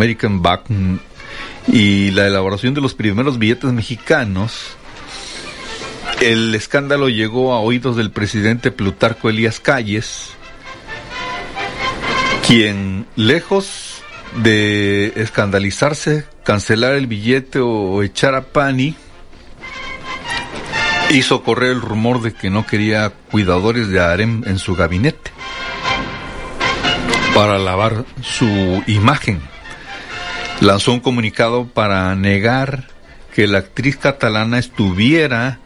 [0.00, 0.62] American Back
[1.68, 4.74] y la elaboración de los primeros billetes mexicanos,
[6.22, 10.30] el escándalo llegó a oídos del presidente Plutarco Elías Calles,
[12.46, 14.00] quien, lejos
[14.42, 18.96] de escandalizarse, cancelar el billete o echar a Pani,
[21.10, 25.30] hizo correr el rumor de que no quería cuidadores de harem en su gabinete
[27.34, 29.42] para lavar su imagen.
[30.60, 32.84] Lanzó un comunicado para negar
[33.34, 35.58] que la actriz catalana estuviera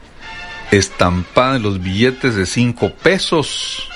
[0.71, 3.89] estampada en los billetes de cinco pesos.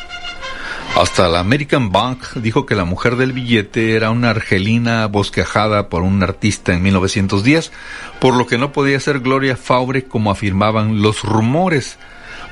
[0.98, 6.02] Hasta la American Bank dijo que la mujer del billete era una argelina bosquejada por
[6.02, 7.72] un artista en 1910,
[8.20, 11.98] por lo que no podía ser Gloria Faure como afirmaban los rumores.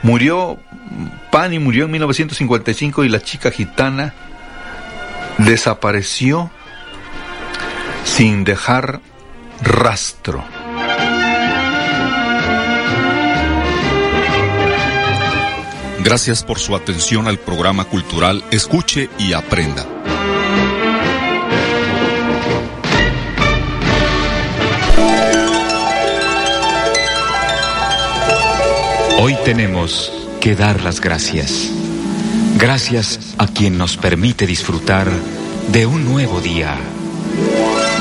[0.03, 0.57] Murió,
[1.31, 4.13] Pani murió en 1955 y la chica gitana
[5.39, 6.51] desapareció
[8.07, 9.01] sin dejar
[9.61, 10.43] rastro.
[16.03, 19.85] Gracias por su atención al programa cultural Escuche y Aprenda.
[29.19, 31.69] Hoy tenemos que dar las gracias.
[32.57, 35.11] Gracias a quien nos permite disfrutar
[35.71, 36.77] de un nuevo día.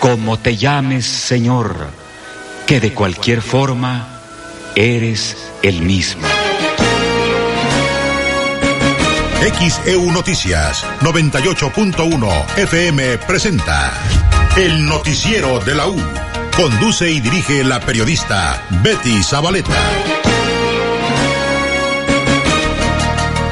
[0.00, 1.88] como te llames Señor,
[2.66, 4.20] que de cualquier forma
[4.74, 6.26] eres el mismo.
[9.40, 13.92] XEU Noticias 98.1 FM presenta
[14.56, 15.96] El Noticiero de la U.
[16.56, 19.80] Conduce y dirige la periodista Betty Zabaleta.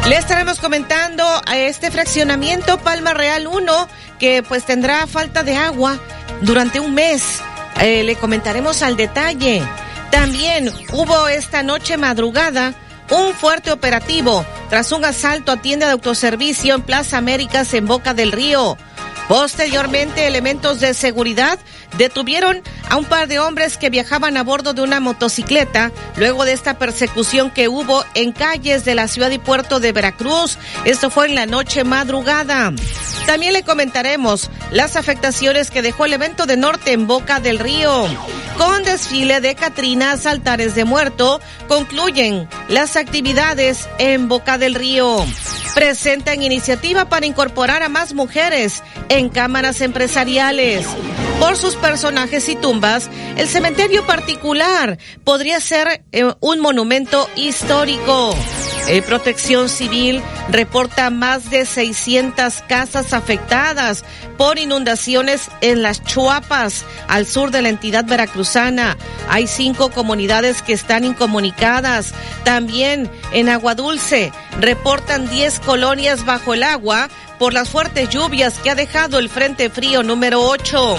[0.09, 5.99] Le estaremos comentando a este fraccionamiento Palma Real 1 que pues tendrá falta de agua
[6.43, 7.41] durante un mes.
[7.81, 9.63] Eh, le comentaremos al detalle.
[10.11, 12.75] También hubo esta noche madrugada
[13.11, 18.15] un fuerte operativo tras un asalto a tienda de autoservicio en Plaza Américas en Boca
[18.15, 18.77] del Río.
[19.29, 21.59] Posteriormente, elementos de seguridad
[21.99, 26.53] detuvieron a un par de hombres que viajaban a bordo de una motocicleta luego de
[26.53, 30.59] esta persecución que hubo en calles de la ciudad y puerto de Veracruz.
[30.85, 32.73] Esto fue en la noche madrugada.
[33.27, 38.07] También le comentaremos las afectaciones que dejó el evento de Norte en Boca del Río.
[38.57, 45.27] Con desfile de Catrinas, altares de muerto, concluyen las actividades en Boca del Río.
[45.75, 50.87] Presentan iniciativa para incorporar a más mujeres en cámaras empresariales.
[51.41, 58.35] Por sus personajes y tumbas, el cementerio particular podría ser eh, un monumento histórico.
[58.89, 64.05] Eh, Protección Civil reporta más de 600 casas afectadas
[64.39, 68.97] por inundaciones en las Chuapas, al sur de la entidad veracruzana.
[69.29, 72.15] Hay cinco comunidades que están incomunicadas.
[72.45, 77.09] También en Agua Dulce reportan 10 colonias bajo el agua
[77.39, 80.97] por las fuertes lluvias que ha dejado el Frente Frío número 8.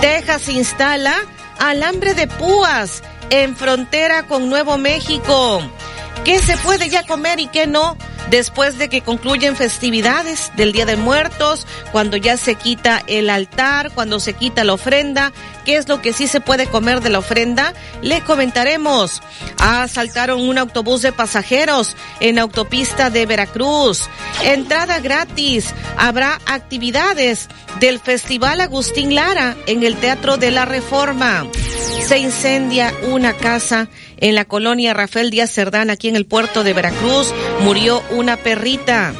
[0.00, 1.14] Texas instala
[1.58, 5.60] alambre de púas en frontera con Nuevo México.
[6.26, 7.96] ¿Qué se puede ya comer y qué no?
[8.30, 13.92] Después de que concluyen festividades del Día de Muertos, cuando ya se quita el altar,
[13.94, 15.32] cuando se quita la ofrenda,
[15.64, 17.74] ¿qué es lo que sí se puede comer de la ofrenda?
[18.02, 19.22] Le comentaremos.
[19.58, 24.08] Asaltaron un autobús de pasajeros en autopista de Veracruz.
[24.42, 25.72] Entrada gratis.
[25.96, 27.48] Habrá actividades
[27.78, 31.46] del Festival Agustín Lara en el Teatro de la Reforma.
[32.04, 36.72] Se incendia una casa en la colonia Rafael Díaz Cerdán, aquí en el puerto de
[36.72, 39.14] Veracruz, murió una perrita.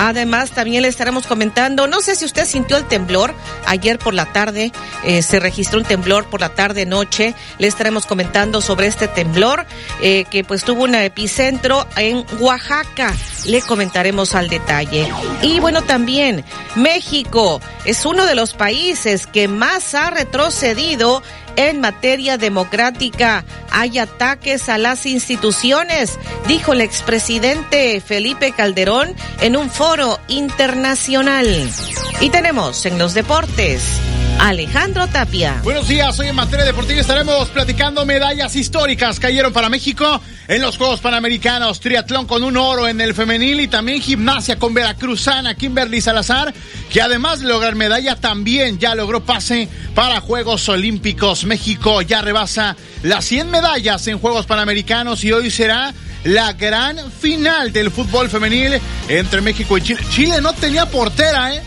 [0.00, 3.34] Además, también le estaremos comentando, no sé si usted sintió el temblor
[3.66, 4.70] ayer por la tarde,
[5.02, 7.34] eh, se registró un temblor por la tarde noche.
[7.58, 9.66] Le estaremos comentando sobre este temblor
[10.00, 13.12] eh, que pues tuvo un epicentro en Oaxaca.
[13.46, 15.12] Le comentaremos al detalle.
[15.42, 16.44] Y bueno, también
[16.76, 21.24] México es uno de los países que más ha retrocedido
[21.56, 23.44] en materia democrática.
[23.72, 26.16] Hay ataques a las instituciones,
[26.46, 29.87] dijo el expresidente Felipe Calderón en un foro
[30.28, 31.46] internacional.
[32.20, 33.98] Y tenemos en los deportes
[34.38, 35.62] Alejandro Tapia.
[35.64, 40.76] Buenos días, hoy en materia deportiva estaremos platicando medallas históricas cayeron para México en los
[40.76, 46.02] Juegos Panamericanos, triatlón con un oro en el femenil y también gimnasia con veracruzana Kimberly
[46.02, 46.52] Salazar,
[46.90, 51.46] que además de lograr medalla también ya logró pase para Juegos Olímpicos.
[51.46, 57.72] México ya rebasa las 100 medallas en Juegos Panamericanos y hoy será la gran final
[57.72, 60.00] del fútbol femenil entre México y Chile.
[60.10, 61.62] Chile no tenía portera, ¿eh?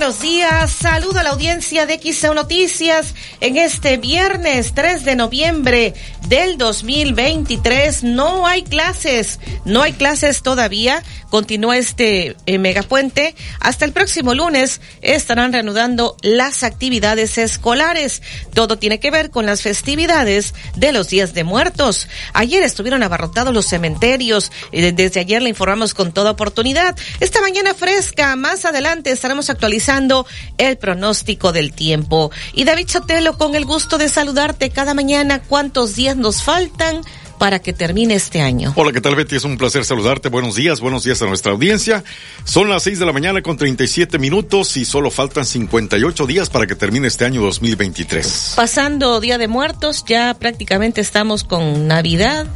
[0.06, 0.72] Buenos días.
[0.72, 5.96] Saludo a la audiencia de XEU Noticias en este viernes 3 de noviembre
[6.28, 8.04] del 2023.
[8.04, 11.02] No hay clases, no hay clases todavía.
[11.36, 13.36] Continúa este eh, megapuente.
[13.60, 18.22] Hasta el próximo lunes estarán reanudando las actividades escolares.
[18.54, 22.08] Todo tiene que ver con las festividades de los días de muertos.
[22.32, 24.50] Ayer estuvieron abarrotados los cementerios.
[24.72, 26.96] Eh, desde ayer le informamos con toda oportunidad.
[27.20, 30.26] Esta mañana fresca, más adelante estaremos actualizando
[30.58, 32.32] el pronóstico del tiempo.
[32.54, 35.42] Y David Chotelo, con el gusto de saludarte cada mañana.
[35.44, 37.02] ¿Cuántos días nos faltan?
[37.38, 38.74] Para que termine este año.
[38.76, 39.36] Hola, ¿qué tal Betty?
[39.36, 40.30] Es un placer saludarte.
[40.30, 42.04] Buenos días, buenos días a nuestra audiencia.
[42.44, 46.68] Son las 6 de la mañana con 37 minutos y solo faltan 58 días para
[46.68, 48.54] que termine este año 2023.
[48.56, 52.48] Pasando Día de Muertos, ya prácticamente estamos con Navidad.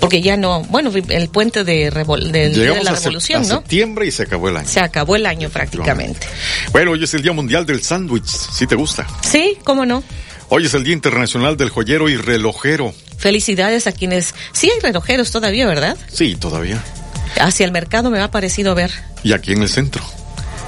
[0.00, 3.58] Porque ya no, bueno, el puente de, de la Revolución, ¿no?
[3.58, 4.66] septiembre y se acabó el año.
[4.68, 6.26] Se acabó el año prácticamente.
[6.72, 9.06] Bueno, hoy es el Día Mundial del Sándwich, ¿sí te gusta?
[9.22, 10.02] Sí, cómo no.
[10.54, 12.92] Hoy es el Día Internacional del Joyero y Relojero.
[13.16, 14.34] Felicidades a quienes...
[14.52, 15.96] Sí hay relojeros todavía, ¿verdad?
[16.12, 16.84] Sí, todavía.
[17.40, 18.90] Hacia el mercado me ha parecido ver.
[19.22, 20.04] Y aquí en el centro.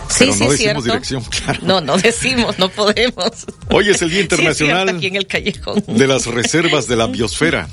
[0.08, 1.60] Sí, Pero no decimos dirección, claro.
[1.64, 3.44] No, no decimos, no podemos.
[3.68, 5.84] Hoy es el Día Internacional aquí en el callejón.
[5.86, 7.68] de las Reservas de la Biosfera.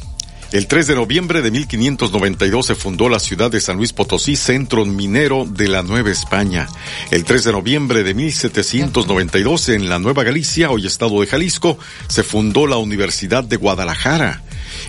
[0.52, 4.84] El 3 de noviembre de 1592 se fundó la ciudad de San Luis Potosí, centro
[4.84, 6.68] minero de la Nueva España.
[7.10, 12.24] El 3 de noviembre de 1792 en la Nueva Galicia, hoy estado de Jalisco, se
[12.24, 14.42] fundó la Universidad de Guadalajara.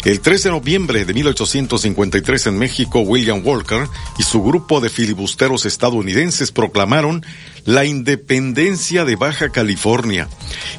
[0.05, 3.87] El 3 de noviembre de 1853 en México, William Walker
[4.19, 7.25] y su grupo de filibusteros estadounidenses proclamaron
[7.65, 10.29] la independencia de Baja California.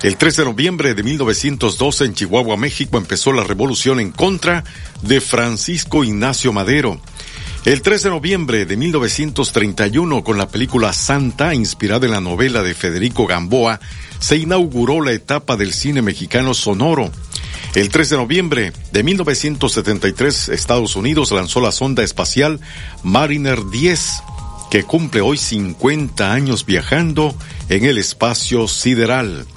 [0.02, 4.64] El 3 de noviembre de 1912 en Chihuahua, México, empezó la revolución en contra
[5.02, 7.00] de Francisco Ignacio Madero.
[7.66, 12.74] El 3 de noviembre de 1931, con la película Santa, inspirada en la novela de
[12.74, 13.80] Federico Gamboa,
[14.20, 17.10] se inauguró la etapa del cine mexicano sonoro.
[17.76, 22.60] El 3 de noviembre de 1973, Estados Unidos lanzó la sonda espacial
[23.02, 24.12] Mariner 10,
[24.70, 27.34] que cumple hoy 50 años viajando
[27.70, 29.48] en el espacio sideral.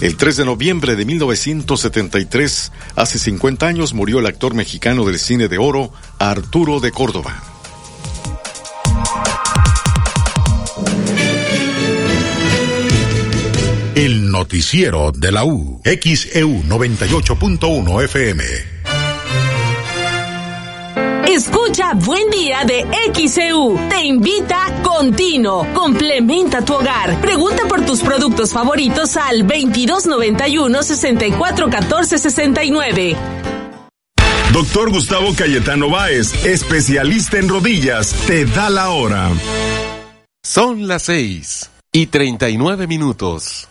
[0.00, 5.46] El 3 de noviembre de 1973, hace 50 años, murió el actor mexicano del cine
[5.46, 7.49] de oro, Arturo de Córdoba.
[13.94, 15.80] El noticiero de la U.
[15.84, 18.44] XEU 98.1 FM.
[21.26, 23.76] Escucha Buen Día de XEU.
[23.88, 25.66] Te invita Continuo.
[25.74, 27.20] Complementa tu hogar.
[27.20, 33.16] Pregunta por tus productos favoritos al 2291 6414 69.
[34.52, 39.30] Doctor Gustavo Cayetano Báez, especialista en rodillas, te da la hora.
[40.44, 43.69] Son las 6 y 39 minutos.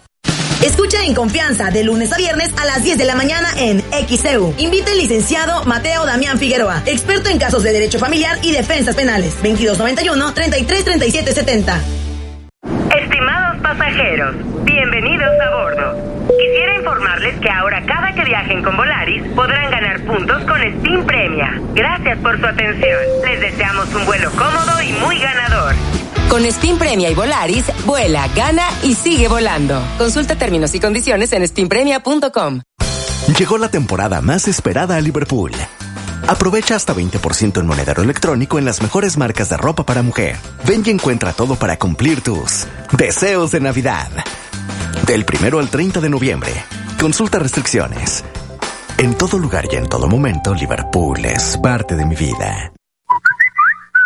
[0.64, 4.54] Escucha en confianza de lunes a viernes a las 10 de la mañana en XEU.
[4.58, 9.36] Invita el licenciado Mateo Damián Figueroa, experto en casos de derecho familiar y defensas penales.
[9.36, 11.82] 2291 333770.
[12.96, 16.28] Estimados pasajeros, bienvenidos a bordo.
[16.38, 21.62] Quisiera informarles que ahora cada que viajen con Volaris podrán ganar puntos con Steam Premia.
[21.74, 23.00] Gracias por su atención.
[23.26, 25.76] Les deseamos un vuelo cómodo y muy ganador.
[26.30, 29.82] Con Steam Premia y Volaris, vuela, gana y sigue volando.
[29.98, 32.62] Consulta términos y condiciones en steampremia.com.
[33.38, 35.52] Llegó la temporada más esperada a Liverpool.
[36.28, 40.38] Aprovecha hasta 20% en monedero electrónico en las mejores marcas de ropa para mujer.
[40.68, 44.10] Ven y encuentra todo para cumplir tus deseos de Navidad.
[45.08, 46.52] Del primero al 30 de noviembre.
[47.02, 48.24] Consulta restricciones.
[49.00, 52.72] En todo lugar y en todo momento, Liverpool es parte de mi vida.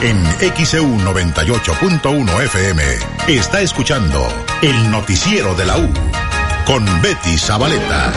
[0.00, 0.16] En
[0.64, 2.82] XEU 98.1 FM
[3.26, 4.28] está escuchando
[4.62, 5.88] el noticiero de la U
[6.64, 8.12] con Betty Zabaleta.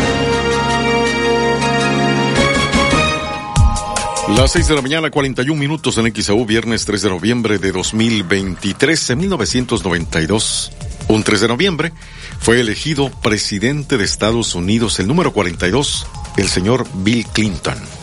[4.37, 9.09] Las 6 de la mañana, 41 minutos en XEU, viernes 3 de noviembre de 2023.
[9.09, 10.71] En 1992,
[11.07, 11.93] un 3 de noviembre,
[12.39, 16.05] fue elegido presidente de Estados Unidos, el número 42,
[16.37, 18.00] el señor Bill Clinton.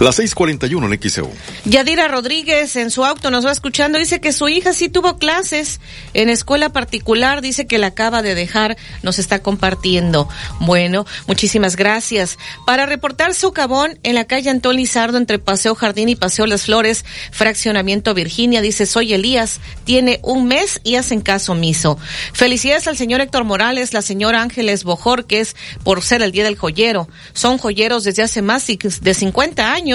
[0.00, 1.28] Las 6:41 en XEU.
[1.64, 3.98] Yadira Rodríguez en su auto nos va escuchando.
[3.98, 5.80] Dice que su hija sí tuvo clases
[6.14, 7.40] en escuela particular.
[7.40, 8.76] Dice que la acaba de dejar.
[9.02, 10.28] Nos está compartiendo.
[10.60, 12.38] Bueno, muchísimas gracias.
[12.64, 16.66] Para reportar su cabón en la calle Antón Lizardo entre Paseo Jardín y Paseo Las
[16.66, 18.60] Flores, Fraccionamiento Virginia.
[18.60, 19.58] Dice, soy Elías.
[19.82, 21.98] Tiene un mes y hacen caso omiso.
[22.32, 26.44] Felicidades al señor Héctor Morales, la señora Ángeles Bojor, que es por ser el Día
[26.44, 27.08] del Joyero.
[27.32, 29.87] Son joyeros desde hace más de 50 años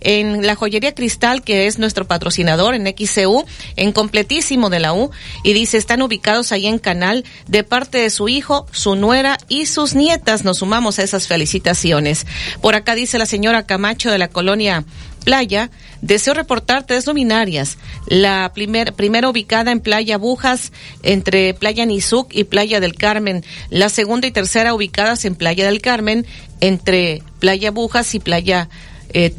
[0.00, 3.44] en la joyería Cristal, que es nuestro patrocinador en XCU,
[3.76, 5.10] en completísimo de la U,
[5.44, 9.66] y dice, están ubicados ahí en Canal de parte de su hijo, su nuera y
[9.66, 10.44] sus nietas.
[10.44, 12.26] Nos sumamos a esas felicitaciones.
[12.60, 14.84] Por acá dice la señora Camacho de la colonia
[15.26, 15.70] Playa,
[16.02, 17.78] deseo reportar tres luminarias.
[18.06, 20.70] La primer, primera ubicada en Playa Bujas,
[21.02, 23.44] entre Playa Nizuc y Playa del Carmen.
[23.68, 26.26] La segunda y tercera ubicadas en Playa del Carmen,
[26.60, 28.68] entre Playa Bujas y Playa
[29.12, 29.32] eh.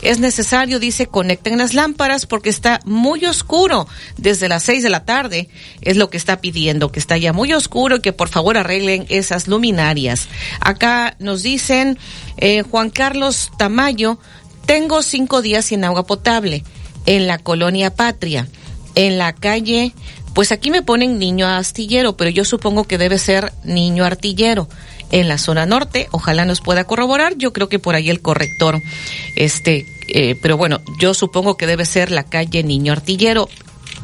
[0.00, 5.04] Es necesario, dice, conecten las lámparas porque está muy oscuro desde las seis de la
[5.04, 5.48] tarde.
[5.80, 9.06] Es lo que está pidiendo, que está ya muy oscuro y que por favor arreglen
[9.08, 10.28] esas luminarias.
[10.60, 11.98] Acá nos dicen,
[12.36, 14.18] eh, Juan Carlos Tamayo,
[14.66, 16.64] tengo cinco días sin agua potable
[17.06, 18.48] en la colonia Patria,
[18.94, 19.94] en la calle
[20.38, 24.68] pues aquí me ponen niño astillero, pero yo supongo que debe ser niño artillero
[25.10, 26.08] en la zona norte.
[26.10, 27.36] Ojalá nos pueda corroborar.
[27.36, 28.80] Yo creo que por ahí el corrector,
[29.36, 33.48] este, eh, pero bueno, yo supongo que debe ser la calle Niño Artillero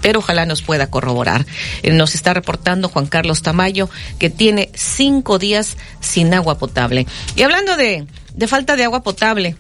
[0.01, 1.47] pero ojalá nos pueda corroborar.
[1.83, 7.07] Eh, nos está reportando Juan Carlos Tamayo que tiene cinco días sin agua potable.
[7.37, 9.57] Y hablando de, de falta de agua potable,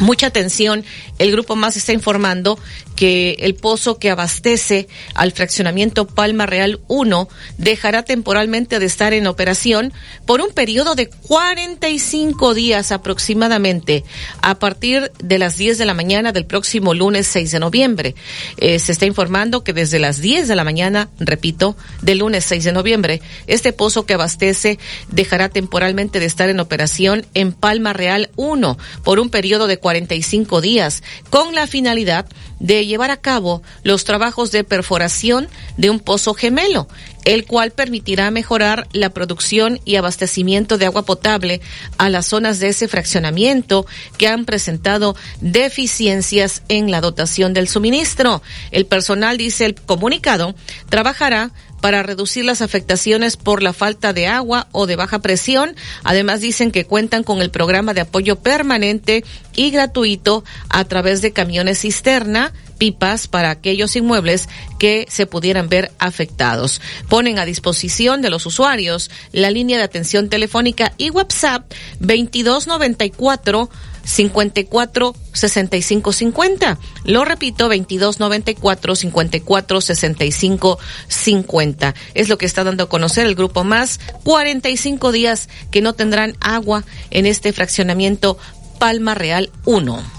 [0.00, 0.84] Mucha atención,
[1.18, 2.58] el grupo más está informando
[2.98, 9.28] que el pozo que abastece al fraccionamiento Palma Real 1 dejará temporalmente de estar en
[9.28, 9.92] operación
[10.26, 14.02] por un periodo de 45 días aproximadamente
[14.42, 18.14] a partir de las 10 de la mañana del próximo lunes 6 de noviembre.
[18.56, 22.64] Eh, se está informando que desde las 10 de la mañana, repito, del lunes 6
[22.64, 24.78] de noviembre, este pozo que abastece
[25.08, 30.60] dejará temporalmente de estar en operación en Palma Real 1 por un periodo de 45
[30.60, 32.26] días con la finalidad
[32.60, 36.88] de llevar a cabo los trabajos de perforación de un pozo gemelo,
[37.24, 41.60] el cual permitirá mejorar la producción y abastecimiento de agua potable
[41.98, 48.42] a las zonas de ese fraccionamiento que han presentado deficiencias en la dotación del suministro.
[48.70, 50.54] El personal, dice el comunicado,
[50.88, 55.76] trabajará para reducir las afectaciones por la falta de agua o de baja presión.
[56.04, 61.32] Además dicen que cuentan con el programa de apoyo permanente y gratuito a través de
[61.32, 66.80] camiones cisterna pipas para aquellos inmuebles que se pudieran ver afectados.
[67.08, 71.70] Ponen a disposición de los usuarios la línea de atención telefónica y WhatsApp
[72.00, 73.68] 2294
[74.08, 76.78] 54 65 50.
[77.04, 81.94] Lo repito, 22 94 54 65 50.
[82.14, 84.00] Es lo que está dando a conocer el grupo más.
[84.24, 88.38] 45 días que no tendrán agua en este fraccionamiento
[88.78, 90.17] Palma Real 1.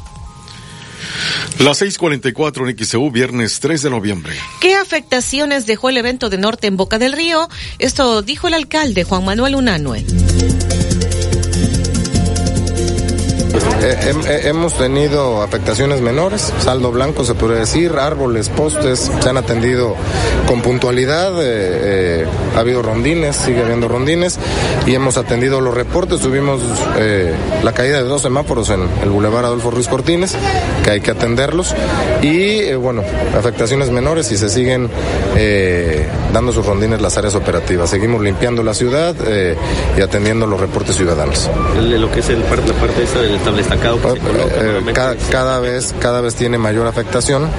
[1.60, 4.34] Las 6:44 en XEU, viernes 3 de noviembre.
[4.62, 7.50] ¿Qué afectaciones dejó el evento de Norte en Boca del Río?
[7.80, 10.06] Esto dijo el alcalde Juan Manuel Unanue.
[13.82, 19.38] Eh, eh, hemos tenido afectaciones menores, saldo blanco se puede decir, árboles, postes, se han
[19.38, 19.96] atendido
[20.48, 22.26] con puntualidad, eh,
[22.58, 24.38] ha habido rondines, sigue habiendo rondines
[24.86, 26.60] y hemos atendido los reportes, tuvimos
[27.64, 30.36] la caída de dos semáforos en el Boulevard Adolfo Ruiz Cortines,
[30.84, 31.74] que hay que atenderlos
[32.22, 33.04] y bueno,
[33.38, 34.90] afectaciones menores y se siguen
[36.34, 37.90] dando sus rondines las áreas operativas.
[37.90, 39.16] Seguimos limpiando la ciudad
[39.98, 41.50] y atendiendo los reportes ciudadanos.
[41.78, 43.36] lo que es el, la parte esta del
[43.72, 44.94] eh,
[45.32, 47.50] cada, vez, cada vez tiene mayor afectación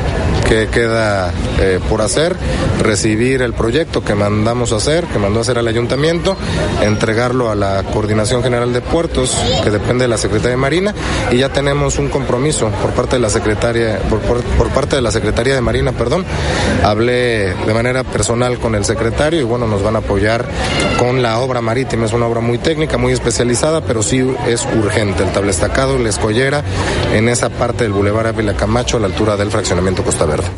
[0.50, 2.34] que queda eh, por hacer,
[2.80, 6.36] recibir el proyecto que mandamos a hacer, que mandó a hacer al ayuntamiento,
[6.82, 10.92] entregarlo a la Coordinación General de Puertos, que depende de la Secretaría de Marina,
[11.30, 15.54] y ya tenemos un compromiso por parte de la Secretaria, por, parte de la Secretaría
[15.54, 16.24] de Marina, perdón.
[16.82, 20.46] Hablé de manera personal con el secretario y bueno, nos van a apoyar
[20.98, 22.06] con la obra marítima.
[22.06, 25.22] Es una obra muy técnica, muy especializada, pero sí es urgente.
[25.22, 26.64] El tablestacado, la escollera,
[27.12, 30.48] en esa parte del Boulevard Ávila Camacho, a la altura del fraccionamiento Costa Verde.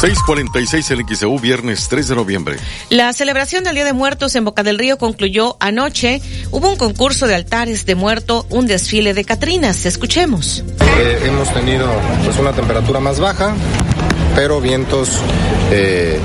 [0.00, 2.56] 646 el XEU, viernes 3 de noviembre.
[2.88, 6.22] La celebración del Día de Muertos en Boca del Río concluyó anoche.
[6.52, 9.86] Hubo un concurso de altares de muerto, un desfile de Catrinas.
[9.86, 10.62] Escuchemos.
[11.00, 11.88] Eh, hemos tenido
[12.24, 13.56] pues una temperatura más baja,
[14.36, 15.10] pero vientos
[15.72, 16.20] eh,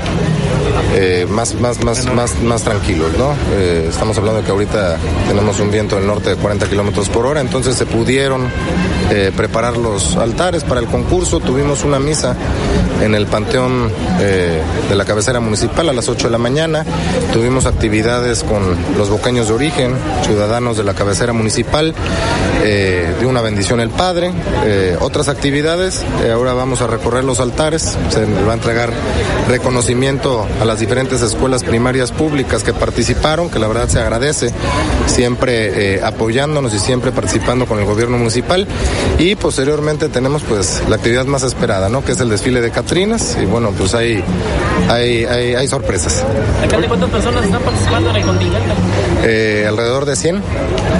[0.96, 3.34] eh, más, más, más, más, más tranquilos, ¿no?
[3.52, 7.26] Eh, estamos hablando de que ahorita tenemos un viento del norte de 40 kilómetros por
[7.26, 8.48] hora, entonces se pudieron
[9.10, 11.40] eh, preparar los altares para el concurso.
[11.40, 12.36] Tuvimos una misa
[13.02, 16.84] en el Panteón de la cabecera municipal a las 8 de la mañana.
[17.32, 18.62] Tuvimos actividades con
[18.96, 19.94] los boqueños de origen,
[20.24, 21.92] ciudadanos de la cabecera municipal,
[22.62, 24.32] de una bendición el Padre,
[25.00, 26.02] otras actividades.
[26.32, 28.92] ahora vamos a recorrer los altares, se va a entregar
[29.48, 34.52] reconocimiento a las diferentes escuelas primarias públicas que participaron, que la verdad se agradece,
[35.06, 38.66] siempre eh, apoyándonos y siempre participando con el gobierno municipal.
[39.18, 42.04] Y posteriormente tenemos pues la actividad más esperada, ¿no?
[42.04, 43.36] Que es el desfile de Catrinas.
[43.40, 44.22] Y bueno, pues hay,
[44.88, 46.24] hay, hay, sorpresas.
[46.88, 48.70] ¿cuántas personas están participando en el contingente?
[49.24, 50.42] Eh, alrededor de 100,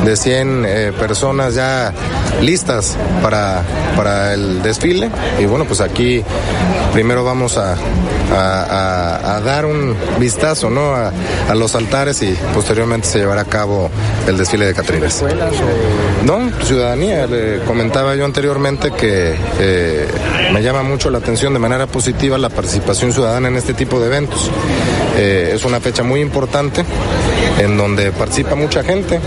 [0.05, 1.93] de 100 eh, personas ya
[2.41, 3.63] listas para,
[3.97, 5.11] para el desfile.
[5.41, 6.23] Y bueno, pues aquí
[6.93, 7.77] primero vamos a,
[8.33, 10.95] a, a dar un vistazo ¿no?
[10.95, 11.13] a,
[11.55, 13.91] los altares y posteriormente se llevará a cabo
[14.27, 15.23] el desfile de Catrinas.
[16.25, 17.27] No, ciudadanía.
[17.27, 20.09] Le comentaba yo anteriormente que eh,
[20.53, 24.07] me llama mucho la atención de manera positiva la participación ciudadana en este tipo de
[24.07, 24.51] eventos.
[25.17, 26.85] Eh, es una fecha muy importante
[27.59, 29.21] en donde participa mucha gente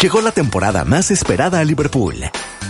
[0.00, 2.14] Llegó la temporada más esperada a Liverpool.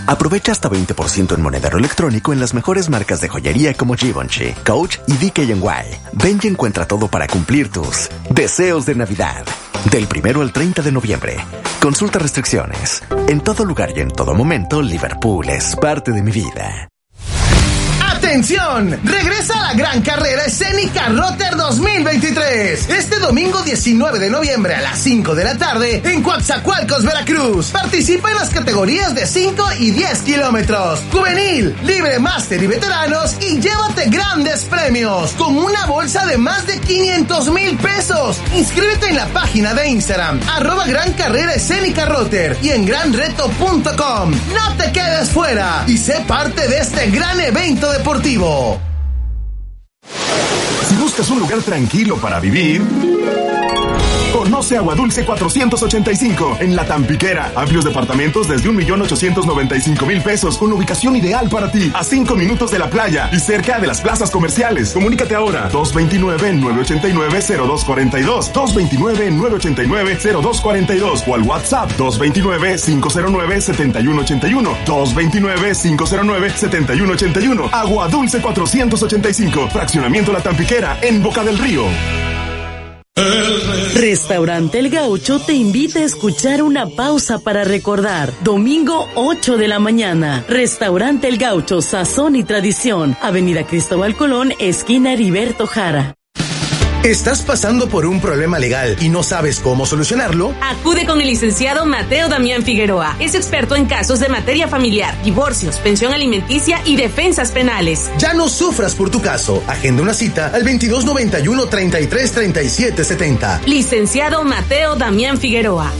[0.07, 4.97] Aprovecha hasta 20% en monedero electrónico en las mejores marcas de joyería como Givenchy, Coach
[5.05, 5.99] y DKNY.
[6.13, 9.45] Ven y encuentra todo para cumplir tus deseos de Navidad.
[9.85, 11.37] Del primero al 30 de noviembre.
[11.81, 13.01] Consulta restricciones.
[13.27, 16.89] En todo lugar y en todo momento, Liverpool es parte de mi vida.
[18.29, 18.95] ¡Atención!
[19.05, 22.87] Regresa la gran carrera escénica Rotter 2023.
[22.87, 27.71] Este domingo 19 de noviembre a las 5 de la tarde en Coatzacoalcos, Veracruz.
[27.71, 31.01] Participa en las categorías de 5 y 10 kilómetros.
[31.11, 36.79] Juvenil, libre máster y veteranos y llévate grandes premios con una bolsa de más de
[36.79, 38.37] 500 mil pesos.
[38.55, 44.31] Inscríbete en la página de Instagram arroba gran carrera escénica Rotter y en granreto.com.
[44.53, 48.79] No te quedes fuera y sé parte de este gran evento deportivo deportivo.
[50.99, 52.81] ¿Buscas un lugar tranquilo para vivir?
[54.49, 57.51] Conoce Agua Dulce 485 en La Tampiquera.
[57.55, 61.91] Amplios departamentos desde 1.895.000 pesos con ubicación ideal para ti.
[61.93, 64.91] A 5 minutos de la playa y cerca de las plazas comerciales.
[64.91, 65.69] Comunícate ahora.
[65.69, 68.51] 229-989-0242.
[68.51, 74.83] 229-989-0242 o al WhatsApp 229-509-7181.
[74.83, 77.69] 229-509-7181.
[77.71, 79.69] Agua Dulce 485.
[79.69, 81.83] Fraccionamiento La Tampiquera en Boca del Río.
[83.95, 88.33] Restaurante El Gaucho te invita a escuchar una pausa para recordar.
[88.43, 90.45] Domingo 8 de la mañana.
[90.47, 93.17] Restaurante El Gaucho, Sazón y Tradición.
[93.21, 96.18] Avenida Cristóbal Colón, esquina Heriberto Jara.
[97.03, 100.53] ¿Estás pasando por un problema legal y no sabes cómo solucionarlo?
[100.61, 103.15] Acude con el licenciado Mateo Damián Figueroa.
[103.19, 108.11] Es experto en casos de materia familiar, divorcios, pensión alimenticia y defensas penales.
[108.17, 109.63] Ya no sufras por tu caso.
[109.67, 113.61] Agenda una cita al 2291 33 37 70.
[113.65, 115.93] Licenciado Mateo Damián Figueroa.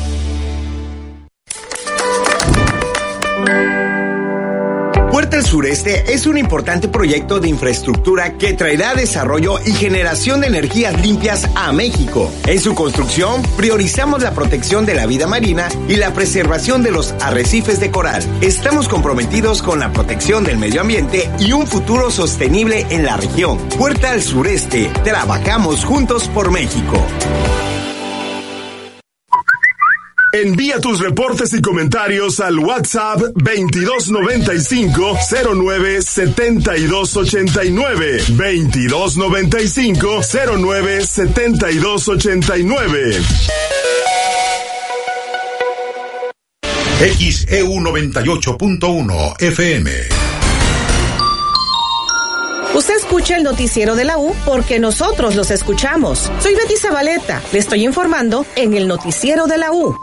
[5.19, 10.47] Puerta al Sureste es un importante proyecto de infraestructura que traerá desarrollo y generación de
[10.47, 12.31] energías limpias a México.
[12.47, 17.11] En su construcción, priorizamos la protección de la vida marina y la preservación de los
[17.19, 18.23] arrecifes de coral.
[18.39, 23.57] Estamos comprometidos con la protección del medio ambiente y un futuro sostenible en la región.
[23.77, 26.95] Puerta al Sureste, trabajamos juntos por México.
[30.31, 35.17] Envía tus reportes y comentarios al WhatsApp 2295
[35.55, 40.21] 09 7289 2295
[40.57, 43.19] 09 7289
[46.99, 50.28] XEU 98.1 FM.
[52.79, 56.31] Usted escucha el noticiero de la U porque nosotros los escuchamos.
[56.41, 57.41] Soy Betty Zabaleta.
[57.51, 59.93] Le estoy informando en el noticiero de la U.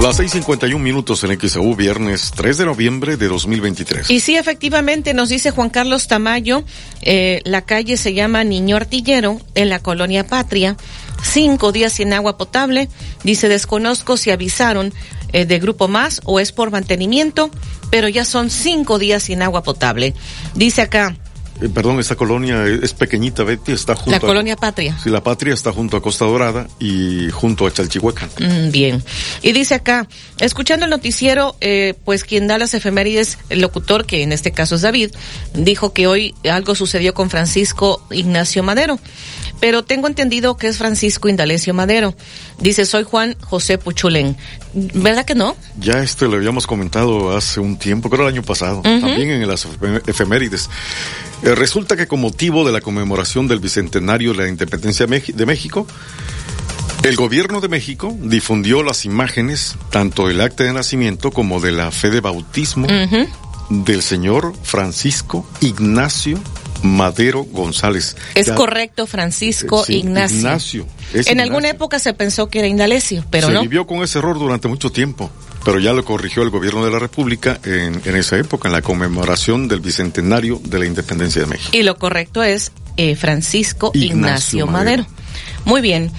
[0.00, 4.08] Las 6:51 minutos en XAU, viernes 3 de noviembre de 2023.
[4.08, 6.62] Y sí, efectivamente, nos dice Juan Carlos Tamayo,
[7.02, 10.76] eh, la calle se llama Niño Artillero, en la colonia Patria.
[11.22, 12.88] Cinco días sin agua potable.
[13.24, 14.92] Dice, desconozco si avisaron
[15.32, 17.50] eh, de Grupo Más o es por mantenimiento,
[17.90, 20.14] pero ya son cinco días sin agua potable.
[20.54, 21.16] Dice acá,
[21.62, 24.94] Eh, perdón, esta colonia es pequeñita, Betty, está junto la a- colonia Patria.
[25.02, 28.28] Sí, la patria está junto a Costa Dorada y junto a Chalchihuacán.
[28.38, 29.02] Mm, Bien.
[29.40, 30.06] Y dice acá,
[30.38, 34.74] escuchando el noticiero, eh, pues quien da las efemérides, el locutor, que en este caso
[34.74, 35.12] es David,
[35.54, 38.98] dijo que hoy algo sucedió con Francisco Ignacio Madero.
[39.60, 42.14] Pero tengo entendido que es Francisco Indalecio Madero.
[42.60, 44.36] Dice, soy Juan José Puchulén.
[44.74, 45.56] ¿Verdad que no?
[45.78, 49.66] Ya este lo habíamos comentado hace un tiempo, creo el año pasado, también en las
[49.66, 50.68] efe- efemérides.
[51.42, 55.86] Eh, resulta que con motivo de la conmemoración del bicentenario de la independencia de México,
[57.02, 61.90] el gobierno de México difundió las imágenes, tanto del acta de nacimiento como de la
[61.90, 62.86] fe de bautismo
[63.68, 66.38] del señor Francisco Ignacio
[66.82, 68.16] Madero González.
[68.34, 70.38] Es Ya- correcto, Francisco Sí, Ignacio.
[70.38, 70.82] Ignacio.
[71.12, 71.42] En Ignacio.
[71.42, 73.62] alguna época se pensó que era Indalecio, pero se no.
[73.62, 75.30] vivió con ese error durante mucho tiempo,
[75.64, 78.82] pero ya lo corrigió el gobierno de la República en, en esa época, en la
[78.82, 81.70] conmemoración del bicentenario de la independencia de México.
[81.72, 85.02] Y lo correcto es eh, Francisco Ignacio, Ignacio Madero.
[85.02, 85.16] Madero.
[85.64, 86.10] Muy bien.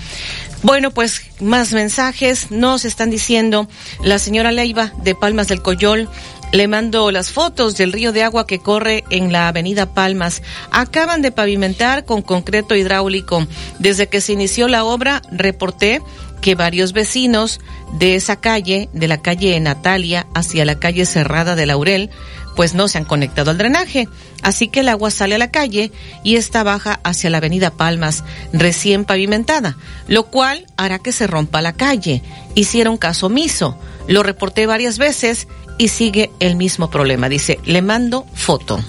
[0.64, 3.70] Bueno, pues más mensajes nos están diciendo
[4.04, 6.10] la señora Leiva de Palmas del Coyol.
[6.54, 10.42] Le mando las fotos del río de agua que corre en la avenida Palmas.
[10.72, 13.46] Acaban de pavimentar con concreto hidráulico.
[13.80, 16.02] Desde que se inició la obra, reporté
[16.42, 17.60] que varios vecinos
[18.00, 22.12] de esa calle, de la calle Natalia hacia la calle Cerrada de Laurel,
[22.56, 24.08] pues no se han conectado al drenaje.
[24.42, 25.92] Así que el agua sale a la calle
[26.24, 31.62] y esta baja hacia la avenida Palmas, recién pavimentada, lo cual hará que se rompa
[31.62, 32.24] la calle.
[32.56, 33.78] Hicieron caso omiso.
[34.08, 37.30] Lo reporté varias veces y sigue el mismo problema.
[37.30, 38.80] Dice, le mando foto.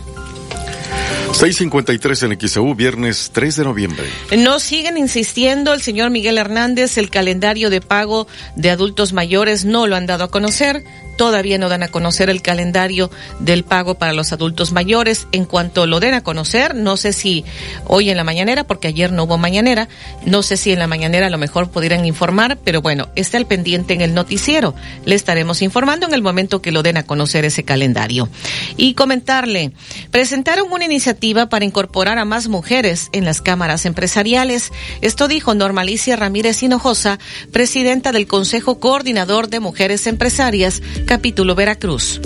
[1.33, 4.05] 653 en XEU, viernes 3 de noviembre.
[4.39, 9.87] Nos siguen insistiendo el señor Miguel Hernández, el calendario de pago de adultos mayores no
[9.87, 10.85] lo han dado a conocer.
[11.19, 15.27] Todavía no dan a conocer el calendario del pago para los adultos mayores.
[15.33, 17.45] En cuanto lo den a conocer, no sé si
[17.87, 19.89] hoy en la mañanera, porque ayer no hubo mañanera,
[20.25, 23.47] no sé si en la mañanera a lo mejor pudieran informar, pero bueno, está al
[23.47, 24.77] pendiente en el noticiero.
[25.05, 28.29] Le estaremos informando en el momento que lo den a conocer ese calendario.
[28.77, 29.73] Y comentarle,
[30.13, 34.71] presentaron una iniciativa para incorporar a más mujeres en las cámaras empresariales.
[35.01, 37.19] Esto dijo Normalicia Ramírez Hinojosa,
[37.51, 42.21] presidenta del Consejo Coordinador de Mujeres Empresarias, capítulo Veracruz.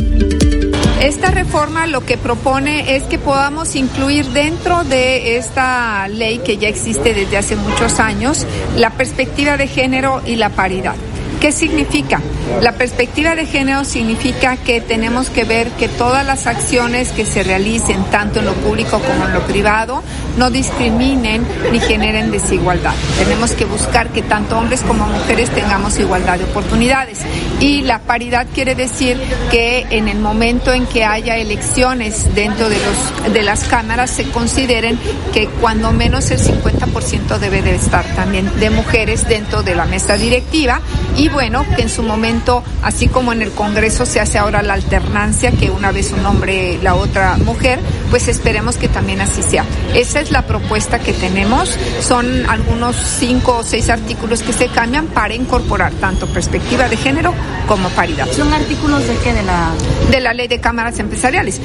[1.01, 6.68] Esta reforma lo que propone es que podamos incluir dentro de esta ley que ya
[6.68, 8.45] existe desde hace muchos años
[8.77, 10.97] la perspectiva de género y la paridad.
[11.42, 12.20] ¿Qué significa?
[12.61, 17.42] La perspectiva de género significa que tenemos que ver que todas las acciones que se
[17.42, 20.05] realicen, tanto en lo público como en lo privado,
[20.38, 22.94] no discriminen ni generen desigualdad.
[23.18, 27.18] Tenemos que buscar que tanto hombres como mujeres tengamos igualdad de oportunidades.
[27.59, 32.76] Y la paridad quiere decir que en el momento en que haya elecciones dentro de,
[32.76, 34.96] los, de las cámaras se consideren
[35.33, 40.16] que cuando menos el 50% debe de estar también de mujeres dentro de la mesa
[40.16, 40.81] directiva
[41.16, 44.75] y bueno, que en su momento, así como en el Congreso se hace ahora la
[44.75, 49.64] alternancia, que una vez un hombre, la otra mujer, pues esperemos que también así sea.
[49.95, 51.77] Esa es la propuesta que tenemos.
[52.01, 57.35] Son algunos cinco o seis artículos que se cambian para incorporar tanto perspectiva de género
[57.66, 58.29] como paridad.
[58.31, 59.33] ¿Son artículos de qué?
[59.33, 59.73] De la...
[60.11, 61.61] De la ley de cámaras empresariales.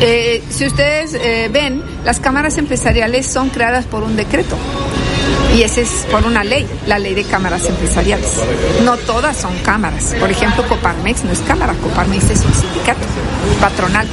[0.00, 4.56] Eh, si ustedes eh, ven, las cámaras empresariales son creadas por un decreto.
[5.54, 8.34] Y ese es por una ley, la ley de cámaras empresariales.
[8.84, 10.14] No todas son cámaras.
[10.18, 13.06] Por ejemplo, Coparmex no es cámara, Coparmex es un sindicato
[13.60, 14.06] patronal.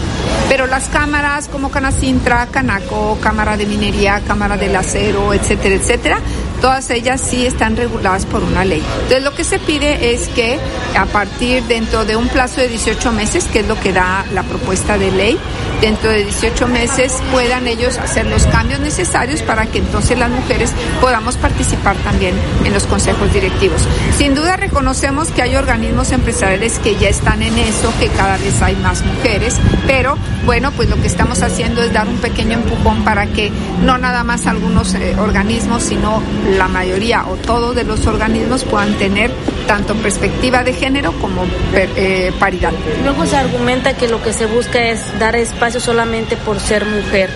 [0.49, 6.19] Pero las cámaras como Canacintra, Canaco, Cámara de Minería, Cámara del Acero, etcétera, etcétera,
[6.62, 8.84] todas ellas sí están reguladas por una ley.
[9.04, 10.60] Entonces lo que se pide es que
[10.98, 14.44] a partir dentro de un plazo de 18 meses, que es lo que da la
[14.44, 15.38] propuesta de ley,
[15.82, 20.72] dentro de 18 meses puedan ellos hacer los cambios necesarios para que entonces las mujeres
[21.02, 23.82] podamos participar también en los consejos directivos.
[24.18, 28.62] Sin duda reconocemos que hay organismos empresariales que ya están en eso, que cada vez
[28.62, 33.04] hay más mujeres, pero bueno, pues lo que estamos haciendo es dar un pequeño empujón
[33.04, 33.52] para que
[33.84, 36.22] no nada más algunos eh, organismos, sino
[36.58, 39.32] la mayoría o todos de los organismos puedan tener
[39.68, 42.72] tanto perspectiva de género como eh, paridad.
[43.04, 47.30] Luego se argumenta que lo que se busca es dar espacio solamente por ser mujer.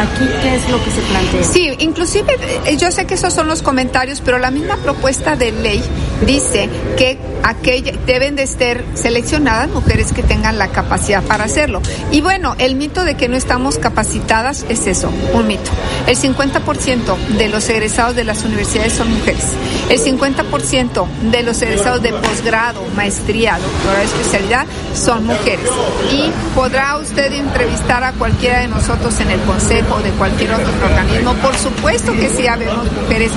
[0.00, 1.44] Aquí, ¿qué es lo que se plantea?
[1.44, 2.34] Sí, inclusive
[2.64, 5.82] eh, yo sé que esos son los comentarios, pero la misma propuesta de ley
[6.26, 11.82] dice que aquella, deben de ser seleccionadas mujeres que tengan la capacidad para hacerlo.
[12.10, 15.70] Y bueno, el mito de que no estamos capacitadas es eso, un mito.
[16.06, 19.44] El 50% de los egresados de las universidades son mujeres.
[19.90, 25.68] El 50% de los egresados de posgrado, maestría, doctorado, especialidad son mujeres.
[26.10, 30.72] Y podrá usted entrevistar a cualquiera de nosotros en el consejo o de cualquier otro
[30.84, 31.34] organismo.
[31.34, 33.30] Por supuesto que sí habemos mujeres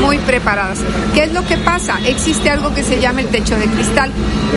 [0.00, 0.78] muy preparadas.
[1.14, 1.98] ¿Qué es lo que pasa?
[2.06, 4.10] Existe algo que se llama el techo de cristal.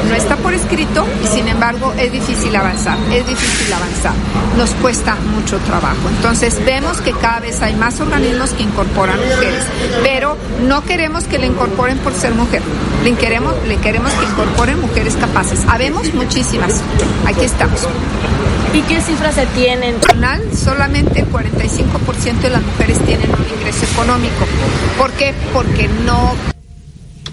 [0.08, 2.98] No está por escrito y sin embargo es difícil avanzar.
[3.12, 4.14] Es difícil avanzar.
[4.58, 6.10] Nos cuesta mucho trabajo.
[6.18, 9.64] Entonces vemos que cada vez hay más organismos que incorporan mujeres,
[10.04, 12.62] pero no queremos que le incorporen por ser mujer.
[13.04, 15.62] Le queremos, le queremos que incorporen mujeres capaces.
[15.68, 16.82] Habemos muchísimas.
[17.26, 17.88] Aquí estamos.
[18.74, 19.96] ¿Y qué cifras se tienen?
[20.56, 24.46] Solamente el 45% de las mujeres tienen un ingreso económico.
[24.98, 25.34] ¿Por qué?
[25.54, 26.34] Porque no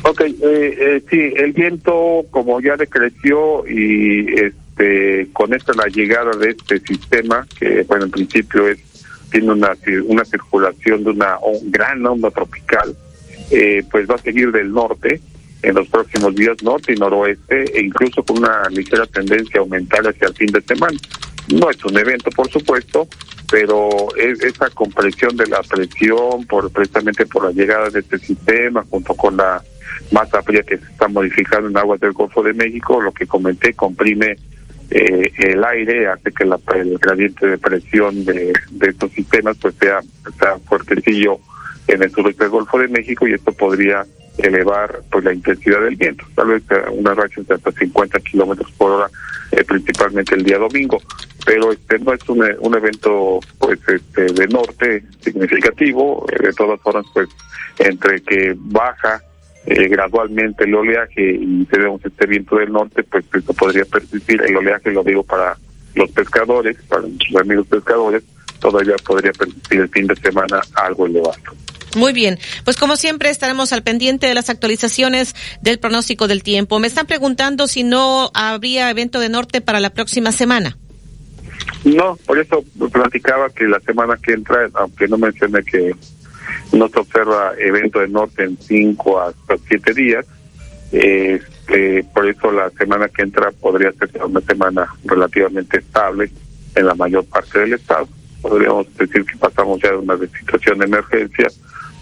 [0.03, 6.31] Ok, eh, eh, sí, el viento como ya decreció y este con esta la llegada
[6.37, 8.79] de este sistema que bueno en principio es
[9.33, 9.73] tiene una
[10.07, 12.97] una circulación de una gran onda tropical,
[13.51, 15.21] eh, pues va a seguir del norte
[15.63, 20.07] en los próximos días norte y noroeste e incluso con una ligera tendencia a aumentar
[20.07, 20.97] hacia el fin de semana.
[21.53, 23.09] No es un evento, por supuesto,
[23.51, 28.85] pero es esa compresión de la presión por precisamente por la llegada de este sistema
[28.91, 29.63] junto con la
[30.11, 33.75] masa fría que se está modificando en aguas del Golfo de México, lo que comenté,
[33.75, 34.37] comprime
[34.91, 39.75] eh, el aire, hace que la, el gradiente de presión de, de estos sistemas pues
[39.81, 40.01] sea,
[40.39, 41.39] sea fuertecillo
[41.89, 44.05] en el sureste del Golfo de México y esto podría
[44.39, 48.93] elevar pues la intensidad del viento, tal vez una racha de hasta 50 kilómetros por
[48.93, 49.11] hora,
[49.53, 51.01] eh, principalmente el día domingo.
[51.45, 56.81] Pero este no es un, un evento pues este de norte significativo, eh, de todas
[56.81, 57.29] formas pues
[57.79, 59.23] entre que baja
[59.67, 64.41] eh, gradualmente el oleaje y tenemos este viento del norte, pues esto podría persistir.
[64.43, 65.57] El oleaje lo digo para
[65.95, 68.23] los pescadores, para nuestros amigos pescadores,
[68.61, 71.35] todavía podría persistir el fin de semana algo elevado.
[71.95, 76.79] Muy bien, pues como siempre estaremos al pendiente de las actualizaciones del pronóstico del tiempo.
[76.79, 80.77] Me están preguntando si no habría evento de norte para la próxima semana.
[81.85, 85.93] No, por eso platicaba que la semana que entra, aunque no mencioné que
[86.73, 90.27] no se observa evento de norte en cinco hasta siete días,
[90.93, 96.31] este, por eso la semana que entra podría ser una semana relativamente estable
[96.75, 98.09] en la mayor parte del estado.
[98.43, 101.49] Podríamos decir que pasamos ya de una situación de emergencia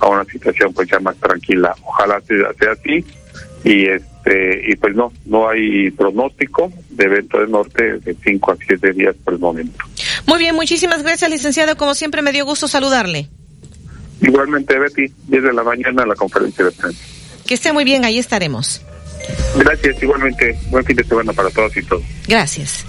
[0.05, 1.75] a una situación pues ya más tranquila.
[1.85, 3.05] Ojalá sea, así.
[3.65, 8.57] y este y pues no, no hay pronóstico de evento del norte de 5 a
[8.67, 9.85] 7 días por el momento.
[10.27, 11.77] Muy bien, muchísimas gracias, licenciado.
[11.77, 13.29] Como siempre, me dio gusto saludarle.
[14.21, 17.05] Igualmente, Betty, 10 de la mañana la conferencia de prensa.
[17.47, 18.81] Que esté muy bien, ahí estaremos.
[19.57, 20.59] Gracias, igualmente.
[20.71, 22.03] Buen fin de semana para todos y todos.
[22.27, 22.87] Gracias.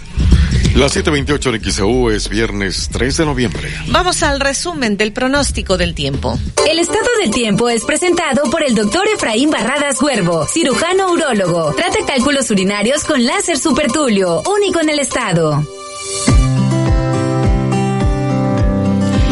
[0.76, 3.74] La 728 en XEU es viernes 3 de noviembre.
[3.92, 6.38] Vamos al resumen del pronóstico del tiempo.
[6.70, 11.74] El estado del tiempo es presentado por el doctor Efraín Barradas Huervo, cirujano urólogo.
[11.76, 15.66] Trata cálculos urinarios con láser supertulio, único en el estado.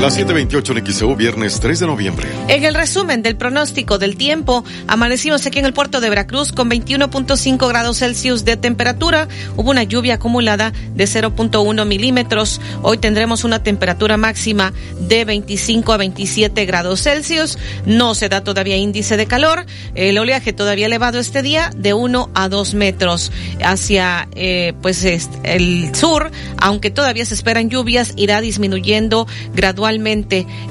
[0.03, 2.27] La 728 en XEU, viernes 3 de noviembre.
[2.49, 6.69] En el resumen del pronóstico del tiempo, amanecimos aquí en el puerto de Veracruz con
[6.69, 9.29] 21.5 grados Celsius de temperatura.
[9.55, 12.59] Hubo una lluvia acumulada de 0.1 milímetros.
[12.81, 17.57] Hoy tendremos una temperatura máxima de 25 a 27 grados Celsius.
[17.85, 19.65] No se da todavía índice de calor.
[19.95, 23.31] El oleaje todavía elevado este día de 1 a 2 metros
[23.63, 29.92] hacia eh, pues el sur, aunque todavía se esperan lluvias, irá disminuyendo gradualmente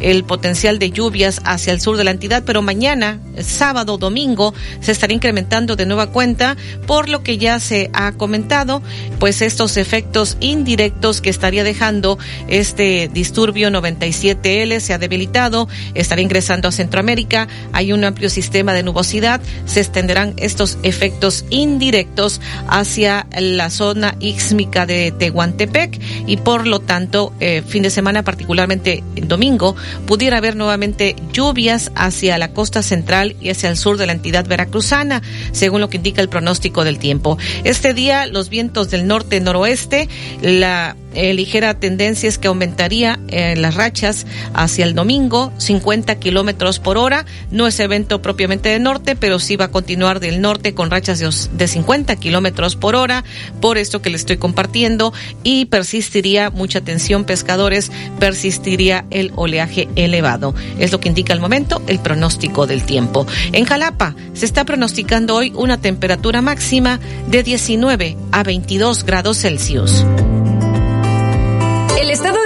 [0.01, 4.93] el potencial de lluvias hacia el sur de la entidad, pero mañana, sábado, domingo, se
[4.93, 6.57] estará incrementando de nueva cuenta,
[6.87, 8.83] por lo que ya se ha comentado,
[9.19, 16.69] pues estos efectos indirectos que estaría dejando este disturbio 97L se ha debilitado, estará ingresando
[16.69, 23.71] a Centroamérica, hay un amplio sistema de nubosidad, se extenderán estos efectos indirectos hacia la
[23.71, 30.39] zona íxmica de Tehuantepec y por lo tanto, eh, fin de semana particularmente domingo pudiera
[30.39, 35.23] haber nuevamente lluvias hacia la costa central y hacia el sur de la entidad veracruzana,
[35.53, 37.39] según lo que indica el pronóstico del tiempo.
[37.65, 40.09] Este día los vientos del norte-noroeste,
[40.41, 46.79] la eh, ligera tendencia es que aumentaría eh, las rachas hacia el domingo, 50 kilómetros
[46.79, 47.27] por hora.
[47.51, 51.19] No es evento propiamente de norte, pero sí va a continuar del norte con rachas
[51.19, 53.25] de, de 50 kilómetros por hora,
[53.61, 60.55] por esto que le estoy compartiendo, y persistiría mucha tensión, pescadores, persistiría el oleaje elevado.
[60.79, 63.27] Es lo que indica al momento el pronóstico del tiempo.
[63.53, 70.05] En Jalapa se está pronosticando hoy una temperatura máxima de 19 a 22 grados Celsius.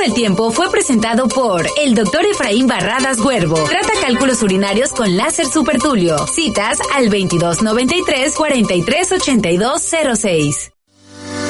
[0.06, 3.56] El tiempo fue presentado por el doctor Efraín Barradas Huervo.
[3.56, 6.16] Trata cálculos urinarios con láser supertulio.
[6.28, 10.75] Citas al 2293 438206.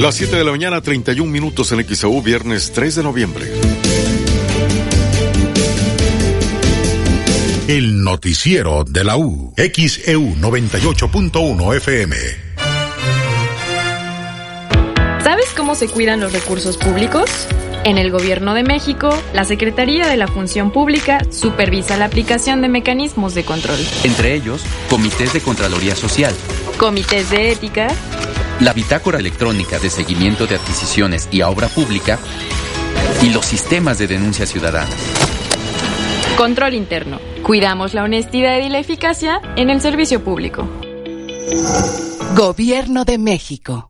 [0.00, 3.52] Las 7 de la mañana, 31 minutos en XAU, viernes 3 de noviembre.
[7.68, 9.52] El noticiero de la U.
[9.58, 12.16] XEU 98.1 FM.
[15.22, 17.28] ¿Sabes cómo se cuidan los recursos públicos?
[17.84, 22.70] En el Gobierno de México, la Secretaría de la Función Pública supervisa la aplicación de
[22.70, 23.80] mecanismos de control.
[24.04, 26.34] Entre ellos, comités de Contraloría Social,
[26.78, 27.88] comités de ética,
[28.60, 32.18] la bitácora electrónica de seguimiento de adquisiciones y a obra pública
[33.22, 34.94] y los sistemas de denuncia ciudadana.
[36.36, 37.18] Control interno.
[37.42, 40.68] Cuidamos la honestidad y la eficacia en el servicio público.
[42.36, 43.89] Gobierno de México.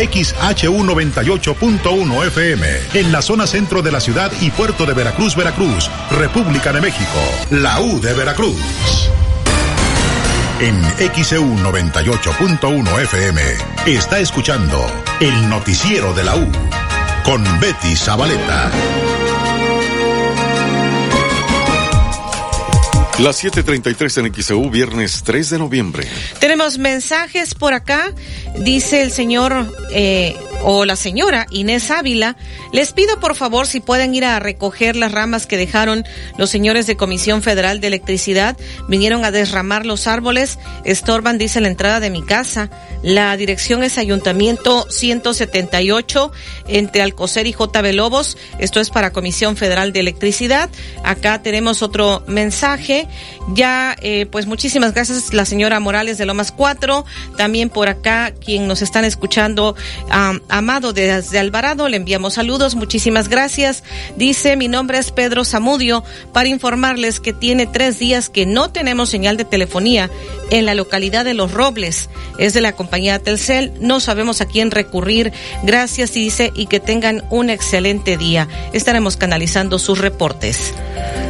[0.00, 5.90] XHU 98.1 FM, en la zona centro de la ciudad y puerto de Veracruz, Veracruz,
[6.10, 7.18] República de México,
[7.50, 9.10] la U de Veracruz.
[10.60, 10.82] En
[11.22, 13.40] XEU 98.1 FM
[13.86, 14.78] está escuchando
[15.20, 16.50] el noticiero de la U
[17.24, 18.70] con Betty Zabaleta.
[23.20, 26.08] Las 7:33 en XEU, viernes 3 de noviembre.
[26.38, 28.14] Tenemos mensajes por acá.
[28.58, 32.36] Dice el señor eh, o la señora Inés Ávila.
[32.72, 36.04] Les pido por favor si pueden ir a recoger las ramas que dejaron
[36.36, 38.56] los señores de Comisión Federal de Electricidad.
[38.88, 40.58] Vinieron a desramar los árboles.
[40.84, 42.70] Estorban, dice la entrada de mi casa.
[43.02, 46.32] La dirección es Ayuntamiento 178
[46.68, 48.36] entre Alcocer y JB Lobos.
[48.58, 50.68] Esto es para Comisión Federal de Electricidad.
[51.02, 53.08] Acá tenemos otro mensaje.
[53.54, 57.04] Ya, eh, pues muchísimas gracias la señora Morales de Lomas 4.
[57.36, 59.74] También por acá, quien nos están escuchando,
[60.50, 62.74] Amado desde Alvarado, le enviamos saludos.
[62.74, 63.82] Muchísimas gracias.
[64.16, 69.08] Dice, mi nombre es Pedro Zamudio para informarles que tiene tres días que no tenemos
[69.08, 70.10] señal de telefonía
[70.50, 72.10] en la localidad de Los Robles.
[72.38, 73.72] Es de la compañía Telcel.
[73.80, 75.32] No sabemos a quién recurrir.
[75.62, 78.48] Gracias, dice, y que tengan un excelente día.
[78.72, 80.74] Estaremos canalizando sus reportes.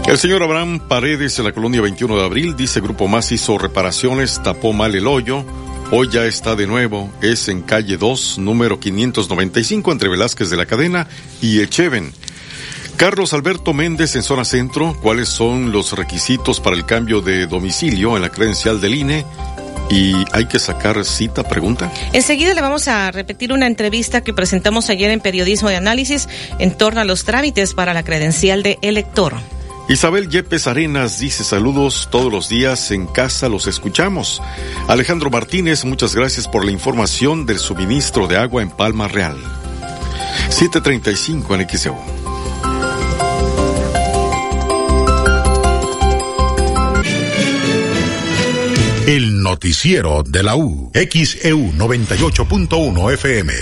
[0.06, 4.42] El señor Abraham Paredes de la colonia 21 de abril dice Grupo Más hizo reparaciones,
[4.42, 5.44] tapó mal el hoyo.
[5.92, 10.64] Hoy ya está de nuevo, es en calle 2, número 595, entre Velázquez de la
[10.64, 11.08] Cadena
[11.42, 12.12] y Echeven.
[12.96, 18.14] Carlos Alberto Méndez en zona centro, ¿cuáles son los requisitos para el cambio de domicilio
[18.14, 19.24] en la credencial del INE?
[19.90, 21.42] ¿Y hay que sacar cita?
[21.42, 21.90] Pregunta.
[22.12, 26.28] Enseguida le vamos a repetir una entrevista que presentamos ayer en Periodismo de Análisis
[26.60, 29.34] en torno a los trámites para la credencial de elector.
[29.88, 34.40] Isabel Yepes Arenas dice saludos todos los días en casa, los escuchamos.
[34.88, 39.36] Alejandro Martínez, muchas gracias por la información del suministro de agua en Palma Real.
[40.48, 41.96] 735 en XEU.
[49.06, 53.52] El noticiero de la U, XEU 98.1 FM.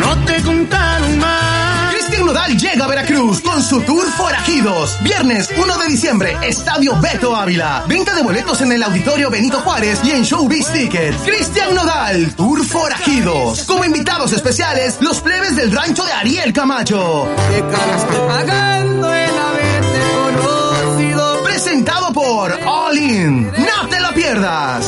[0.00, 0.32] No te.
[0.42, 0.91] Cristian
[2.32, 4.96] Nodal llega a Veracruz con su tour Forajidos.
[5.02, 7.84] Viernes 1 de diciembre, Estadio Beto Ávila.
[7.86, 11.18] Venta de boletos en el Auditorio Benito Juárez y en Showbiz Tickets.
[11.26, 13.64] Cristian Nodal, Tour Forajidos.
[13.64, 17.28] Como invitados especiales, los plebes del rancho de Ariel Camacho.
[17.50, 20.00] ¿Qué cara está pagando el haberte
[20.40, 21.42] conocido?
[21.42, 23.44] Presentado por All In.
[23.44, 24.86] No te lo pierdas.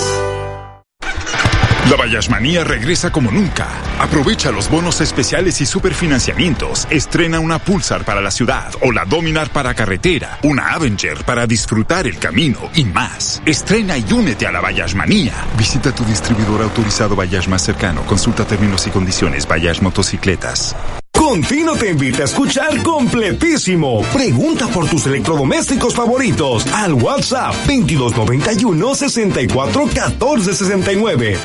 [1.95, 3.69] La Bayashmanía regresa como nunca.
[4.01, 6.89] Aprovecha los bonos especiales y superfinanciamientos.
[6.91, 12.09] Estrena una Pulsar para la ciudad o la Dominar para carretera, una Avenger para disfrutar
[12.09, 13.41] el camino y más.
[13.47, 15.35] Estrena y únete a la Bayashmanía.
[15.57, 18.03] Visita tu distribuidor autorizado Bayash más cercano.
[18.07, 20.75] Consulta términos y condiciones Bayash Motocicletas.
[21.13, 24.03] Contino te invita a escuchar completísimo.
[24.13, 31.39] Pregunta por tus electrodomésticos favoritos al WhatsApp 2291 64 14 69.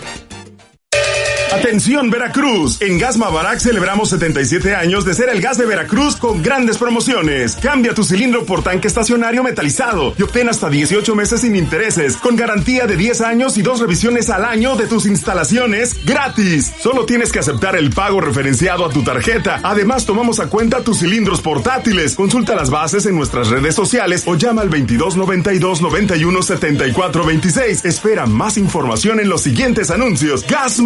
[1.51, 6.43] Atención Veracruz, en Gas Mavarac celebramos 77 años de ser el gas de Veracruz con
[6.43, 7.55] grandes promociones.
[7.55, 12.35] Cambia tu cilindro por tanque estacionario metalizado y obtén hasta 18 meses sin intereses, con
[12.35, 16.71] garantía de 10 años y dos revisiones al año de tus instalaciones gratis.
[16.81, 19.59] Solo tienes que aceptar el pago referenciado a tu tarjeta.
[19.63, 22.13] Además, tomamos a cuenta tus cilindros portátiles.
[22.13, 27.85] Consulta las bases en nuestras redes sociales o llama al 2292 91 74 26.
[27.85, 30.45] Espera más información en los siguientes anuncios.
[30.47, 30.79] Gas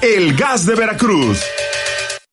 [0.00, 1.44] El gas de Veracruz.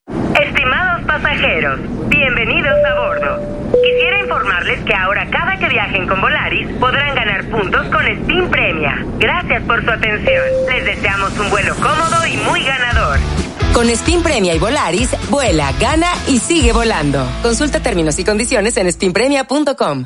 [0.08, 3.72] Estimados pasajeros, bienvenidos a bordo.
[3.84, 9.06] Quisiera informarles que ahora cada que viajen con Volaris podrán ganar puntos con Steam Premia.
[9.18, 10.44] Gracias por su atención.
[10.70, 13.20] Les deseamos un vuelo cómodo y muy ganador.
[13.74, 17.26] Con Steam Premia y Volaris, vuela, gana y sigue volando.
[17.42, 20.06] Consulta términos y condiciones en steampremia.com.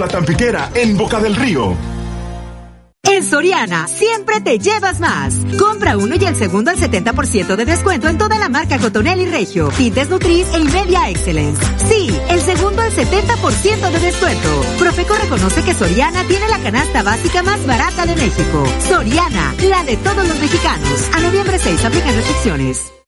[0.00, 1.76] La Tampiquera, en Boca del Río.
[3.02, 5.34] En Soriana, siempre te llevas más.
[5.58, 9.26] Compra uno y el segundo al 70% de descuento en toda la marca Cotonel y
[9.26, 11.62] Regio, Tintes Nutriz e Media Excellence.
[11.86, 14.64] Sí, el segundo al 70% de descuento.
[14.78, 18.64] Profeco reconoce que Soriana tiene la canasta básica más barata de México.
[18.88, 21.10] Soriana, la de todos los mexicanos.
[21.14, 22.99] A noviembre 6, aplican restricciones.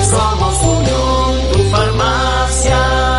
[0.09, 3.18] Somos Unión, tu farmacia.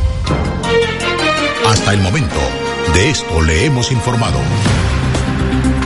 [1.71, 2.35] Hasta el momento,
[2.93, 4.41] de esto le hemos informado.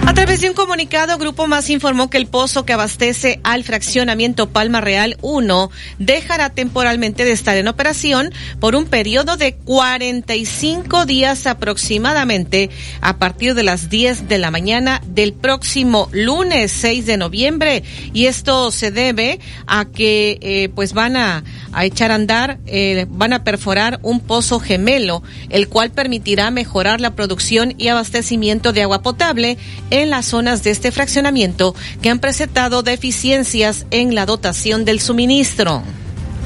[0.08, 4.48] A través de un comunicado, Grupo Más informó que el pozo que abastece al fraccionamiento
[4.48, 11.48] Palma Real 1 dejará temporalmente de estar en operación por un periodo de 45 días
[11.48, 12.70] aproximadamente
[13.02, 17.84] a partir de las 10 de la mañana del próximo lunes 6 de noviembre.
[18.14, 21.44] Y esto se debe a que eh, pues van a,
[21.74, 27.02] a, echar a andar, eh, van a perforar un pozo gemelo, el cual permitirá mejorar
[27.02, 29.58] la producción y abastecimiento de agua potable
[30.02, 35.84] en las zonas de este fraccionamiento que han presentado deficiencias en la dotación del suministro.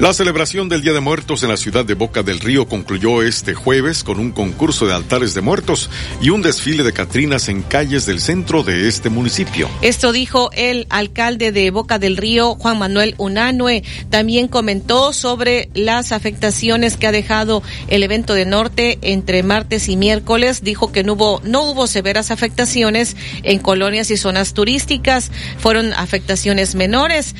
[0.00, 3.52] La celebración del Día de Muertos en la ciudad de Boca del Río concluyó este
[3.52, 5.90] jueves con un concurso de altares de muertos
[6.22, 9.68] y un desfile de catrinas en calles del centro de este municipio.
[9.82, 13.82] Esto dijo el alcalde de Boca del Río, Juan Manuel Unanue.
[14.08, 19.96] También comentó sobre las afectaciones que ha dejado el evento de norte entre martes y
[19.98, 20.64] miércoles.
[20.64, 25.30] Dijo que no hubo, severas afectaciones en colonias y zonas turísticas.
[25.58, 27.34] Fueron afectaciones menores.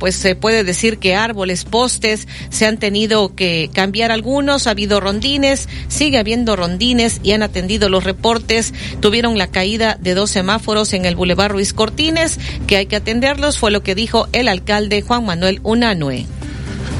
[0.00, 5.68] Pues se puede decir que árboles, se han tenido que cambiar algunos, ha habido rondines,
[5.88, 8.72] sigue habiendo rondines y han atendido los reportes.
[9.00, 13.58] Tuvieron la caída de dos semáforos en el Boulevard Ruiz Cortines, que hay que atenderlos,
[13.58, 16.26] fue lo que dijo el alcalde Juan Manuel Unanue.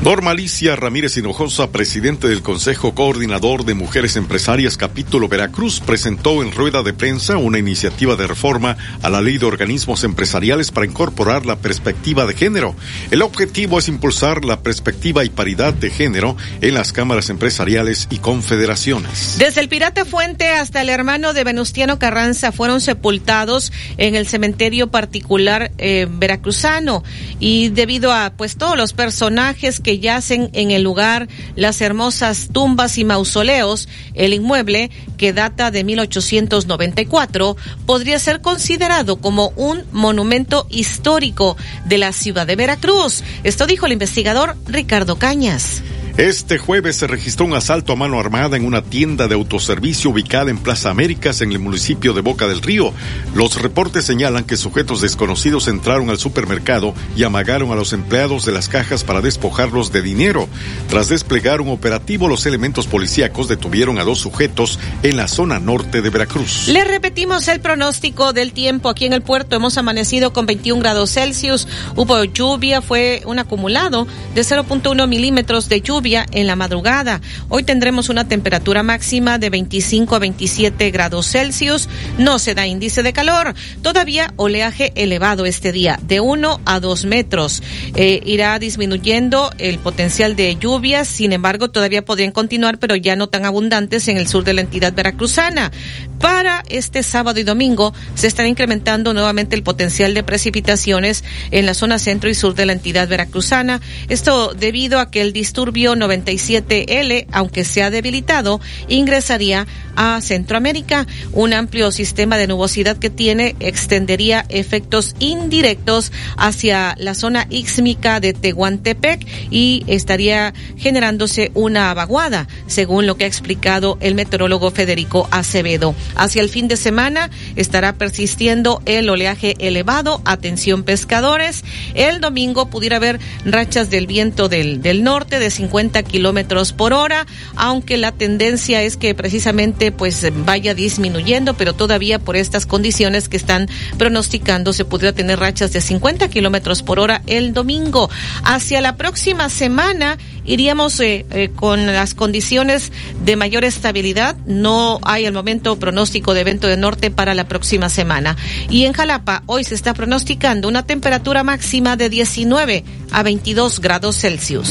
[0.05, 6.83] Normalicia Ramírez Hinojosa, presidente del Consejo Coordinador de Mujeres Empresarias Capítulo Veracruz, presentó en rueda
[6.83, 11.57] de prensa una iniciativa de reforma a la ley de organismos empresariales para incorporar la
[11.57, 12.77] perspectiva de género.
[13.11, 18.19] El objetivo es impulsar la perspectiva y paridad de género en las cámaras empresariales y
[18.19, 19.37] confederaciones.
[19.39, 24.91] Desde el Pirata Fuente hasta el hermano de Venustiano Carranza fueron sepultados en el cementerio
[24.91, 27.03] particular eh, veracruzano
[27.41, 32.99] y debido a pues todos los personajes que yacen en el lugar las hermosas tumbas
[32.99, 41.57] y mausoleos, el inmueble, que data de 1894, podría ser considerado como un monumento histórico
[41.85, 43.23] de la ciudad de Veracruz.
[43.43, 45.83] Esto dijo el investigador Ricardo Cañas.
[46.17, 50.49] Este jueves se registró un asalto a mano armada en una tienda de autoservicio ubicada
[50.49, 52.93] en Plaza Américas en el municipio de Boca del Río.
[53.35, 58.53] Los reportes señalan que sujetos desconocidos entraron al supermercado y amagaron a los empleados de
[58.53, 60.49] las cajas para despojarlos de dinero.
[60.89, 66.01] Tras desplegar un operativo, los elementos policíacos detuvieron a dos sujetos en la zona norte
[66.01, 66.69] de Veracruz.
[66.69, 69.57] Le repetimos el pronóstico del tiempo aquí en el puerto.
[69.57, 71.67] Hemos amanecido con 21 grados Celsius.
[71.97, 74.07] Hubo lluvia, fue un acumulado
[74.37, 77.23] de 0.1 milímetros de lluvia en la madrugada.
[77.49, 81.89] Hoy tendremos una temperatura máxima de 25 a 27 grados Celsius.
[82.19, 83.55] No se da índice de calor.
[83.81, 87.63] Todavía oleaje elevado este día, de 1 a 2 metros.
[87.95, 91.09] Eh, irá disminuyendo el potencial de lluvias.
[91.09, 94.61] Sin embargo, todavía podrían continuar, pero ya no tan abundantes en el sur de la
[94.61, 95.73] entidad veracruzana.
[96.19, 101.73] Para este sábado y domingo se estará incrementando nuevamente el potencial de precipitaciones en la
[101.73, 103.81] zona centro y sur de la entidad veracruzana.
[104.09, 109.67] Esto debido a que el disturbio 197L, aunque se ha debilitado, ingresaría
[109.97, 111.07] a Centroamérica.
[111.33, 118.33] Un amplio sistema de nubosidad que tiene extendería efectos indirectos hacia la zona íxmica de
[118.33, 125.95] Tehuantepec y estaría generándose una vaguada, según lo que ha explicado el meteorólogo Federico Acevedo.
[126.17, 130.23] Hacia el fin de semana estará persistiendo el oleaje elevado.
[130.25, 131.65] Atención pescadores.
[131.95, 137.27] El domingo pudiera haber rachas del viento del, del norte de 50 kilómetros por hora,
[137.57, 143.37] aunque la tendencia es que precisamente pues vaya disminuyendo, pero todavía por estas condiciones que
[143.37, 143.69] están
[143.99, 148.11] pronosticando se podría tener rachas de 50 kilómetros por hora el domingo.
[148.45, 152.93] Hacia la próxima semana iríamos eh, eh, con las condiciones
[153.25, 154.37] de mayor estabilidad.
[154.47, 158.37] No hay al momento pronóstico de evento de norte para la próxima semana.
[158.69, 164.17] Y en Jalapa hoy se está pronosticando una temperatura máxima de 19 a 22 grados
[164.21, 164.71] Celsius.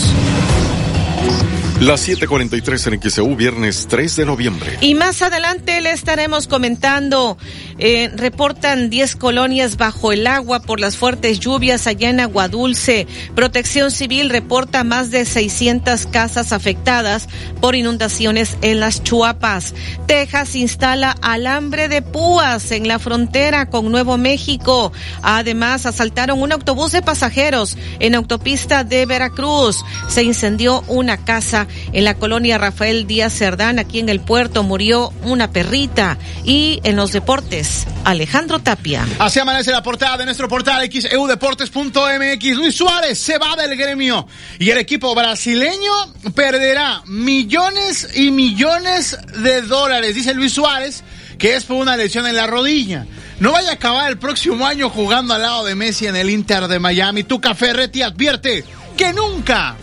[1.83, 4.77] Las 7:43 en XEU, viernes 3 de noviembre.
[4.79, 7.37] Y más adelante le estaremos comentando.
[7.79, 13.07] Eh, reportan 10 colonias bajo el agua por las fuertes lluvias allá en Aguadulce.
[13.35, 17.27] Protección Civil reporta más de 600 casas afectadas
[17.61, 19.73] por inundaciones en las Chuapas.
[20.07, 24.91] Texas instala alambre de púas en la frontera con Nuevo México.
[25.21, 29.83] Además, asaltaron un autobús de pasajeros en autopista de Veracruz.
[30.07, 35.11] Se incendió una casa en la colonia Rafael Díaz Cerdán, aquí en el puerto, murió
[35.23, 36.17] una perrita.
[36.43, 37.62] Y en los deportes,
[38.03, 39.05] Alejandro Tapia.
[39.19, 42.55] Así amanece la portada de nuestro portal xeudeportes.mx.
[42.55, 44.27] Luis Suárez se va del gremio
[44.59, 45.91] y el equipo brasileño
[46.35, 51.03] perderá millones y millones de dólares, dice Luis Suárez,
[51.37, 53.05] que es por una lesión en la rodilla.
[53.39, 56.67] No vaya a acabar el próximo año jugando al lado de Messi en el Inter
[56.67, 57.23] de Miami.
[57.23, 58.63] Tuca Ferretti advierte
[58.95, 59.75] que nunca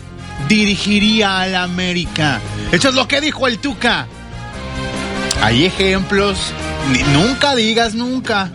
[0.47, 2.39] dirigiría al América.
[2.71, 4.07] Eso es lo que dijo el Tuca.
[5.41, 6.37] Hay ejemplos.
[7.13, 8.51] nunca digas nunca.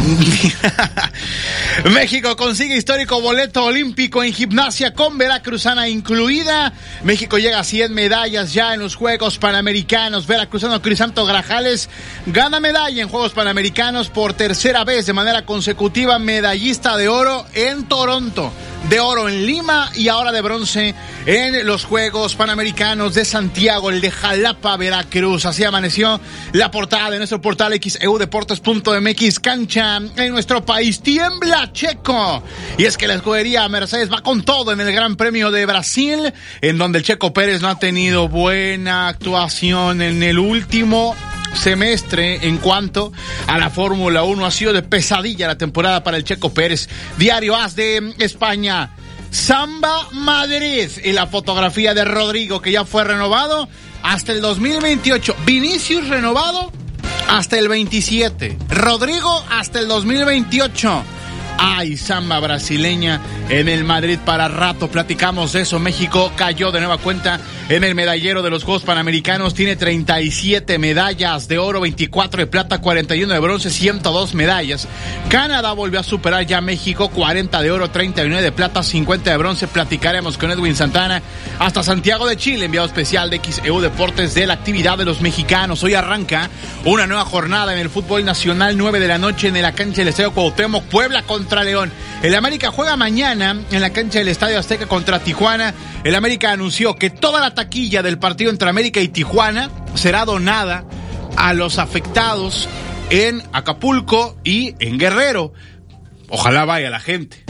[1.92, 6.72] México consigue histórico boleto olímpico en gimnasia con Veracruzana incluida.
[7.02, 10.26] México llega a 100 medallas ya en los Juegos Panamericanos.
[10.26, 11.88] Veracruzano Crisanto Grajales
[12.26, 17.84] gana medalla en Juegos Panamericanos por tercera vez de manera consecutiva, medallista de oro en
[17.86, 18.52] Toronto
[18.88, 20.94] de oro en Lima y ahora de bronce
[21.26, 25.44] en los Juegos Panamericanos de Santiago, el de Jalapa, Veracruz.
[25.46, 26.20] Así amaneció
[26.52, 31.00] la portada de nuestro portal xeudeportes.mx cancha en nuestro país.
[31.00, 32.42] Tiembla Checo.
[32.78, 36.32] Y es que la escudería Mercedes va con todo en el Gran Premio de Brasil,
[36.60, 41.14] en donde el Checo Pérez no ha tenido buena actuación en el último
[41.54, 43.12] semestre en cuanto
[43.46, 44.46] a la Fórmula 1.
[44.46, 46.88] Ha sido de pesadilla la temporada para el Checo Pérez.
[47.18, 48.90] Diario As de España.
[49.30, 53.68] Samba Madrid y la fotografía de Rodrigo que ya fue renovado
[54.02, 55.36] hasta el 2028.
[55.46, 56.72] Vinicius renovado
[57.28, 58.58] hasta el 27.
[58.68, 61.04] Rodrigo hasta el 2028.
[61.58, 64.88] Ay, samba brasileña en el Madrid para rato.
[64.88, 65.78] Platicamos de eso.
[65.78, 69.54] México cayó de nueva cuenta en el medallero de los Juegos Panamericanos.
[69.54, 74.88] Tiene 37 medallas de oro, 24 de plata, 41 de bronce, 102 medallas.
[75.28, 79.66] Canadá volvió a superar ya México, 40 de oro, 39 de plata, 50 de bronce.
[79.66, 81.22] Platicaremos con Edwin Santana
[81.58, 85.82] hasta Santiago de Chile, enviado especial de XEU Deportes de la actividad de los mexicanos.
[85.82, 86.50] Hoy arranca
[86.84, 90.08] una nueva jornada en el fútbol nacional, 9 de la noche en la cancha del
[90.08, 91.92] Estadio Cuauhtémoc, Puebla contra León.
[92.22, 95.74] El América juega mañana en la cancha del Estadio Azteca contra Tijuana.
[96.04, 100.84] El América anunció que toda la taquilla del partido entre América y Tijuana será donada
[101.36, 102.68] a los afectados
[103.10, 105.52] en Acapulco y en Guerrero.
[106.28, 107.44] Ojalá vaya la gente.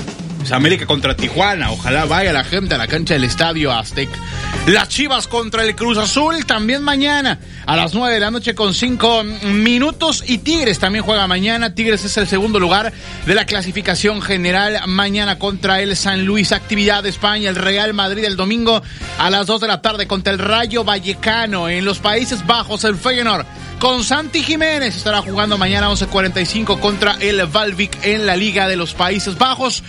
[0.50, 1.70] América contra Tijuana.
[1.70, 4.18] Ojalá vaya la gente a la cancha del Estadio Azteca.
[4.66, 8.74] Las Chivas contra el Cruz Azul también mañana a las 9 de la noche con
[8.74, 10.24] 5 minutos.
[10.26, 11.74] Y Tigres también juega mañana.
[11.74, 12.92] Tigres es el segundo lugar
[13.26, 14.80] de la clasificación general.
[14.86, 16.52] Mañana contra el San Luis.
[16.52, 17.48] Actividad de España.
[17.48, 18.82] El Real Madrid el domingo
[19.18, 21.68] a las 2 de la tarde contra el Rayo Vallecano.
[21.68, 23.46] En los Países Bajos el Feyenoord
[23.80, 24.96] con Santi Jiménez.
[24.96, 29.82] Estará jugando mañana 11.45 contra el Valvic en la Liga de los Países Bajos.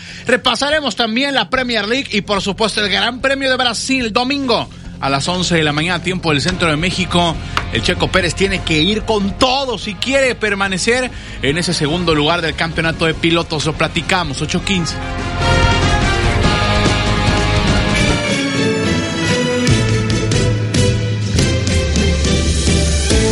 [0.44, 4.68] Repasaremos también la Premier League y por supuesto el Gran Premio de Brasil domingo
[5.00, 7.36] a las 11 de la mañana, tiempo del centro de México.
[7.72, 11.12] El Checo Pérez tiene que ir con todo si quiere permanecer
[11.44, 13.68] en ese segundo lugar del campeonato de pilotos.
[13.68, 14.96] Lo platicamos, 8.15.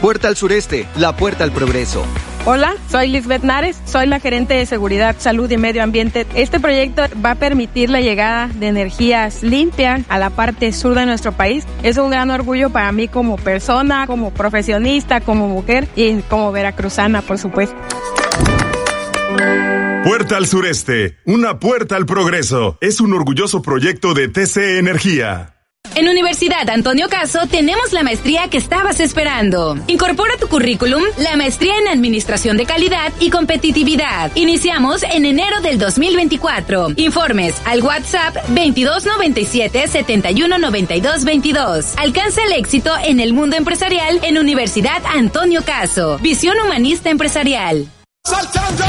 [0.00, 2.04] Puerta al sureste, la puerta al progreso.
[2.46, 6.26] Hola, soy Lisbeth Nares, soy la gerente de Seguridad, Salud y Medio Ambiente.
[6.34, 11.06] Este proyecto va a permitir la llegada de energías limpias a la parte sur de
[11.06, 11.64] nuestro país.
[11.82, 17.22] Es un gran orgullo para mí como persona, como profesionista, como mujer y como veracruzana,
[17.22, 17.76] por supuesto.
[20.04, 22.76] Puerta al sureste, una puerta al progreso.
[22.82, 25.53] Es un orgulloso proyecto de TC Energía.
[25.94, 29.76] En Universidad Antonio Caso tenemos la maestría que estabas esperando.
[29.86, 34.32] Incorpora tu currículum la maestría en Administración de Calidad y Competitividad.
[34.34, 36.94] Iniciamos en enero del 2024.
[36.96, 41.24] Informes al WhatsApp 2297 719222.
[41.24, 41.94] 22.
[41.96, 46.18] Alcanza el éxito en el mundo empresarial en Universidad Antonio Caso.
[46.18, 47.86] Visión humanista empresarial.
[48.24, 48.84] ¡Saltando!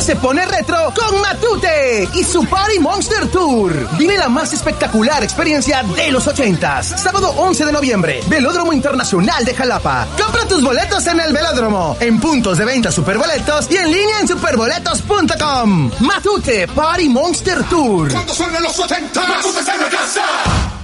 [0.00, 3.96] Se pone retro con Matute y su Party Monster Tour.
[3.96, 7.00] Vive la más espectacular experiencia de los ochentas.
[7.00, 10.08] Sábado 11 de noviembre, Velódromo Internacional de Jalapa.
[10.20, 14.28] Compra tus boletos en el velódromo, en puntos de venta Superboletos y en línea en
[14.28, 15.90] superboletos.com.
[16.00, 18.10] Matute Party Monster Tour.
[18.10, 19.20] ¿Cuántos son los 80?
[19.20, 20.81] ¡Matute la casa!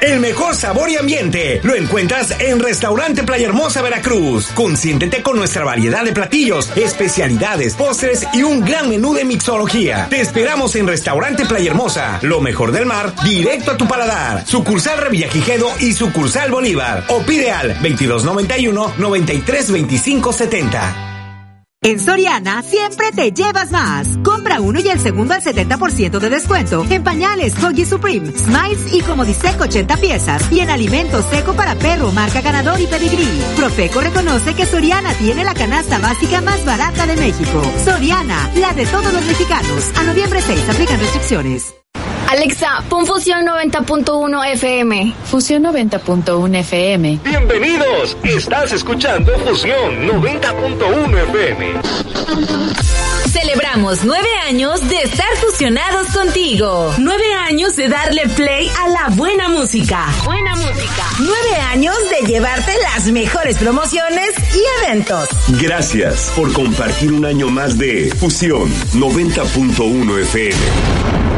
[0.00, 4.48] El mejor sabor y ambiente lo encuentras en Restaurante Playa Hermosa Veracruz.
[4.54, 10.06] Consiéntete con nuestra variedad de platillos, especialidades, postres y un gran menú de mixología.
[10.08, 14.46] Te esperamos en Restaurante Playa Hermosa, lo mejor del mar, directo a tu paladar.
[14.46, 17.04] Sucursal Revillagigedo y sucursal Bolívar.
[17.08, 21.07] O pide al 2291 932570.
[21.88, 24.18] En Soriana siempre te llevas más.
[24.24, 29.00] Compra uno y el segundo al 70% de descuento en pañales Huggy Supreme, Smiles y
[29.00, 33.28] Comodisec 80 piezas y en alimentos seco para perro marca ganador y pedigrí.
[33.56, 37.62] Profeco reconoce que Soriana tiene la canasta básica más barata de México.
[37.84, 39.90] Soriana, la de todos los mexicanos.
[39.96, 41.77] A noviembre 6 aplican restricciones.
[42.28, 45.14] Alexa, pon Fusión 90.1 FM.
[45.24, 47.20] Fusión 90.1 FM.
[47.24, 48.18] Bienvenidos.
[48.22, 51.72] Estás escuchando Fusión 90.1 FM.
[53.32, 56.92] Celebramos nueve años de estar fusionados contigo.
[56.98, 60.04] Nueve años de darle play a la buena música.
[60.26, 61.04] Buena música.
[61.20, 65.30] Nueve años de llevarte las mejores promociones y eventos.
[65.62, 71.37] Gracias por compartir un año más de Fusión 90.1 FM.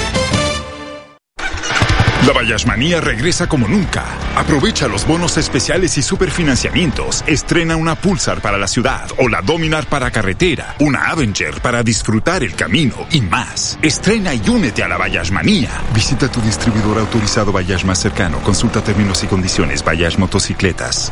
[2.31, 4.05] La Bayashmanía regresa como nunca.
[4.37, 7.25] Aprovecha los bonos especiales y superfinanciamientos.
[7.27, 12.41] Estrena una Pulsar para la ciudad o la Dominar para carretera, una Avenger para disfrutar
[12.41, 13.77] el camino y más.
[13.81, 15.71] Estrena y únete a la Bayashmanía.
[15.93, 18.39] Visita tu distribuidor autorizado Bayash más cercano.
[18.43, 21.11] Consulta términos y condiciones Bayash Motocicletas.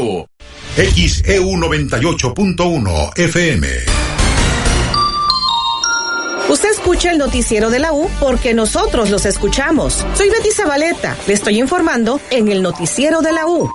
[0.75, 3.67] XEU 98.1 FM.
[6.49, 10.05] Usted escucha el noticiero de la U porque nosotros los escuchamos.
[10.15, 11.15] Soy Betty Zabaleta.
[11.27, 13.69] Le estoy informando en el noticiero de la U.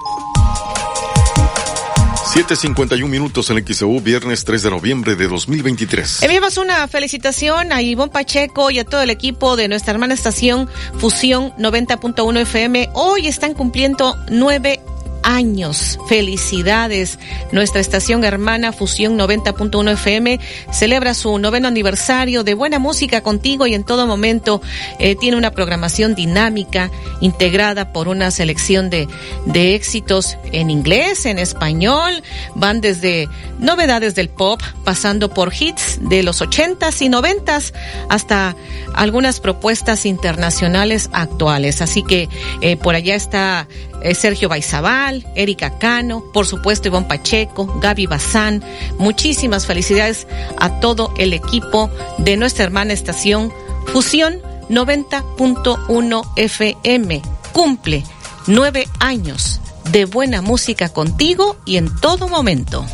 [2.37, 6.23] 7.51 minutos en XEU, viernes 3 de noviembre de 2023.
[6.23, 10.69] Enviamos una felicitación a Ivonne Pacheco y a todo el equipo de nuestra hermana estación
[10.99, 12.91] Fusión 90.1 FM.
[12.93, 14.81] Hoy están cumpliendo nueve
[15.27, 15.99] años.
[16.09, 17.19] Felicidades.
[17.51, 20.41] Nuestra estación hermana Fusión 90.1 FM
[20.73, 24.63] celebra su noveno aniversario de buena música contigo y en todo momento
[24.99, 29.09] eh, tiene una programación dinámica integrada por una selección de,
[29.47, 32.23] de éxitos en inglés, en español.
[32.55, 37.75] Van desde novedades del pop, pasando por hits de los ochentas y noventas
[38.09, 38.55] hasta
[38.95, 41.83] algunas propuestas internacionales actuales.
[41.83, 42.29] Así que
[42.61, 43.67] eh, por allá está
[44.03, 48.63] eh, Sergio Baizabal, Erika Cano, por supuesto Iván Pacheco, Gaby Bazán.
[48.99, 50.27] Muchísimas felicidades
[50.59, 53.53] a todo el equipo de nuestra hermana estación
[53.87, 57.23] Fusión 90.1 FM.
[57.53, 58.05] Cumple
[58.47, 62.85] nueve años de buena música contigo y en todo momento.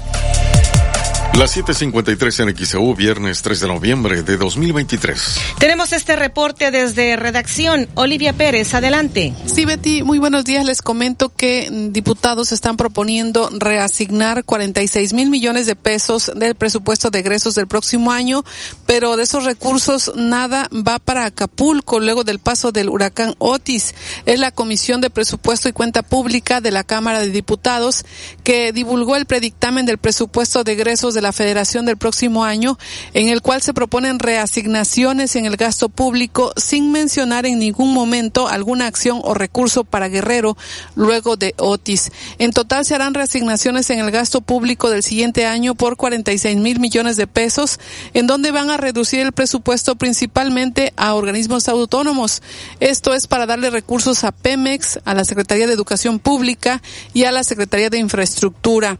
[1.38, 5.38] Las 7:53 en XEU, viernes 3 de noviembre de 2023.
[5.58, 7.88] Tenemos este reporte desde redacción.
[7.94, 9.32] Olivia Pérez, adelante.
[9.46, 10.66] Sí, Betty, muy buenos días.
[10.66, 17.20] Les comento que diputados están proponiendo reasignar 46 mil millones de pesos del presupuesto de
[17.20, 18.44] egresos del próximo año,
[18.84, 23.94] pero de esos recursos nada va para Acapulco luego del paso del huracán Otis.
[24.26, 28.04] Es la Comisión de Presupuesto y Cuenta Pública de la Cámara de Diputados
[28.44, 32.78] que divulgó el predictamen del presupuesto de egresos la Federación del próximo año,
[33.14, 38.48] en el cual se proponen reasignaciones en el gasto público sin mencionar en ningún momento
[38.48, 40.56] alguna acción o recurso para Guerrero
[40.94, 42.10] luego de Otis.
[42.38, 46.80] En total se harán reasignaciones en el gasto público del siguiente año por 46 mil
[46.80, 47.78] millones de pesos,
[48.14, 52.42] en donde van a reducir el presupuesto principalmente a organismos autónomos.
[52.80, 56.82] Esto es para darle recursos a Pemex, a la Secretaría de Educación Pública
[57.14, 58.98] y a la Secretaría de Infraestructura.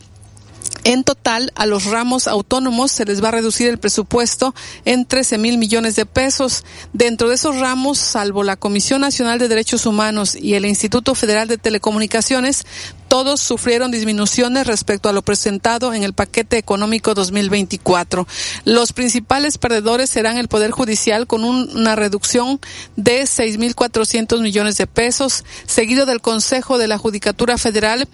[0.85, 4.53] En total, a los ramos autónomos se les va a reducir el presupuesto
[4.85, 6.65] en 13 mil millones de pesos.
[6.93, 11.47] Dentro de esos ramos, salvo la Comisión Nacional de Derechos Humanos y el Instituto Federal
[11.47, 12.65] de Telecomunicaciones,
[13.07, 18.27] todos sufrieron disminuciones respecto a lo presentado en el paquete económico 2024.
[18.65, 22.59] Los principales perdedores serán el Poder Judicial con una reducción
[22.97, 28.09] de 6.400 millones de pesos, seguido del Consejo de la Judicatura Federal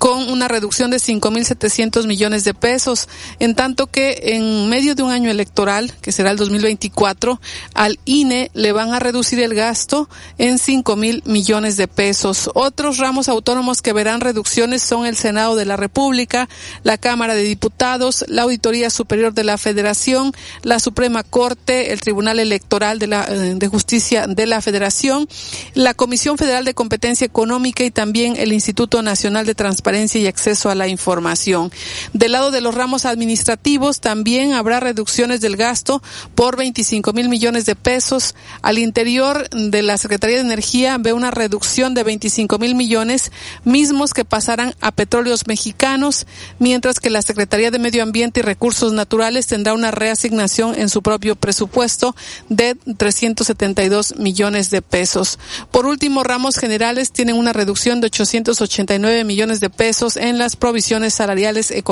[0.00, 3.08] con una reducción de 5.700 millones de pesos,
[3.38, 7.40] en tanto que en medio de un año electoral, que será el 2024,
[7.72, 12.50] al INE le van a reducir el gasto en 5.000 millones de pesos.
[12.54, 16.48] Otros ramos autónomos que verán reducción son el Senado de la República,
[16.82, 20.32] la Cámara de Diputados, la Auditoría Superior de la Federación,
[20.62, 25.28] la Suprema Corte, el Tribunal Electoral de, eh, de Justicia de la Federación,
[25.74, 30.70] la Comisión Federal de Competencia Económica y también el Instituto Nacional de Transparencia y Acceso
[30.70, 31.70] a la Información.
[32.12, 36.02] Del lado de los ramos administrativos también habrá reducciones del gasto
[36.34, 38.34] por 25 mil millones de pesos.
[38.62, 43.32] Al interior de la Secretaría de Energía ve una reducción de 25 mil millones,
[43.64, 46.26] mismos que pasarán a petróleos mexicanos,
[46.58, 51.02] mientras que la Secretaría de Medio Ambiente y Recursos Naturales tendrá una reasignación en su
[51.02, 52.14] propio presupuesto
[52.48, 55.38] de 372 millones de pesos.
[55.70, 61.14] Por último, ramos generales tienen una reducción de 889 millones de pesos en las provisiones
[61.14, 61.89] salariales económicas,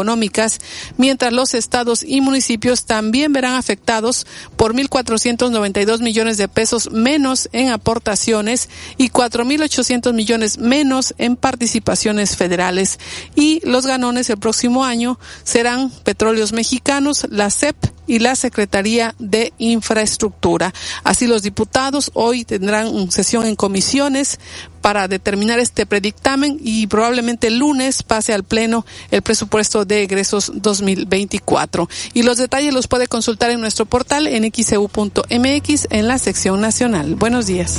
[0.96, 4.26] mientras los estados y municipios también verán afectados
[4.56, 12.98] por 1.492 millones de pesos menos en aportaciones y 4.800 millones menos en participaciones federales.
[13.34, 17.76] Y los ganones el próximo año serán Petróleos Mexicanos, la CEP
[18.08, 20.74] y la Secretaría de Infraestructura.
[21.04, 24.40] Así los diputados hoy tendrán sesión en comisiones
[24.80, 30.50] para determinar este predictamen y probablemente el lunes pase al Pleno el presupuesto de egresos
[30.54, 31.88] 2024.
[32.14, 37.14] Y los detalles los puede consultar en nuestro portal en xeu.mx en la sección nacional.
[37.14, 37.78] Buenos días.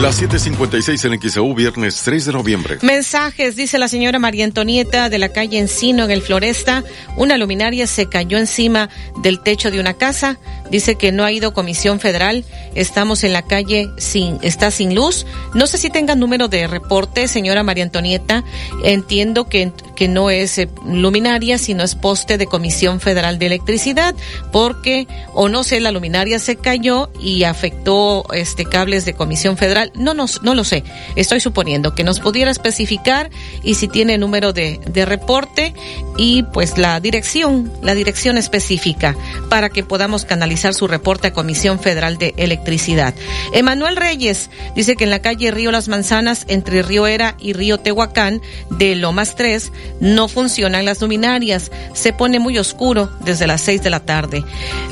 [0.00, 2.78] Las 7:56 en XEU, viernes 3 de noviembre.
[2.82, 6.84] Mensajes, dice la señora María Antonieta de la calle Encino en el Floresta.
[7.16, 8.88] Una luminaria se cayó encima
[9.22, 10.38] del techo de una casa.
[10.70, 12.44] Dice que no ha ido comisión federal.
[12.74, 15.26] Estamos en la calle sin, está sin luz.
[15.54, 18.44] No sé si tenga número de reporte, señora María Antonieta.
[18.84, 24.14] Entiendo que, que no es eh, luminaria, sino es poste de Comisión Federal de Electricidad,
[24.52, 29.92] porque, o no sé, la luminaria se cayó y afectó este cables de Comisión Federal
[29.94, 30.84] no, nos, no lo sé,
[31.16, 33.30] estoy suponiendo que nos pudiera especificar
[33.62, 35.74] y si tiene número de, de reporte
[36.16, 39.16] y pues la dirección, la dirección específica
[39.48, 43.14] para que podamos canalizar su reporte a Comisión Federal de Electricidad.
[43.52, 47.78] Emanuel Reyes dice que en la calle Río Las Manzanas, entre Río Era y Río
[47.78, 51.70] Tehuacán, de Lomas 3, no funcionan las luminarias.
[51.94, 54.44] Se pone muy oscuro desde las 6 de la tarde.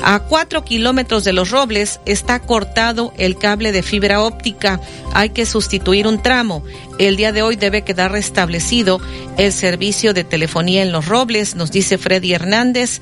[0.03, 4.79] A cuatro kilómetros de Los Robles está cortado el cable de fibra óptica.
[5.13, 6.63] Hay que sustituir un tramo.
[6.99, 8.99] El día de hoy debe quedar restablecido
[9.37, 13.01] el servicio de telefonía en Los Robles, nos dice Freddy Hernández.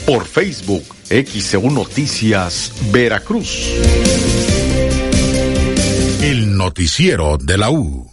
[0.06, 3.68] por Facebook XEU Noticias Veracruz.
[6.22, 8.13] El noticiero de la U.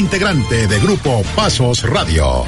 [0.01, 2.43] integrante de Grupo Pasos Radio.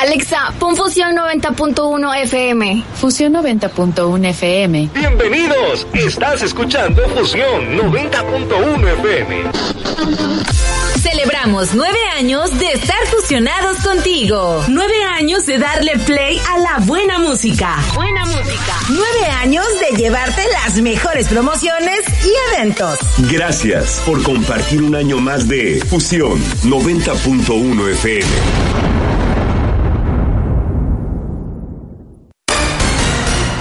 [0.00, 2.82] Alexa, pon Fusión 90.1 FM.
[2.94, 4.88] Fusión 90.1 FM.
[4.94, 10.79] Bienvenidos, estás escuchando Fusión 90.1 FM.
[11.00, 14.62] Celebramos nueve años de estar fusionados contigo.
[14.68, 17.78] Nueve años de darle play a la buena música.
[17.94, 18.74] Buena música.
[18.90, 22.98] Nueve años de llevarte las mejores promociones y eventos.
[23.30, 28.26] Gracias por compartir un año más de Fusión 90.1 FM.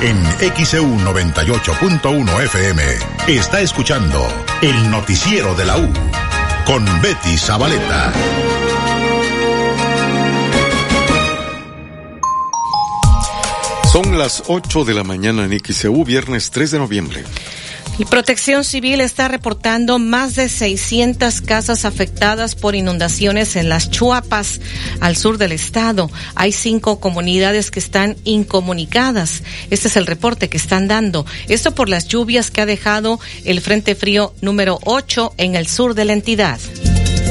[0.02, 2.84] En XEU 98.1 FM
[3.28, 4.28] está escuchando
[4.62, 5.90] el noticiero de la U
[6.70, 8.14] con Betty Zabaleta.
[13.92, 17.24] Son las 8 de la mañana en XEU, viernes 3 de noviembre.
[18.00, 24.62] Y Protección Civil está reportando más de 600 casas afectadas por inundaciones en las Chuapas,
[25.02, 26.10] al sur del estado.
[26.34, 29.44] Hay cinco comunidades que están incomunicadas.
[29.70, 31.26] Este es el reporte que están dando.
[31.50, 35.94] Esto por las lluvias que ha dejado el Frente Frío número 8 en el sur
[35.94, 36.58] de la entidad.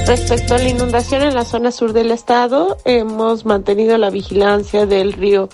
[0.06, 5.14] Respecto a la inundación en la zona sur del estado, hemos mantenido la vigilancia del
[5.14, 5.48] río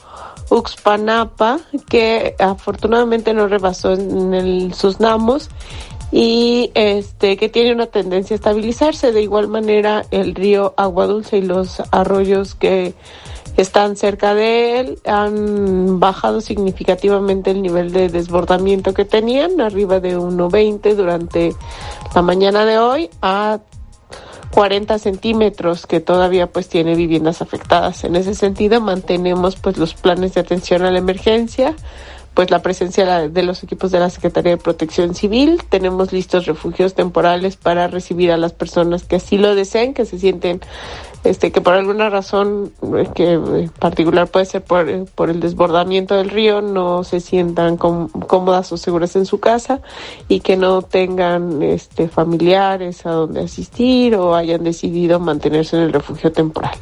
[0.50, 5.50] Uxpanapa, que afortunadamente no rebasó en sus namos
[6.12, 9.12] y este que tiene una tendencia a estabilizarse.
[9.12, 12.94] De igual manera, el río Agua Dulce y los arroyos que
[13.56, 20.18] están cerca de él han bajado significativamente el nivel de desbordamiento que tenían, arriba de
[20.18, 21.54] 1.20 durante
[22.14, 23.60] la mañana de hoy a
[24.54, 28.04] 40 centímetros que todavía pues tiene viviendas afectadas.
[28.04, 31.74] En ese sentido mantenemos pues los planes de atención a la emergencia
[32.34, 35.62] pues la presencia de los equipos de la Secretaría de Protección Civil.
[35.68, 40.18] Tenemos listos refugios temporales para recibir a las personas que así lo deseen, que se
[40.18, 40.60] sienten
[41.24, 45.40] este que por alguna razón eh, que en particular puede ser por, eh, por el
[45.40, 49.80] desbordamiento del río no se sientan cómodas o seguras en su casa
[50.28, 55.92] y que no tengan este familiares a donde asistir o hayan decidido mantenerse en el
[55.92, 56.76] refugio temporal.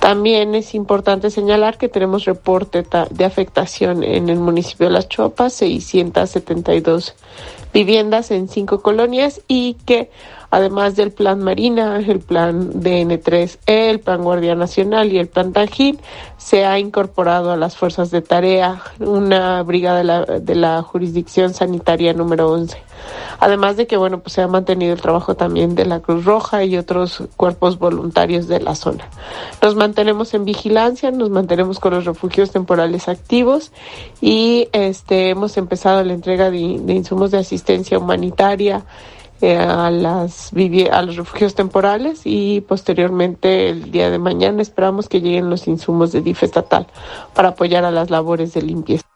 [0.00, 5.54] También es importante señalar que tenemos reporte de afectación en el municipio de Las Chopas,
[5.54, 7.14] 672
[7.72, 10.10] viviendas en cinco colonias y que
[10.52, 15.98] además del plan Marina, el plan DN3E, el plan Guardia Nacional y el plan Tajín,
[16.36, 21.54] se ha incorporado a las fuerzas de tarea una brigada de la, de la jurisdicción
[21.54, 22.76] sanitaria número 11.
[23.40, 26.64] Además de que, bueno, pues se ha mantenido el trabajo también de la Cruz Roja
[26.64, 29.08] y otros cuerpos voluntarios de la zona.
[29.62, 33.72] Nos mantenemos en vigilancia, nos mantenemos con los refugios temporales activos
[34.20, 38.84] y este hemos empezado la entrega de, de insumos de asistencia humanitaria
[39.42, 40.52] eh, a las
[40.90, 46.12] a los refugios temporales y posteriormente el día de mañana esperamos que lleguen los insumos
[46.12, 46.86] de DIF estatal
[47.34, 49.11] para apoyar a las labores de limpieza.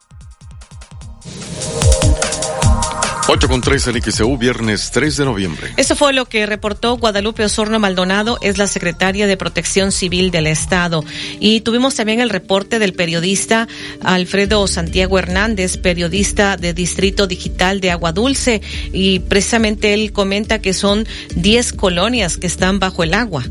[3.29, 5.73] 8 con 3 en XEU, viernes 3 de noviembre.
[5.77, 10.47] Eso fue lo que reportó Guadalupe Osorno Maldonado, es la secretaria de Protección Civil del
[10.47, 11.05] Estado.
[11.41, 13.67] Y tuvimos también el reporte del periodista
[14.05, 18.63] Alfredo Santiago Hernández, periodista de Distrito Digital de Agua Dulce,
[18.93, 21.05] y precisamente él comenta que son
[21.35, 23.45] 10 colonias que están bajo el agua.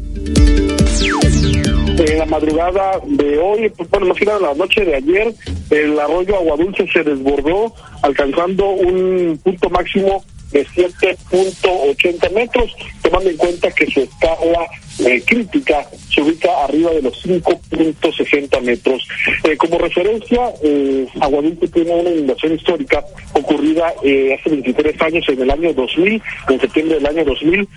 [2.15, 5.33] En la madrugada de hoy, pues, bueno, más que la noche de ayer,
[5.69, 13.69] el arroyo Aguadulce se desbordó, alcanzando un punto máximo de 7.80 metros, tomando en cuenta
[13.69, 14.65] que su escala
[14.99, 19.05] eh, crítica se ubica arriba de los 5.60 metros.
[19.43, 23.03] Eh, como referencia, eh, Aguadulce tiene una inundación histórica
[23.33, 27.67] ocurrida eh, hace 23 años, en el año 2000, en septiembre del año 2000,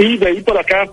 [0.00, 0.86] y de ahí por acá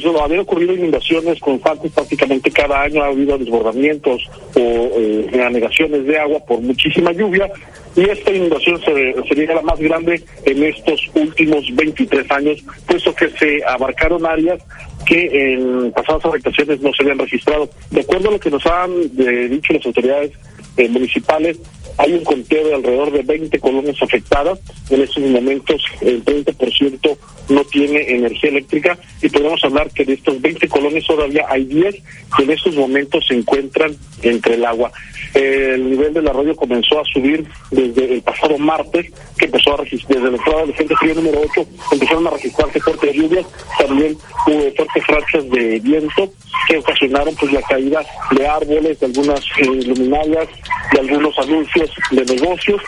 [0.00, 4.22] pues habían ocurrido inundaciones constantes prácticamente cada año, ha habido desbordamientos
[4.54, 7.50] o eh, anegaciones de agua por muchísima lluvia
[7.94, 13.28] y esta inundación se, sería la más grande en estos últimos 23 años, puesto que
[13.32, 14.62] se abarcaron áreas
[15.04, 17.68] que en pasadas afectaciones no se habían registrado.
[17.90, 20.32] De acuerdo a lo que nos han eh, dicho las autoridades
[20.78, 21.58] eh, municipales,
[21.98, 24.58] hay un conteo de alrededor de 20 colonias afectadas.
[24.90, 27.16] En estos momentos el 30%
[27.48, 31.96] no tiene energía eléctrica y podemos hablar que de estos 20 colonias todavía hay 10
[32.36, 34.92] que en estos momentos se encuentran entre el agua.
[35.34, 40.18] el nivel del arroyo comenzó a subir desde el pasado martes, que empezó a registrar,
[40.18, 43.46] desde la entrada del Frente Frío número 8, empezaron a registrarse fuertes lluvias,
[43.78, 44.16] también
[44.46, 46.32] hubo fuertes rachas de viento
[46.68, 48.04] que ocasionaron pues la caída
[48.36, 50.48] de árboles, de algunas eh, luminarias,
[50.92, 52.80] de algunos anuncios de negocios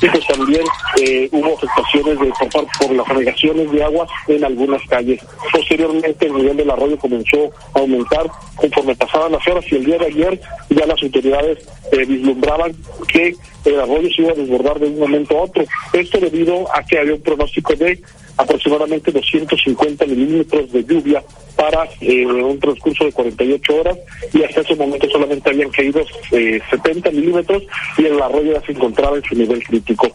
[0.00, 0.62] y pues también
[1.00, 5.20] eh, hubo afectaciones de, por, por las navegaciones de agua en algunas calles.
[5.52, 8.26] Posteriormente el nivel del arroyo comenzó a aumentar
[8.56, 10.40] conforme pasaban las horas y el día de ayer
[10.70, 11.58] ya las autoridades
[11.92, 12.72] eh, vislumbraban
[13.08, 13.34] que
[13.64, 15.64] el arroyo se iba a desbordar de un momento a otro.
[15.92, 18.00] Esto debido a que había un pronóstico de
[18.36, 21.22] aproximadamente 250 milímetros de lluvia
[21.56, 23.98] para eh, un transcurso de 48 horas
[24.32, 26.02] y hasta ese momento solamente habían caído
[26.32, 27.62] eh, 70 milímetros
[27.98, 30.10] y el arroyo ya se encontraba en su nivel crítico.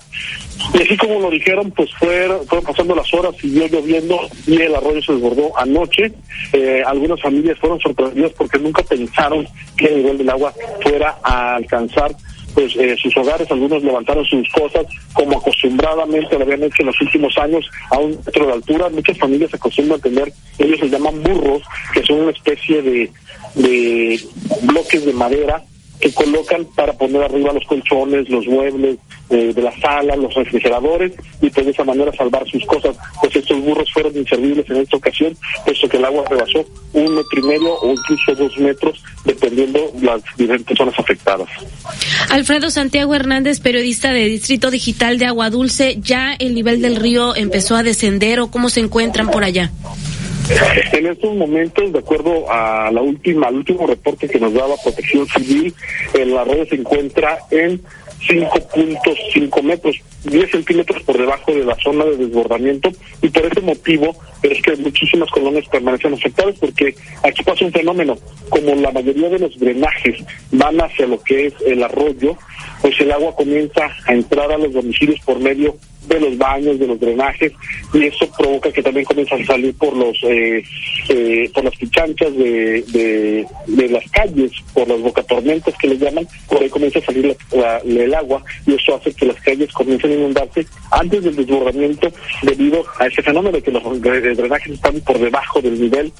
[0.73, 4.75] Y así como lo dijeron, pues fueron, fueron pasando las horas, siguió lloviendo y el
[4.75, 6.11] arroyo se desbordó anoche.
[6.53, 11.55] Eh, algunas familias fueron sorprendidas porque nunca pensaron que el nivel del agua fuera a
[11.55, 12.15] alcanzar
[12.57, 17.01] pues eh, sus hogares, algunos levantaron sus cosas como acostumbradamente lo habían hecho en los
[17.01, 18.89] últimos años a un metro de altura.
[18.89, 21.61] Muchas familias acostumbran tener, ellos se llaman burros,
[21.93, 23.11] que son una especie de,
[23.53, 24.19] de
[24.63, 25.61] bloques de madera
[26.01, 28.97] que colocan para poner arriba los colchones, los muebles
[29.29, 31.11] eh, de la sala, los refrigeradores
[31.41, 32.95] y pues de esa manera salvar sus cosas.
[33.21, 37.39] Pues estos burros fueron inservibles en esta ocasión, puesto que el agua rebasó un metro
[37.39, 41.47] y medio o incluso dos metros, dependiendo las diferentes zonas afectadas.
[42.29, 47.35] Alfredo Santiago Hernández, periodista de Distrito Digital de Agua Dulce, ¿ya el nivel del río
[47.35, 49.71] empezó a descender o cómo se encuentran por allá?
[50.93, 55.27] En estos momentos, de acuerdo a la última, al último reporte que nos daba Protección
[55.27, 55.73] Civil,
[56.13, 57.81] el arroyo se encuentra en
[58.27, 64.15] 5.5 metros, 10 centímetros por debajo de la zona de desbordamiento y por ese motivo
[64.43, 68.17] es que muchísimas colonias permanecen afectadas porque aquí pasa un fenómeno,
[68.49, 72.37] como la mayoría de los drenajes van hacia lo que es el arroyo,
[72.81, 75.75] pues el agua comienza a entrar a los domicilios por medio
[76.07, 77.51] de los baños, de los drenajes,
[77.93, 80.63] y eso provoca que también comiencen a salir por los eh,
[81.09, 86.61] eh, por las pichanchas de, de, las calles, por las bocatormentas que le llaman, por
[86.61, 87.35] ahí comienza a salir
[87.85, 92.11] el agua y eso hace que las calles comiencen a inundarse antes del desbordamiento
[92.43, 96.11] debido a ese fenómeno de que los drenajes están por debajo del nivel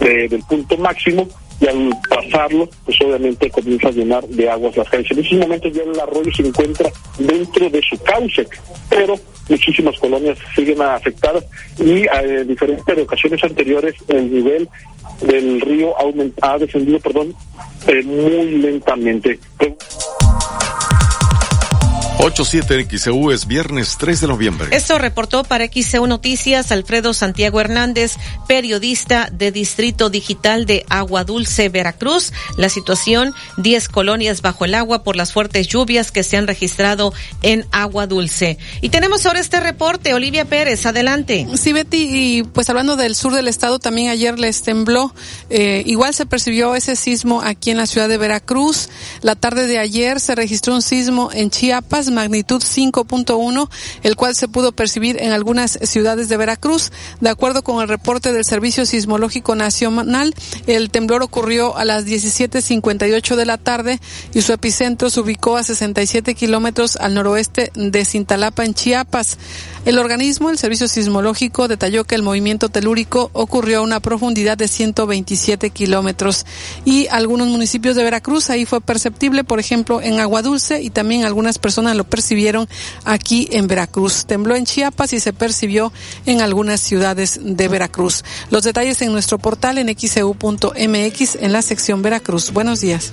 [0.00, 1.28] eh, del punto máximo
[1.60, 5.10] y al pasarlo, pues obviamente comienza a llenar de aguas las calles.
[5.10, 8.46] En esos momentos ya el arroyo se encuentra dentro de su cauce,
[8.88, 9.14] pero
[9.48, 11.44] muchísimas colonias siguen afectadas
[11.78, 14.68] y a eh, diferentes ocasiones anteriores el nivel
[15.20, 15.94] del río
[16.40, 17.34] ha, descendido perdón,
[17.86, 19.38] eh, muy lentamente.
[22.22, 24.68] 87 XEU es viernes 3 de noviembre.
[24.72, 28.16] Esto reportó para XEU Noticias Alfredo Santiago Hernández,
[28.46, 32.34] periodista de Distrito Digital de Agua Dulce, Veracruz.
[32.58, 37.14] La situación, 10 colonias bajo el agua por las fuertes lluvias que se han registrado
[37.40, 38.58] en Agua Dulce.
[38.82, 41.46] Y tenemos ahora este reporte, Olivia Pérez, adelante.
[41.56, 45.14] Sí, Betty, y pues hablando del sur del estado, también ayer les tembló.
[45.48, 48.90] Eh, igual se percibió ese sismo aquí en la ciudad de Veracruz.
[49.22, 53.68] La tarde de ayer se registró un sismo en Chiapas magnitud 5.1,
[54.02, 56.92] el cual se pudo percibir en algunas ciudades de Veracruz.
[57.20, 60.34] De acuerdo con el reporte del Servicio Sismológico Nacional,
[60.66, 64.00] el temblor ocurrió a las 17.58 de la tarde
[64.34, 69.38] y su epicentro se ubicó a 67 kilómetros al noroeste de Cintalapa, en Chiapas.
[69.86, 74.68] El organismo, el Servicio Sismológico, detalló que el movimiento telúrico ocurrió a una profundidad de
[74.68, 76.44] 127 kilómetros
[76.84, 81.24] y algunos municipios de Veracruz ahí fue perceptible, por ejemplo, en Agua Dulce y también
[81.24, 82.68] algunas personas lo percibieron
[83.04, 84.26] aquí en Veracruz.
[84.26, 85.92] Tembló en Chiapas y se percibió
[86.26, 88.22] en algunas ciudades de Veracruz.
[88.50, 92.52] Los detalles en nuestro portal en xeu.mx en la sección Veracruz.
[92.52, 93.12] Buenos días.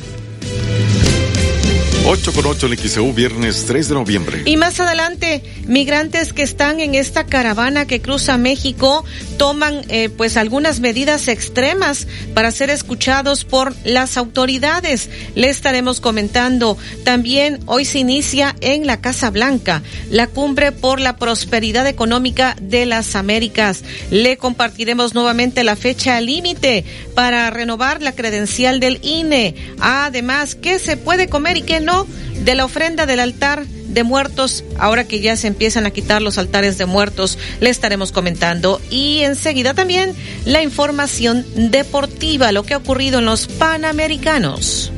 [2.09, 4.41] 8 con 8 en viernes 3 de noviembre.
[4.45, 9.03] Y más adelante, migrantes que están en esta caravana que cruza México
[9.37, 15.09] toman eh, pues algunas medidas extremas para ser escuchados por las autoridades.
[15.35, 16.77] Le estaremos comentando.
[17.03, 22.85] También hoy se inicia en la Casa Blanca la cumbre por la prosperidad económica de
[22.85, 23.83] las Américas.
[24.11, 26.85] Le compartiremos nuevamente la fecha límite
[27.15, 29.55] para renovar la credencial del INE.
[29.81, 34.63] Además, qué se puede comer y qué no de la ofrenda del altar de muertos,
[34.77, 38.81] ahora que ya se empiezan a quitar los altares de muertos, le estaremos comentando.
[38.89, 40.13] Y enseguida también
[40.45, 44.91] la información deportiva, lo que ha ocurrido en los Panamericanos.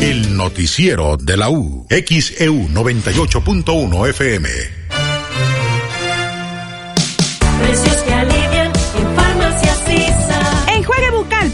[0.00, 4.83] El noticiero de la U, XEU 98.1 FM.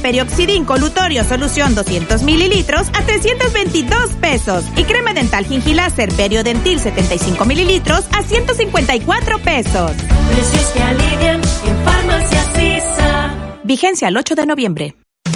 [0.00, 4.64] Perioxidin colutorio solución 200 mililitros a 322 pesos.
[4.76, 9.92] Y crema dental gingiláser periodentil 75 mililitros a 154 pesos.
[10.30, 12.40] Precios que alivian en Farmacia
[13.70, 14.99] Vigencia el 8 de noviembre.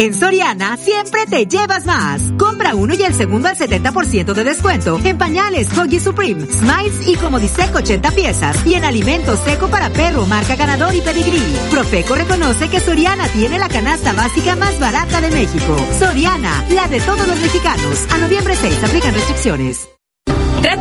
[0.00, 2.22] En Soriana siempre te llevas más.
[2.38, 7.16] Compra uno y el segundo al 70% de descuento en pañales Huggy Supreme, Smiles y
[7.16, 11.42] Comodisec 80 piezas y en alimentos seco para perro marca ganador y pedigrí.
[11.70, 15.76] Profeco reconoce que Soriana tiene la canasta básica más barata de México.
[15.98, 18.06] Soriana, la de todos los mexicanos.
[18.10, 19.86] A noviembre 6 aplican restricciones.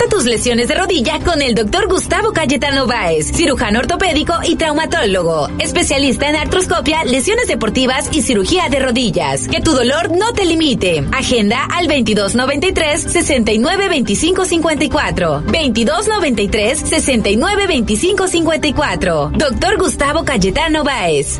[0.08, 6.28] Tus lesiones de rodilla con el doctor Gustavo Cayetano Báez, cirujano ortopédico y traumatólogo, especialista
[6.28, 9.48] en artroscopia, lesiones deportivas y cirugía de rodillas.
[9.48, 11.06] Que tu dolor no te limite.
[11.14, 15.44] Agenda al 2293 692554.
[15.46, 19.32] 2293 692554.
[19.36, 21.40] Doctor Gustavo Cayetano Báez.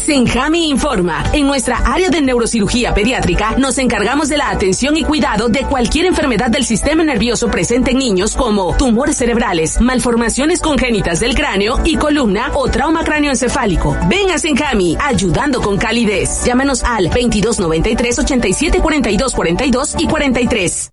[0.00, 1.24] Senjami informa.
[1.32, 6.06] En nuestra área de neurocirugía pediátrica nos encargamos de la atención y cuidado de cualquier
[6.06, 11.96] enfermedad del sistema nervioso presente en niños como tumores cerebrales, malformaciones congénitas del cráneo y
[11.96, 13.96] columna o trauma cráneoencefálico.
[14.08, 16.44] Ven a Senjami, ayudando con calidez.
[16.44, 20.90] Llámenos al 2293 87 42 42 y 43.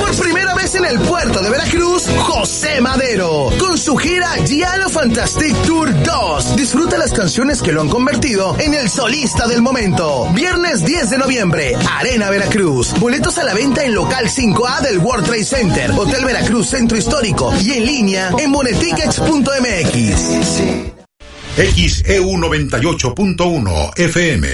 [0.00, 5.54] Por primera vez en el puerto de Veracruz, José Madero, con su gira Giallo Fantastic
[5.62, 6.56] Tour 2.
[6.56, 10.28] Disfruta las canciones que lo han convertido en el solista del momento.
[10.34, 12.94] Viernes 10 de noviembre, Arena Veracruz.
[12.98, 17.52] Boletos a la venta en local 5A del World Trade Center, Hotel Veracruz Centro Histórico
[17.62, 20.92] y en línea en bonetickets.mx.
[21.56, 24.48] XEU 98.1 FM.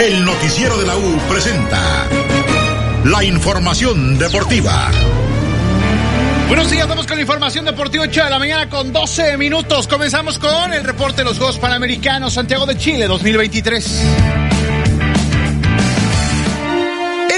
[0.00, 2.08] El noticiero de la U presenta
[3.04, 4.90] la información deportiva.
[6.48, 9.86] Buenos días, vamos con la información deportiva 8 de la mañana con 12 minutos.
[9.86, 14.02] Comenzamos con el reporte de los Juegos Panamericanos Santiago de Chile 2023.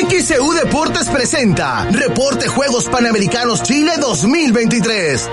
[0.08, 5.28] XEU Deportes presenta Reporte Juegos Panamericanos Chile 2023.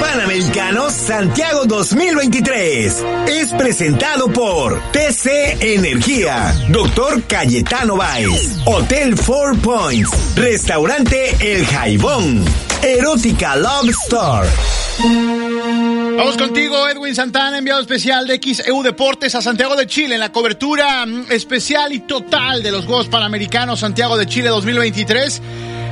[0.00, 11.36] Panamericanos Santiago 2023 es presentado por TC Energía, Doctor Cayetano Baez, Hotel Four Points, Restaurante
[11.40, 12.44] El Jaibón,
[12.82, 14.48] Erótica Love Store.
[15.00, 20.32] Vamos contigo, Edwin Santana, enviado especial de XEU Deportes a Santiago de Chile en la
[20.32, 25.42] cobertura mm, especial y total de los Juegos Panamericanos Santiago de Chile 2023.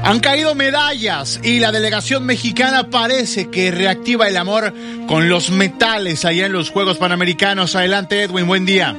[0.07, 4.73] Han caído medallas y la delegación mexicana parece que reactiva el amor
[5.09, 7.75] con los metales allá en los Juegos Panamericanos.
[7.75, 8.95] Adelante, Edwin, buen día.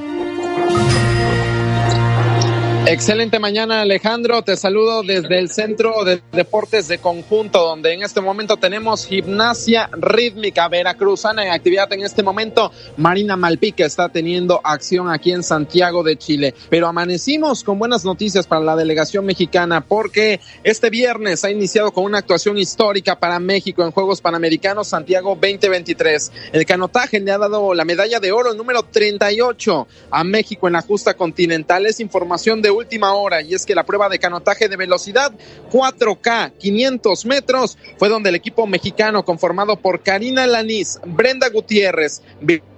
[2.90, 8.22] Excelente mañana Alejandro, te saludo desde el Centro de Deportes de Conjunto, donde en este
[8.22, 12.72] momento tenemos gimnasia rítmica veracruzana en actividad en este momento.
[12.96, 18.48] Marina Malpica está teniendo acción aquí en Santiago de Chile, pero amanecimos con buenas noticias
[18.48, 23.84] para la delegación mexicana porque este viernes ha iniciado con una actuación histórica para México
[23.84, 26.32] en Juegos Panamericanos Santiago 2023.
[26.54, 30.82] El canotaje le ha dado la medalla de oro número 38 a México en la
[30.82, 31.86] justa continental.
[31.86, 35.32] Es información de última hora y es que la prueba de canotaje de velocidad
[35.72, 42.22] 4K 500 metros fue donde el equipo mexicano conformado por Karina Lanís, Brenda Gutiérrez,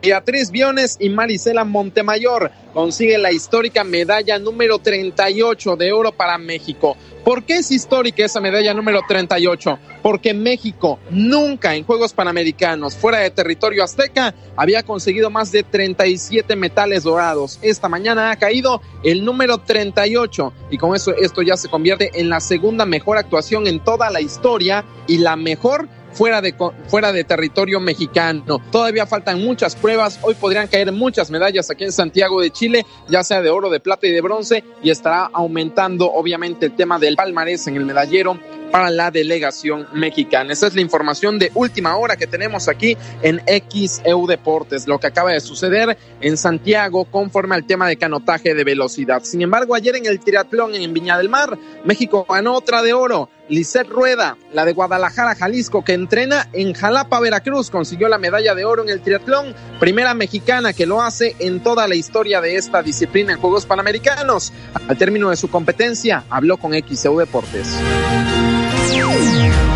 [0.02, 6.96] Beatriz Biones y Marisela Montemayor consigue la histórica medalla número 38 de oro para México.
[7.26, 9.78] ¿Por qué es histórica esa medalla número 38?
[10.02, 16.56] Porque México nunca en Juegos Panamericanos fuera de territorio azteca había conseguido más de 37
[16.56, 17.60] metales dorados.
[17.62, 22.30] Esta mañana ha caído el número 38 y con eso esto ya se convierte en
[22.30, 26.56] la segunda mejor actuación en toda la historia y la mejor fuera de,
[26.88, 28.62] fuera de territorio mexicano.
[28.72, 30.20] Todavía faltan muchas pruebas.
[30.22, 33.80] Hoy podrían caer muchas medallas aquí en Santiago de Chile, ya sea de oro, de
[33.80, 38.38] plata y de bronce, y estará aumentando obviamente el tema del palmarés en el medallero
[38.72, 40.54] para la delegación mexicana.
[40.54, 45.08] Esa es la información de última hora que tenemos aquí en XEU Deportes, lo que
[45.08, 49.24] acaba de suceder en Santiago conforme al tema de canotaje de velocidad.
[49.24, 53.30] Sin embargo, ayer en el triatlón en Viña del Mar, México ganó otra de oro.
[53.50, 58.64] Lisette Rueda, la de Guadalajara, Jalisco, que entrena en Jalapa, Veracruz, consiguió la medalla de
[58.64, 62.84] oro en el triatlón, primera mexicana que lo hace en toda la historia de esta
[62.84, 64.54] disciplina en Juegos Panamericanos.
[64.88, 67.76] Al término de su competencia, habló con XEU Deportes.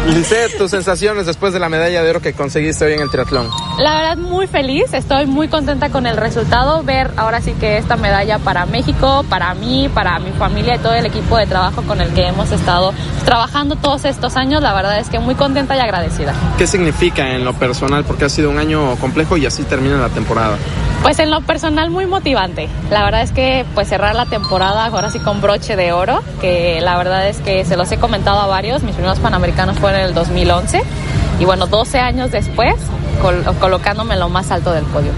[0.07, 3.49] Lisette, tus sensaciones después de la medalla de oro que conseguiste hoy en el triatlón.
[3.80, 7.95] La verdad muy feliz, estoy muy contenta con el resultado, ver ahora sí que esta
[7.95, 12.02] medalla para México, para mí, para mi familia y todo el equipo de trabajo con
[12.02, 12.94] el que hemos estado
[13.26, 16.34] trabajando todos estos años, la verdad es que muy contenta y agradecida.
[16.57, 18.03] ¿Qué significa en lo personal?
[18.03, 20.57] Porque ha sido un año complejo y así termina la temporada.
[21.03, 22.69] Pues en lo personal muy motivante.
[22.90, 26.80] La verdad es que pues cerrar la temporada ahora sí con broche de oro, que
[26.80, 30.06] la verdad es que se los he comentado a varios, mis primeros panamericanos fueron en
[30.08, 30.82] el 2011
[31.38, 32.76] y bueno, 12 años después
[33.22, 35.12] col colocándome en lo más alto del podio.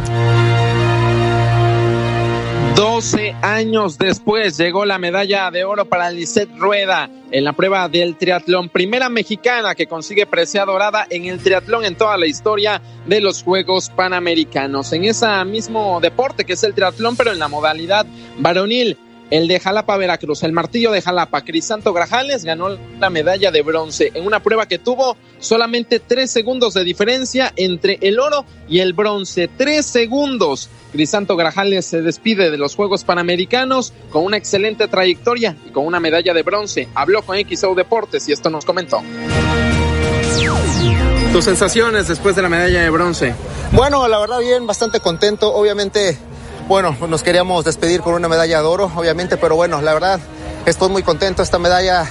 [2.75, 8.15] 12 años después llegó la medalla de oro para Lisette Rueda en la prueba del
[8.15, 8.69] triatlón.
[8.69, 13.43] Primera mexicana que consigue presea dorada en el triatlón en toda la historia de los
[13.43, 14.93] Juegos Panamericanos.
[14.93, 18.07] En ese mismo deporte que es el triatlón, pero en la modalidad
[18.39, 18.97] varonil
[19.31, 24.11] el de Jalapa, Veracruz, el martillo de Jalapa, Crisanto Grajales ganó la medalla de bronce
[24.13, 28.93] en una prueba que tuvo solamente tres segundos de diferencia entre el oro y el
[28.93, 29.47] bronce.
[29.47, 30.69] Tres segundos.
[30.91, 35.99] Crisanto Grajales se despide de los Juegos Panamericanos con una excelente trayectoria y con una
[35.99, 36.87] medalla de bronce.
[36.93, 39.01] Habló con XO Deportes y esto nos comentó.
[41.33, 43.35] Tus sensaciones después de la medalla de bronce.
[43.71, 45.53] Bueno, la verdad bien, bastante contento.
[45.53, 46.17] Obviamente
[46.67, 50.19] bueno, nos queríamos despedir con una medalla de oro, obviamente, pero bueno, la verdad
[50.65, 51.43] estoy muy contento.
[51.43, 52.09] Esta medalla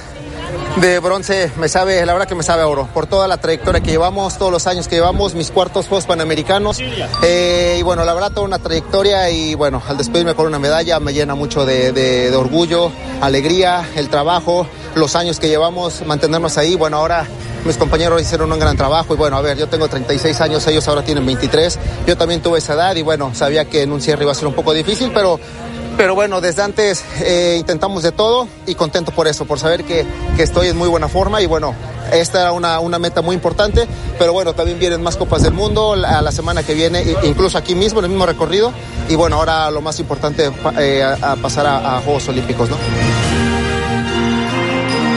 [0.80, 3.90] de bronce me sabe, la verdad que me sabe oro, por toda la trayectoria que
[3.90, 6.78] llevamos, todos los años que llevamos, mis cuartos Juegos Panamericanos.
[7.22, 10.98] Eh, y bueno, la verdad, toda una trayectoria y bueno, al despedirme con una medalla
[11.00, 12.90] me llena mucho de, de orgullo,
[13.20, 16.74] alegría, el trabajo, los años que llevamos, mantenernos ahí.
[16.74, 17.26] Bueno, ahora
[17.64, 20.86] mis compañeros hicieron un gran trabajo y bueno, a ver, yo tengo 36 años, ellos
[20.86, 24.24] ahora tienen 23, yo también tuve esa edad y bueno, sabía que en un cierre
[24.24, 25.40] iba a ser un poco difícil, pero
[25.96, 30.04] pero bueno, desde antes eh, intentamos de todo y contento por eso, por saber que,
[30.36, 31.74] que, estoy en muy buena forma y bueno,
[32.12, 33.86] esta era una, una, meta muy importante,
[34.18, 37.74] pero bueno, también vienen más copas del mundo a la semana que viene, incluso aquí
[37.74, 38.72] mismo, en el mismo recorrido
[39.08, 42.76] y bueno, ahora lo más importante eh, a, pasar a, Juegos Olímpicos, ¿no?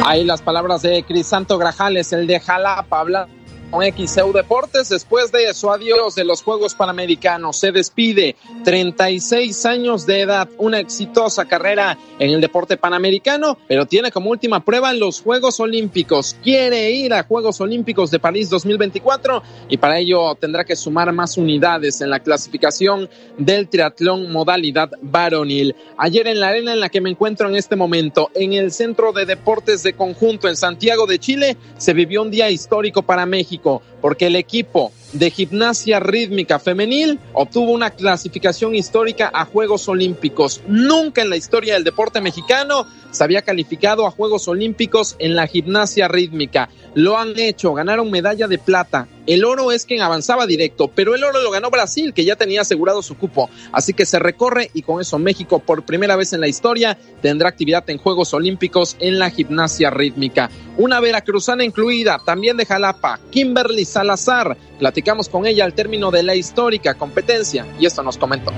[0.06, 3.28] Ahí las palabras de Crisanto Grajales, el de Jalapa, habla
[3.70, 7.58] con XEU Deportes después de su adiós de los Juegos Panamericanos.
[7.58, 14.12] Se despide, 36 años de edad, una exitosa carrera en el deporte panamericano, pero tiene
[14.12, 16.36] como última prueba los Juegos Olímpicos.
[16.44, 21.38] Quiere ir a Juegos Olímpicos de París 2024 y para ello tendrá que sumar más
[21.38, 25.76] unidades en la clasificación del triatlón modalidad varonil.
[25.98, 29.12] Ayer en la arena en la que me encuentro en este momento, en el Centro
[29.12, 33.57] de Deportes de Conjunto en Santiago de Chile, se vivió un día histórico para México
[34.02, 40.62] porque el equipo de gimnasia rítmica femenil obtuvo una clasificación histórica a Juegos Olímpicos.
[40.68, 45.48] Nunca en la historia del deporte mexicano se había calificado a Juegos Olímpicos en la
[45.48, 46.70] gimnasia rítmica.
[46.94, 49.08] Lo han hecho, ganaron medalla de plata.
[49.28, 52.62] El oro es quien avanzaba directo, pero el oro lo ganó Brasil, que ya tenía
[52.62, 53.50] asegurado su cupo.
[53.72, 57.50] Así que se recorre y con eso México por primera vez en la historia tendrá
[57.50, 60.50] actividad en Juegos Olímpicos en la gimnasia rítmica.
[60.78, 64.58] Una veracruzana incluida, también de Jalapa, Kimberly Salazar.
[64.80, 68.54] Platicamos con ella al término de la histórica competencia y esto nos comentó.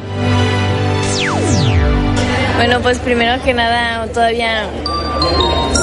[2.60, 4.66] Bueno, pues primero que nada, todavía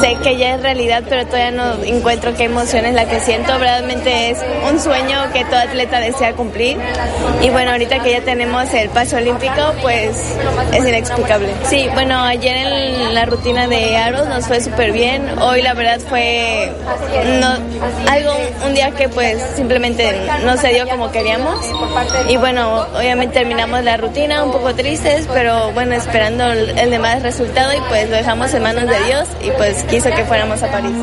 [0.01, 3.57] sé que ya es realidad, pero todavía no encuentro qué emoción es la que siento.
[3.59, 4.39] Realmente es
[4.71, 6.79] un sueño que todo atleta desea cumplir.
[7.43, 10.35] Y bueno, ahorita que ya tenemos el paso olímpico, pues
[10.73, 11.49] es inexplicable.
[11.69, 15.27] Sí, bueno, ayer en la rutina de aros nos fue súper bien.
[15.41, 16.73] Hoy la verdad fue
[17.41, 18.33] no, algo,
[18.65, 20.13] un día que pues simplemente
[20.45, 21.59] no se dio como queríamos.
[22.29, 27.73] Y bueno, obviamente terminamos la rutina un poco tristes, pero bueno, esperando el, demás resultado
[27.73, 30.97] y pues lo dejamos en manos de Dios y pues quiso que fuéramos a París.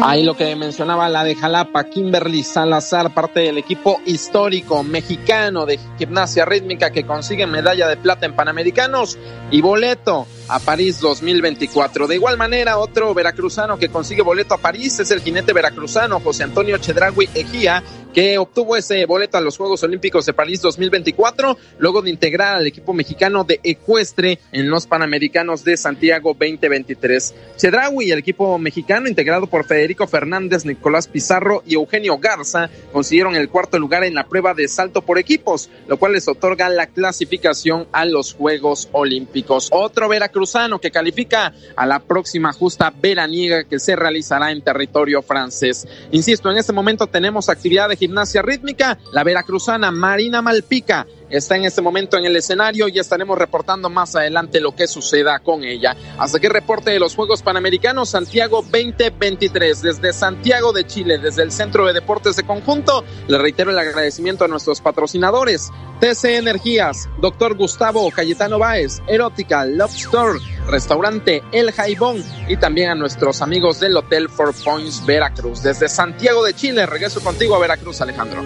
[0.00, 5.78] Ahí lo que mencionaba la de Jalapa, Kimberly Salazar, parte del equipo histórico mexicano de
[5.98, 9.18] gimnasia rítmica que consigue medalla de plata en Panamericanos
[9.50, 12.06] y boleto a París 2024.
[12.06, 16.44] De igual manera, otro veracruzano que consigue boleto a París es el jinete veracruzano José
[16.44, 17.82] Antonio Chedragui Ejía,
[18.18, 22.66] que obtuvo ese boleto a los Juegos Olímpicos de París 2024, luego de integrar al
[22.66, 27.32] equipo mexicano de ecuestre en los Panamericanos de Santiago 2023.
[27.56, 33.50] Chedraui, el equipo mexicano integrado por Federico Fernández, Nicolás Pizarro y Eugenio Garza, consiguieron el
[33.50, 37.86] cuarto lugar en la prueba de salto por equipos, lo cual les otorga la clasificación
[37.92, 39.68] a los Juegos Olímpicos.
[39.70, 45.86] Otro veracruzano que califica a la próxima justa veraniega que se realizará en territorio francés.
[46.10, 51.64] Insisto, en este momento tenemos actividad de gimnasia rítmica, la veracruzana Marina Malpica está en
[51.64, 55.96] este momento en el escenario y estaremos reportando más adelante lo que suceda con ella.
[56.18, 61.52] Hasta que reporte de los Juegos Panamericanos Santiago 2023 desde Santiago de Chile, desde el
[61.52, 63.04] Centro de Deportes de Conjunto.
[63.26, 65.70] Le reitero el agradecimiento a nuestros patrocinadores.
[66.00, 70.38] TC Energías, Doctor Gustavo Cayetano Báez, Erótica, Love Store,
[70.68, 75.62] Restaurante El Jaibón y también a nuestros amigos del Hotel Four Points Veracruz.
[75.62, 78.42] Desde Santiago de Chile, regreso contigo a Veracruz, Alejandro.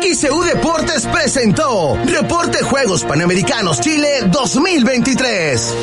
[0.00, 5.74] XEU Deportes presentó Reporte Juegos Panamericanos Chile 2023.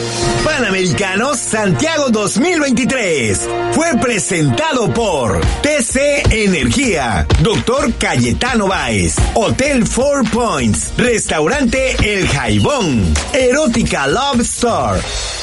[0.43, 11.95] Panamericanos Santiago 2023 fue presentado por TC Energía, Doctor Cayetano Báez, Hotel Four Points, Restaurante
[11.99, 15.42] El Jaibón, Erótica Love Store.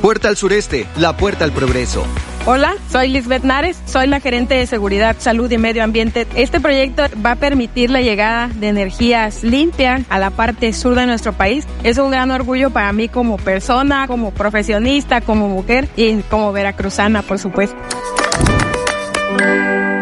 [0.00, 2.06] Puerta al sureste, la puerta al progreso.
[2.46, 6.24] Hola, soy Lisbeth Nares, soy la gerente de Seguridad, Salud y Medio Ambiente.
[6.36, 11.04] Este proyecto va a permitir la llegada de energías limpias a la parte sur de
[11.04, 11.66] nuestro país.
[11.82, 17.22] Es un gran orgullo para mí como persona, como profesionista, como mujer y como veracruzana,
[17.22, 17.76] por supuesto.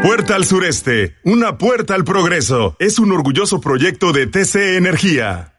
[0.02, 2.76] Puerta al sureste, una puerta al progreso.
[2.78, 5.55] Es un orgulloso proyecto de TC Energía.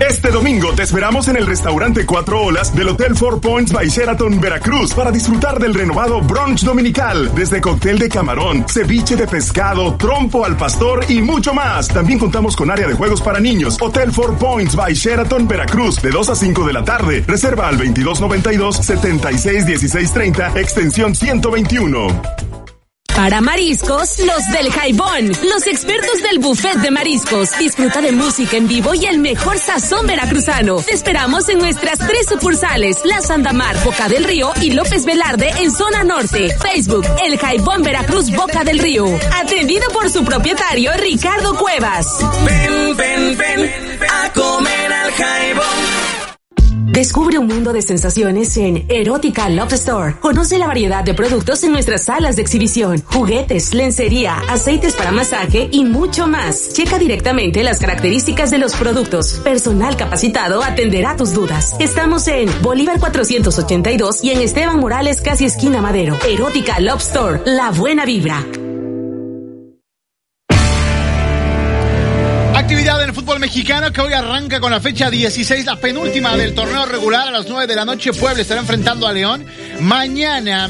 [0.00, 4.38] Este domingo te esperamos en el restaurante Cuatro Olas del Hotel Four Points by Sheraton,
[4.38, 10.44] Veracruz, para disfrutar del renovado brunch dominical, desde cóctel de camarón, ceviche de pescado, trompo
[10.44, 11.88] al pastor y mucho más.
[11.88, 13.78] También contamos con área de juegos para niños.
[13.80, 17.24] Hotel Four Points by Sheraton, Veracruz, de 2 a 5 de la tarde.
[17.26, 22.45] Reserva al 2292 761630, extensión 121.
[23.16, 27.56] Para mariscos, los del Jaibón, los expertos del buffet de mariscos.
[27.58, 30.76] Disfruta de música en vivo y el mejor sazón veracruzano.
[30.82, 35.70] Te esperamos en nuestras tres sucursales, La Sandamar, Boca del Río y López Velarde en
[35.70, 36.54] zona norte.
[36.60, 39.06] Facebook, El Jaibón Veracruz Boca del Río.
[39.42, 42.06] Atendido por su propietario Ricardo Cuevas.
[42.44, 46.15] Ven, ven, ven a comer al Jaibón.
[46.96, 50.14] Descubre un mundo de sensaciones en Erótica Love Store.
[50.18, 55.68] Conoce la variedad de productos en nuestras salas de exhibición, juguetes, lencería, aceites para masaje
[55.70, 56.72] y mucho más.
[56.72, 59.42] Checa directamente las características de los productos.
[59.44, 61.76] Personal capacitado atenderá tus dudas.
[61.80, 66.16] Estamos en Bolívar 482 y en Esteban Morales, casi esquina Madero.
[66.26, 68.42] Erótica Love Store, la buena vibra.
[73.46, 77.48] Mexicano que hoy arranca con la fecha 16, la penúltima del torneo regular a las
[77.48, 78.12] 9 de la noche.
[78.12, 79.46] Puebla estará enfrentando a León.
[79.78, 80.68] Mañana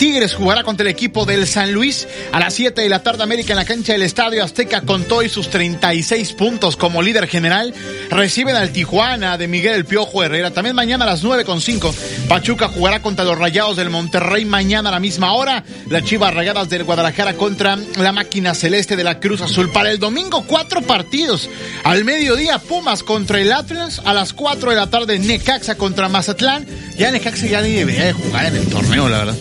[0.00, 3.52] Tigres jugará contra el equipo del San Luis a las 7 de la tarde América
[3.52, 7.74] en la cancha del Estadio Azteca con todo y sus 36 puntos como líder general.
[8.08, 10.52] Reciben al Tijuana de Miguel El Piojo Herrera.
[10.52, 11.94] También mañana a las 9 con 5
[12.30, 15.64] Pachuca jugará contra los Rayados del Monterrey mañana a la misma hora.
[15.90, 19.70] Las Chivas Rayadas del Guadalajara contra la máquina celeste de la Cruz Azul.
[19.70, 21.50] Para el domingo cuatro partidos.
[21.84, 24.00] Al mediodía Pumas contra el Atlas.
[24.06, 26.64] A las 4 de la tarde Necaxa contra Mazatlán.
[26.96, 29.36] Ya Necaxa ya ni debería de jugar en el torneo, la verdad.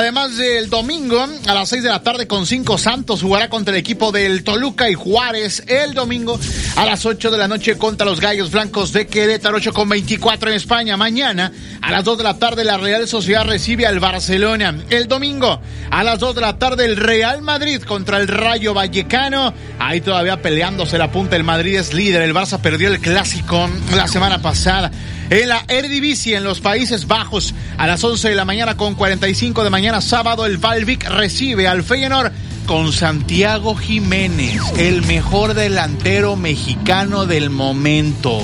[0.00, 3.80] Además del domingo, a las 6 de la tarde con 5 Santos jugará contra el
[3.80, 5.62] equipo del Toluca y Juárez.
[5.66, 6.40] El domingo
[6.76, 10.48] a las 8 de la noche contra los Gallos Blancos de Querétaro, 8 con 24
[10.48, 10.96] en España.
[10.96, 11.52] Mañana
[11.82, 14.74] a las 2 de la tarde la Real Sociedad recibe al Barcelona.
[14.88, 15.60] El domingo
[15.90, 19.52] a las 2 de la tarde el Real Madrid contra el Rayo Vallecano.
[19.78, 21.36] Ahí todavía peleándose la punta.
[21.36, 22.22] El Madrid es líder.
[22.22, 24.90] El Barça perdió el clásico la semana pasada.
[25.30, 29.62] En la Eredivisie en los Países Bajos a las 11 de la mañana con 45
[29.62, 32.32] de mañana sábado el Valvic recibe al Feyenoord
[32.66, 38.42] con Santiago Jiménez, el mejor delantero mexicano del momento.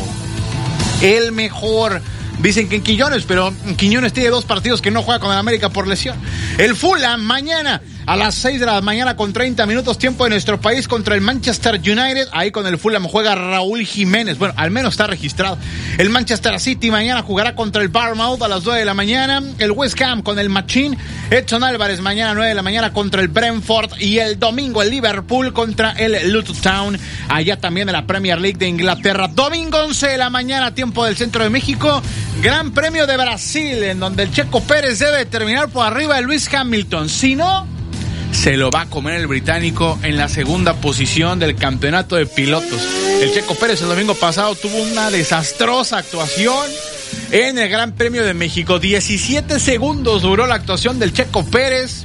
[1.03, 2.03] El mejor.
[2.39, 5.71] Dicen que en Quiñones, pero Quiñones tiene dos partidos que no juega con el América
[5.71, 6.17] por lesión.
[6.57, 10.61] El Fulham mañana a las 6 de la mañana con 30 minutos tiempo de nuestro
[10.61, 12.28] país contra el Manchester United.
[12.31, 14.39] Ahí con el Fulham juega Raúl Jiménez.
[14.39, 15.59] Bueno, al menos está registrado.
[15.99, 19.43] El Manchester City mañana jugará contra el Bournemouth a las 9 de la mañana.
[19.59, 20.97] El West Ham con el Machín.
[21.31, 24.01] Edson Álvarez mañana 9 de la mañana contra el Brentford.
[24.01, 26.99] Y el domingo el Liverpool contra el Luton Town.
[27.28, 29.27] Allá también en la Premier League de Inglaterra.
[29.27, 32.01] Domingo 11 de la mañana tiempo del centro de México.
[32.41, 36.53] Gran Premio de Brasil en donde el Checo Pérez debe terminar por arriba de Luis
[36.55, 37.09] Hamilton.
[37.09, 37.76] Si no
[38.32, 42.81] se lo va a comer el británico en la segunda posición del campeonato de pilotos.
[43.20, 46.66] El Checo Pérez el domingo pasado tuvo una desastrosa actuación
[47.31, 48.78] en el Gran Premio de México.
[48.78, 52.05] 17 segundos duró la actuación del Checo Pérez.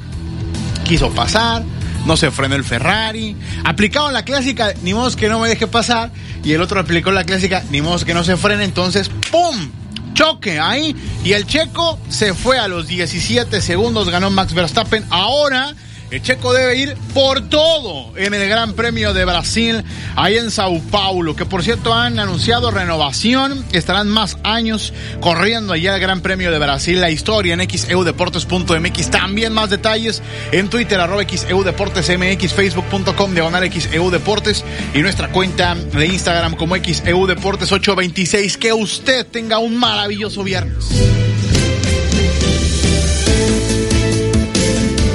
[0.86, 1.64] Quiso pasar,
[2.06, 3.36] no se frenó el Ferrari.
[3.64, 6.12] Aplicaron la clásica, ni modo que no me deje pasar.
[6.44, 8.64] Y el otro aplicó la clásica, ni modo que no se frene.
[8.64, 9.72] Entonces, ¡pum!
[10.14, 15.06] choque ahí y el checo se fue a los 17 segundos, ganó Max Verstappen.
[15.10, 15.74] Ahora
[16.12, 19.82] El Checo debe ir por todo en el Gran Premio de Brasil,
[20.18, 25.96] ahí en Sao Paulo, que por cierto han anunciado renovación, estarán más años corriendo allá
[25.96, 30.22] el Gran Premio de Brasil, la historia en xeudeportes.mx, también más detalles
[30.52, 38.58] en Twitter, arroba xeudeportesmx, facebook.com, diagonal xeudeportes y nuestra cuenta de Instagram como xeudeportes 826.
[38.58, 41.31] Que usted tenga un maravilloso viernes.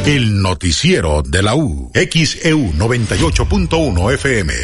[0.06, 1.90] El noticiero de la U.
[1.92, 4.54] XEU 98.1 FM.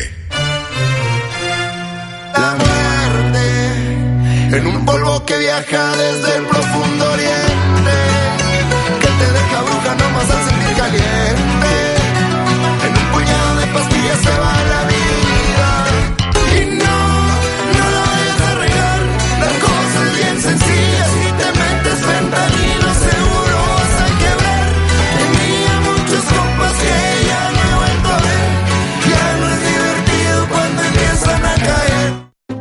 [2.33, 7.02] La muerte en un polvo que viaja desde el profundo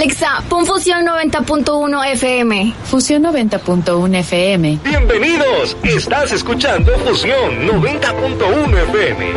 [0.00, 2.74] Alexa, pon Fusión 90.1 FM.
[2.84, 4.78] Fusión 90.1 FM.
[4.82, 9.32] Bienvenidos, estás escuchando Fusión 90.1 FM.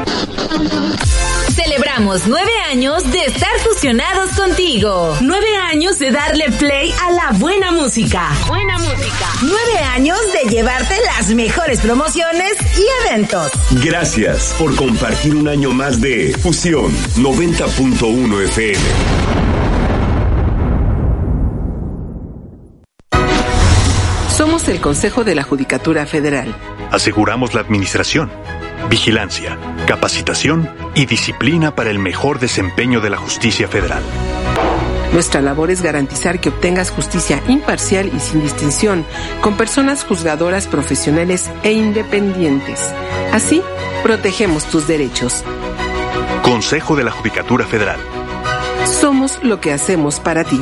[1.53, 5.17] Celebramos nueve años de estar fusionados contigo.
[5.19, 8.29] Nueve años de darle play a la buena música.
[8.47, 9.27] Buena música.
[9.41, 13.51] Nueve años de llevarte las mejores promociones y eventos.
[13.83, 19.62] Gracias por compartir un año más de Fusión 90.1 FM.
[24.63, 26.55] Somos el Consejo de la Judicatura Federal.
[26.89, 28.31] Aseguramos la administración,
[28.89, 29.57] vigilancia,
[29.87, 34.01] capacitación y disciplina para el mejor desempeño de la justicia federal.
[35.11, 39.05] Nuestra labor es garantizar que obtengas justicia imparcial y sin distinción,
[39.41, 42.79] con personas juzgadoras profesionales e independientes.
[43.33, 43.61] Así,
[44.01, 45.43] protegemos tus derechos.
[46.41, 47.99] Consejo de la Judicatura Federal.
[48.85, 50.61] Somos lo que hacemos para ti.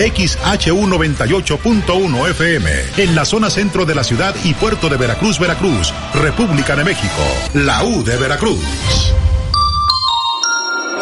[0.00, 5.92] XHU 98.1 FM, en la zona centro de la ciudad y puerto de Veracruz, Veracruz,
[6.14, 7.22] República de México,
[7.52, 8.64] la U de Veracruz.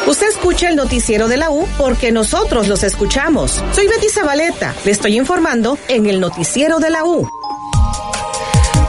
[0.09, 3.63] Usted escucha el noticiero de la U porque nosotros los escuchamos.
[3.73, 4.75] Soy Betty Zabaleta.
[4.85, 7.29] Le estoy informando en el noticiero de la U.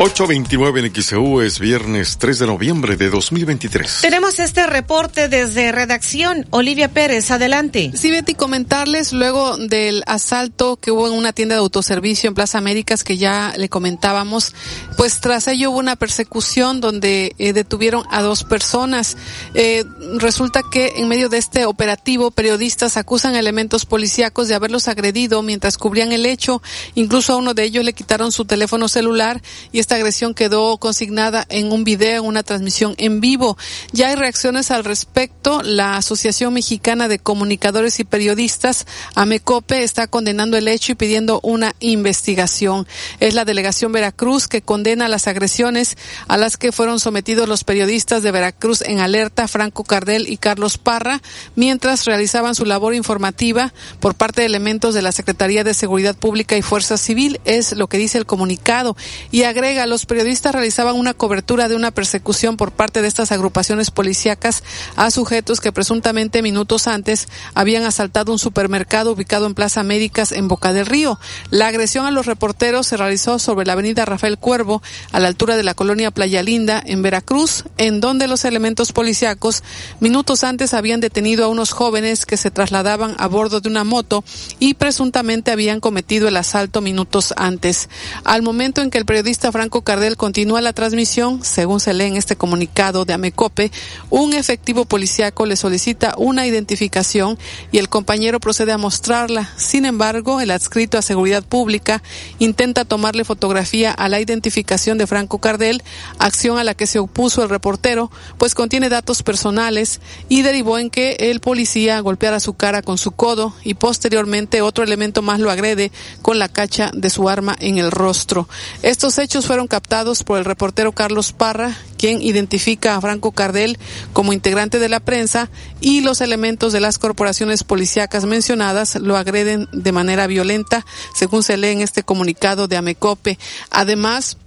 [0.02, 3.98] 829 en XEU es viernes 3 de noviembre de 2023.
[4.00, 6.48] Tenemos este reporte desde redacción.
[6.52, 7.92] Olivia Pérez, adelante.
[7.96, 12.60] Sí, Betty, comentarles luego del asalto que hubo en una tienda de autoservicio en Plaza
[12.60, 14.56] Américas que ya le comentábamos,
[14.96, 19.18] pues tras ello hubo una persecución donde eh, detuvieron a dos personas.
[19.54, 19.84] Eh,
[20.18, 25.42] resulta que en medio de este operativo periodistas acusan a elementos policíacos de haberlos agredido
[25.42, 26.62] mientras cubrían el hecho.
[26.96, 29.42] Incluso a uno de ellos le quitaron su teléfono celular
[29.74, 33.58] y esta agresión quedó consignada en un video, una transmisión en vivo.
[33.92, 35.64] Ya hay reacciones al respecto.
[35.64, 38.86] La Asociación Mexicana de Comunicadores y Periodistas,
[39.16, 42.86] AMECOPE, está condenando el hecho y pidiendo una investigación.
[43.20, 45.98] Es la delegación Veracruz que condena las agresiones
[46.28, 50.78] a las que fueron sometidos los periodistas de Veracruz en alerta, Franco Cardel y Carlos
[50.78, 51.20] Parra,
[51.56, 56.56] mientras realizaban su labor informativa por parte de elementos de la Secretaría de Seguridad Pública
[56.56, 57.42] y Fuerza Civil.
[57.44, 58.96] Es lo que dice el comunicado.
[59.32, 63.92] Y agrega los periodistas realizaban una cobertura de una persecución por parte de estas agrupaciones
[63.92, 64.64] policíacas
[64.96, 70.48] a sujetos que presuntamente minutos antes habían asaltado un supermercado ubicado en Plaza Américas en
[70.48, 71.20] Boca del Río.
[71.50, 74.82] La agresión a los reporteros se realizó sobre la avenida Rafael Cuervo,
[75.12, 79.64] a la altura de la colonia Playa Linda, en Veracruz, en donde los elementos policíacos
[80.00, 84.24] minutos antes habían detenido a unos jóvenes que se trasladaban a bordo de una moto
[84.60, 87.90] y presuntamente habían cometido el asalto minutos antes.
[88.24, 92.18] Al momento en que el periodista Franco Cardel continúa la transmisión, según se lee en
[92.18, 93.72] este comunicado de Amecope,
[94.10, 97.38] un efectivo policíaco le solicita una identificación
[97.72, 99.52] y el compañero procede a mostrarla.
[99.58, 102.02] Sin embargo, el adscrito a Seguridad Pública
[102.40, 105.84] intenta tomarle fotografía a la identificación de Franco Cardel,
[106.18, 110.90] acción a la que se opuso el reportero, pues contiene datos personales y derivó en
[110.90, 115.52] que el policía golpeara su cara con su codo y posteriormente otro elemento más lo
[115.52, 115.92] agrede
[116.22, 118.48] con la cacha de su arma en el rostro.
[118.82, 123.80] Estos hechos fueron captados por el reportero Carlos Parra, quien identifica a Franco Cardel
[124.14, 125.50] como integrante de la prensa
[125.82, 130.86] y los elementos de las corporaciones policíacas mencionadas lo agreden de manera violenta,
[131.16, 133.40] según se lee en este comunicado de Amecope.
[133.72, 134.38] Además,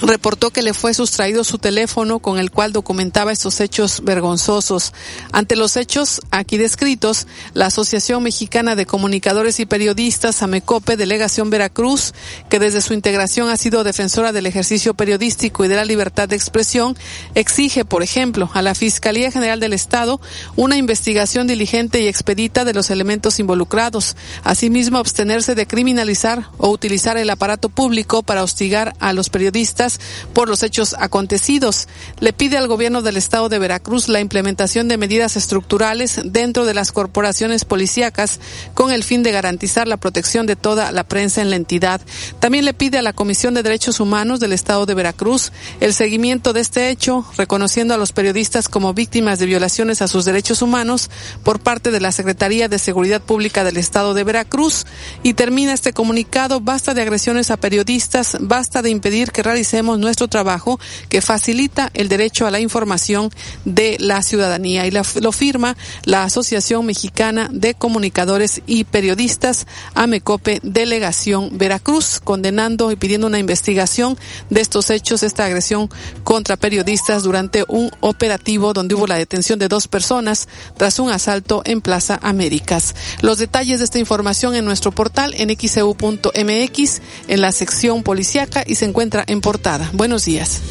[0.00, 4.92] reportó que le fue sustraído su teléfono con el cual documentaba estos hechos vergonzosos.
[5.32, 12.14] Ante los hechos aquí descritos, la Asociación Mexicana de Comunicadores y Periodistas, AMECOPE, Delegación Veracruz,
[12.48, 16.36] que desde su integración ha sido defensora del ejercicio periodístico y de la libertad de
[16.36, 16.96] expresión,
[17.34, 20.20] exige, por ejemplo, a la Fiscalía General del Estado
[20.56, 27.16] una investigación diligente y expedita de los elementos involucrados, asimismo abstenerse de criminalizar o utilizar
[27.16, 29.87] el aparato público para hostigar a los periodistas
[30.32, 31.88] por los hechos acontecidos.
[32.20, 36.74] Le pide al gobierno del estado de Veracruz la implementación de medidas estructurales dentro de
[36.74, 38.40] las corporaciones policíacas
[38.74, 42.00] con el fin de garantizar la protección de toda la prensa en la entidad.
[42.40, 46.52] También le pide a la Comisión de Derechos Humanos del estado de Veracruz el seguimiento
[46.52, 51.10] de este hecho, reconociendo a los periodistas como víctimas de violaciones a sus derechos humanos
[51.42, 54.86] por parte de la Secretaría de Seguridad Pública del estado de Veracruz.
[55.22, 60.28] Y termina este comunicado, basta de agresiones a periodistas, basta de impedir que realicen nuestro
[60.28, 63.30] trabajo que facilita el derecho a la información
[63.64, 71.56] de la ciudadanía y lo firma la Asociación Mexicana de Comunicadores y Periodistas, AMECOPE Delegación
[71.56, 74.18] Veracruz, condenando y pidiendo una investigación
[74.50, 75.88] de estos hechos, esta agresión
[76.24, 81.62] contra periodistas durante un operativo donde hubo la detención de dos personas tras un asalto
[81.64, 82.94] en Plaza Américas.
[83.20, 88.74] Los detalles de esta información en nuestro portal en xeu.mx en la sección policiaca y
[88.74, 90.62] se encuentra en portal Buenos días.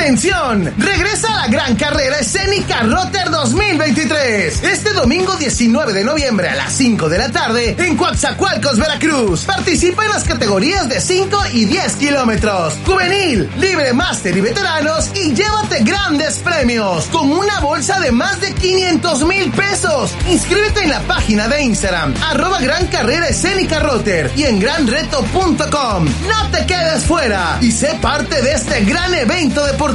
[0.00, 0.72] ¡Atención!
[0.78, 4.64] Regresa la gran carrera escénica Rotter 2023.
[4.64, 9.44] Este domingo 19 de noviembre a las 5 de la tarde en Coatzacoalcos, Veracruz.
[9.44, 12.78] Participa en las categorías de 5 y 10 kilómetros.
[12.86, 18.54] Juvenil, libre máster y veteranos y llévate grandes premios con una bolsa de más de
[18.54, 20.12] 500 mil pesos.
[20.30, 26.06] Inscríbete en la página de Instagram arroba gran carrera escénica Rotter y en granreto.com.
[26.26, 29.89] No te quedes fuera y sé parte de este gran evento deportivo.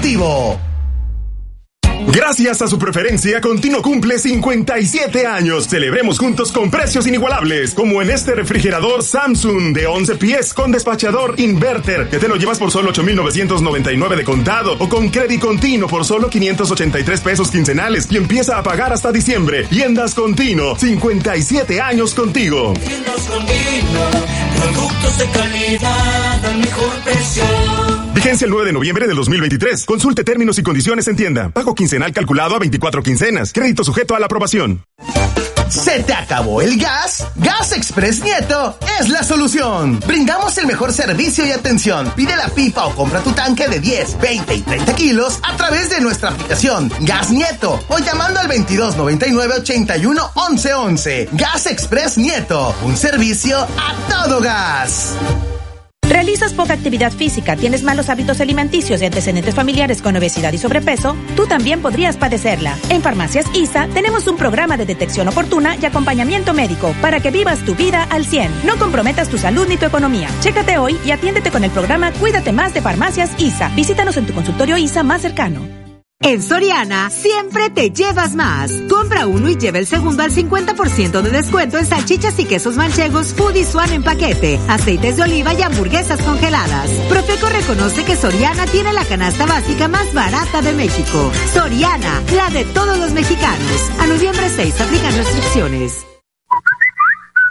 [2.07, 5.67] Gracias a su preferencia, Continuo cumple 57 años.
[5.67, 11.39] Celebremos juntos con precios inigualables, como en este refrigerador Samsung de 11 pies con despachador
[11.39, 16.05] inverter, que te lo llevas por solo 8,999 de contado, o con crédito continuo por
[16.05, 19.65] solo 583 pesos quincenales y empieza a pagar hasta diciembre.
[19.65, 22.73] Tiendas Continuo, 57 años contigo.
[22.85, 24.09] Tiendas Continuo,
[24.61, 28.04] productos de calidad al mejor precio.
[28.25, 29.85] Vigencia el 9 de noviembre del 2023.
[29.85, 31.49] Consulte términos y condiciones en tienda.
[31.49, 33.53] Pago quincenal calculado a 24 quincenas.
[33.53, 34.83] Crédito sujeto a la aprobación.
[35.69, 37.27] ¿Se te acabó el gas?
[37.35, 39.99] Gas Express Nieto es la solución.
[40.07, 42.11] Brindamos el mejor servicio y atención.
[42.15, 45.91] Pide la pipa o compra tu tanque de 10, 20 y 30 kilos a través
[45.91, 52.97] de nuestra aplicación Gas Nieto o llamando al 2299 81 11 Gas Express Nieto, un
[52.97, 55.13] servicio a todo gas.
[56.09, 61.15] ¿Realizas poca actividad física, tienes malos hábitos alimenticios y antecedentes familiares con obesidad y sobrepeso?
[61.35, 62.77] Tú también podrías padecerla.
[62.89, 67.65] En Farmacias ISA tenemos un programa de detección oportuna y acompañamiento médico para que vivas
[67.65, 68.65] tu vida al 100.
[68.65, 70.29] No comprometas tu salud ni tu economía.
[70.41, 73.69] Chécate hoy y atiéndete con el programa Cuídate más de Farmacias ISA.
[73.69, 75.84] Visítanos en tu consultorio ISA más cercano.
[76.21, 78.71] En Soriana siempre te llevas más.
[78.89, 83.33] Compra uno y lleva el segundo al 50% de descuento en salchichas y quesos manchegos
[83.33, 86.89] Food Swan en paquete, aceites de oliva y hamburguesas congeladas.
[87.09, 91.31] Profeco reconoce que Soriana tiene la canasta básica más barata de México.
[91.53, 93.91] Soriana, la de todos los mexicanos.
[93.99, 96.14] A noviembre 6 aplican restricciones.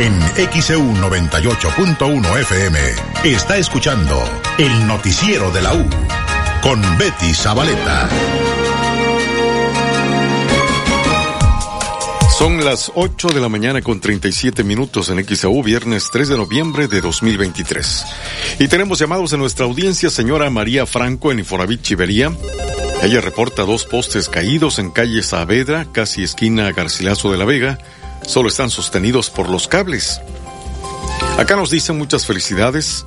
[0.00, 0.18] En
[0.62, 2.78] XEU 98.1 FM
[3.22, 4.18] está escuchando
[4.56, 5.86] el noticiero de la U
[6.62, 8.08] con Betty Zabaleta.
[12.38, 16.88] Son las 8 de la mañana con 37 minutos en XAU, viernes 3 de noviembre
[16.88, 18.06] de 2023.
[18.58, 22.32] Y tenemos llamados en nuestra audiencia, señora María Franco en Infonavit Chivería.
[23.02, 27.78] Ella reporta dos postes caídos en calle Saavedra, casi esquina Garcilaso de la Vega.
[28.26, 30.20] Solo están sostenidos por los cables.
[31.38, 33.04] Acá nos dicen muchas felicidades.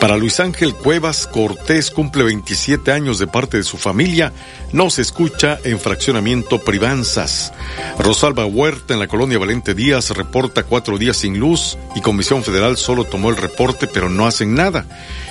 [0.00, 4.32] Para Luis Ángel Cuevas Cortés cumple 27 años de parte de su familia.
[4.72, 7.52] No se escucha en fraccionamiento Privanzas.
[7.98, 12.76] Rosalba Huerta en la colonia Valente Díaz reporta cuatro días sin luz y Comisión Federal
[12.76, 14.86] solo tomó el reporte pero no hacen nada.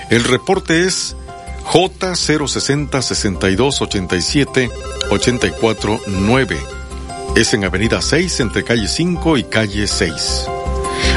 [0.09, 1.15] El reporte es
[1.65, 4.69] J060 62 87
[5.09, 6.82] 84 9.
[7.35, 10.45] Es en Avenida 6 entre calle 5 y calle 6.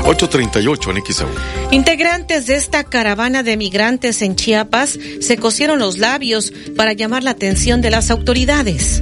[0.06, 1.28] 838 en XAU.
[1.72, 7.32] Integrantes de esta caravana de migrantes en Chiapas se cosieron los labios para llamar la
[7.32, 9.00] atención de las autoridades.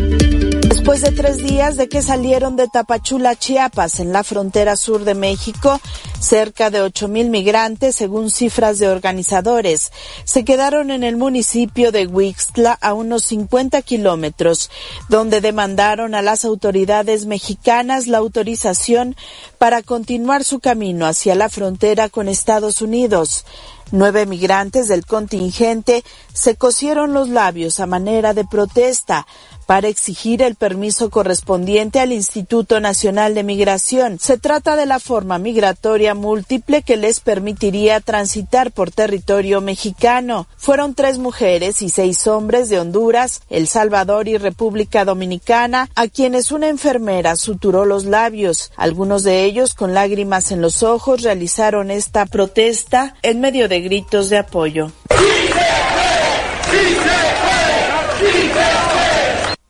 [0.84, 5.14] Después de tres días de que salieron de Tapachula, Chiapas, en la frontera sur de
[5.14, 5.80] México,
[6.20, 9.92] cerca de ocho mil migrantes, según cifras de organizadores,
[10.24, 14.70] se quedaron en el municipio de Huixtla a unos 50 kilómetros,
[15.08, 19.16] donde demandaron a las autoridades mexicanas la autorización
[19.64, 23.46] para continuar su camino hacia la frontera con Estados Unidos.
[23.92, 26.04] Nueve migrantes del contingente
[26.34, 29.26] se cosieron los labios a manera de protesta
[29.66, 34.18] para exigir el permiso correspondiente al Instituto Nacional de Migración.
[34.20, 40.46] Se trata de la forma migratoria múltiple que les permitiría transitar por territorio mexicano.
[40.56, 46.52] Fueron tres mujeres y seis hombres de Honduras, El Salvador y República Dominicana, a quienes
[46.52, 48.72] una enfermera suturó los labios.
[48.76, 54.30] Algunos de ellos, con lágrimas en los ojos, realizaron esta protesta en medio de gritos
[54.30, 54.92] de apoyo.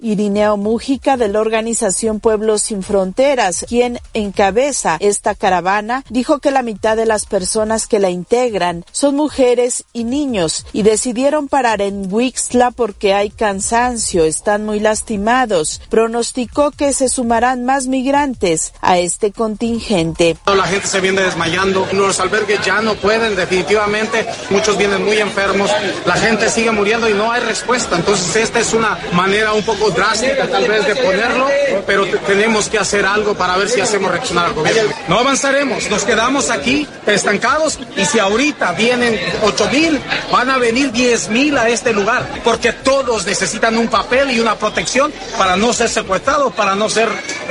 [0.04, 6.62] Irineo Mújica de la organización Pueblos Sin Fronteras, quien encabeza esta caravana, dijo que la
[6.62, 12.12] mitad de las personas que la integran son mujeres y niños y decidieron parar en
[12.12, 15.80] Wixla porque hay cansancio, están muy lastimados.
[15.88, 20.36] Pronosticó que se sumarán más migrantes a este contingente.
[20.46, 25.70] La gente se viene desmayando, los albergues ya no pueden definitivamente, muchos vienen muy enfermos,
[26.04, 27.96] la gente sigue muriendo y no hay respuesta.
[27.96, 31.48] Entonces esta es una manera un poco drástica tal vez de ponerlo,
[31.86, 34.92] pero tenemos que hacer algo para ver si hacemos reaccionar al gobierno.
[35.08, 40.00] No avanzaremos, nos quedamos aquí estancados y si ahorita vienen 8 mil,
[40.30, 44.56] van a venir 10 mil a este lugar, porque todos necesitan un papel y una
[44.56, 47.08] protección para no ser secuestrados, para no ser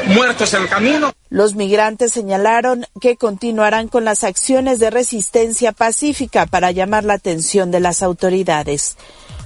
[0.08, 1.14] muertos en el camino.
[1.30, 7.72] Los migrantes señalaron que continuarán con las acciones de resistencia pacífica para llamar la atención
[7.72, 8.98] de las autoridades.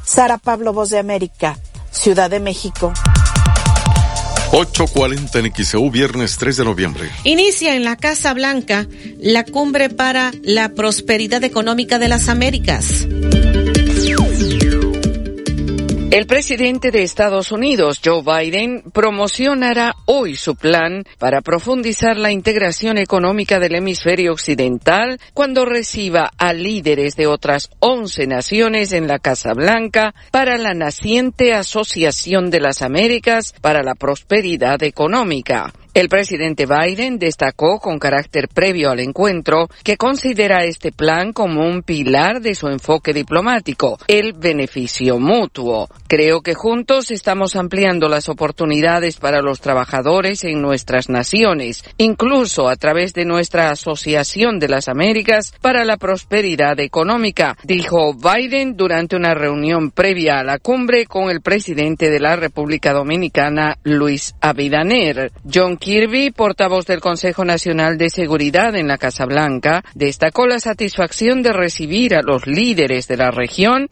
[0.04, 1.58] Sara Pablo, Voz de América,
[1.98, 2.94] Ciudad de México.
[4.52, 7.10] 8.40 en XEU, viernes 3 de noviembre.
[7.24, 8.88] Inicia en la Casa Blanca
[9.20, 13.08] la cumbre para la prosperidad económica de las Américas.
[16.10, 22.98] El presidente de Estados Unidos, Joe Biden, promocionará hoy su plan para profundizar la integración
[22.98, 29.54] económica del hemisferio occidental cuando reciba a líderes de otras 11 naciones en la Casa
[29.54, 35.74] Blanca para la naciente Asociación de las Américas para la Prosperidad Económica.
[35.98, 41.82] El presidente Biden destacó con carácter previo al encuentro que considera este plan como un
[41.82, 45.90] pilar de su enfoque diplomático, el beneficio mutuo.
[46.08, 52.76] Creo que juntos estamos ampliando las oportunidades para los trabajadores en nuestras naciones, incluso a
[52.76, 59.34] través de nuestra Asociación de las Américas para la Prosperidad Económica, dijo Biden durante una
[59.34, 65.32] reunión previa a la cumbre con el presidente de la República Dominicana, Luis Abinader.
[65.52, 71.42] John Kirby, portavoz del Consejo Nacional de Seguridad en la Casa Blanca, destacó la satisfacción
[71.42, 73.88] de recibir a los líderes de la región.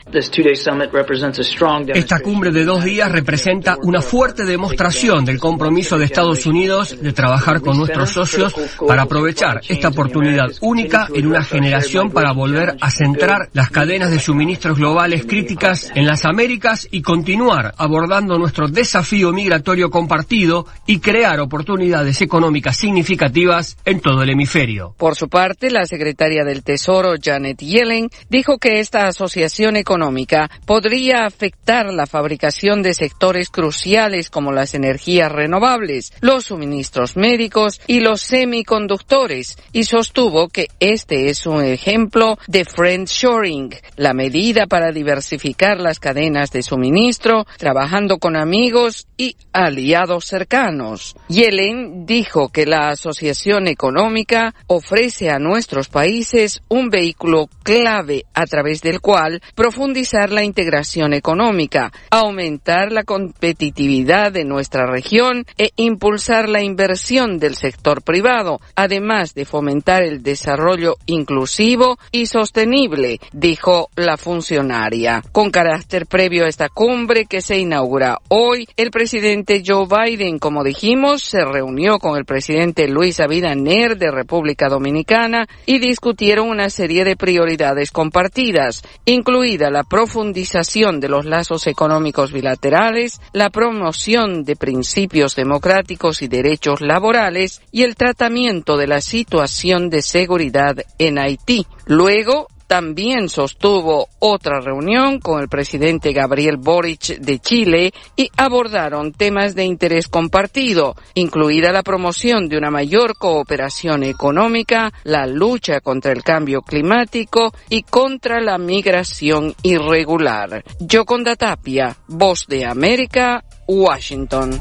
[1.94, 7.14] Esta cumbre de dos días representa una fuerte demostración del compromiso de Estados Unidos de
[7.14, 8.54] trabajar con nuestros socios
[8.86, 14.20] para aprovechar esta oportunidad única en una generación para volver a centrar las cadenas de
[14.20, 21.40] suministros globales críticas en las Américas y continuar abordando nuestro desafío migratorio compartido y crear
[21.40, 21.85] oportunidades
[22.22, 24.96] económicas significativas en todo el hemisferio.
[24.98, 31.26] Por su parte, la secretaria del Tesoro, Janet Yellen, dijo que esta asociación económica podría
[31.26, 38.22] afectar la fabricación de sectores cruciales como las energías renovables, los suministros médicos y los
[38.22, 46.00] semiconductores, y sostuvo que este es un ejemplo de friendshoring, la medida para diversificar las
[46.00, 51.16] cadenas de suministro, trabajando con amigos y aliados cercanos.
[51.28, 51.75] Yellen
[52.06, 59.02] dijo que la Asociación Económica ofrece a nuestros países un vehículo clave a través del
[59.02, 67.38] cual profundizar la integración económica, aumentar la competitividad de nuestra región e impulsar la inversión
[67.40, 75.22] del sector privado, además de fomentar el desarrollo inclusivo y sostenible, dijo la funcionaria.
[75.32, 80.64] Con carácter previo a esta cumbre que se inaugura hoy, el presidente Joe Biden, como
[80.64, 86.70] dijimos, se reunió reunió con el presidente Luis Abinader de República Dominicana y discutieron una
[86.70, 94.56] serie de prioridades compartidas, incluida la profundización de los lazos económicos bilaterales, la promoción de
[94.56, 101.66] principios democráticos y derechos laborales y el tratamiento de la situación de seguridad en Haití.
[101.88, 109.56] Luego, también sostuvo otra reunión con el presidente Gabriel Boric de Chile y abordaron temas
[109.56, 116.24] de interés compartido, incluida la promoción de una mayor cooperación económica, la lucha contra el
[116.24, 120.64] cambio climático y contra la migración irregular.
[120.80, 124.60] Yoconda Tapia, Voz de América, Washington.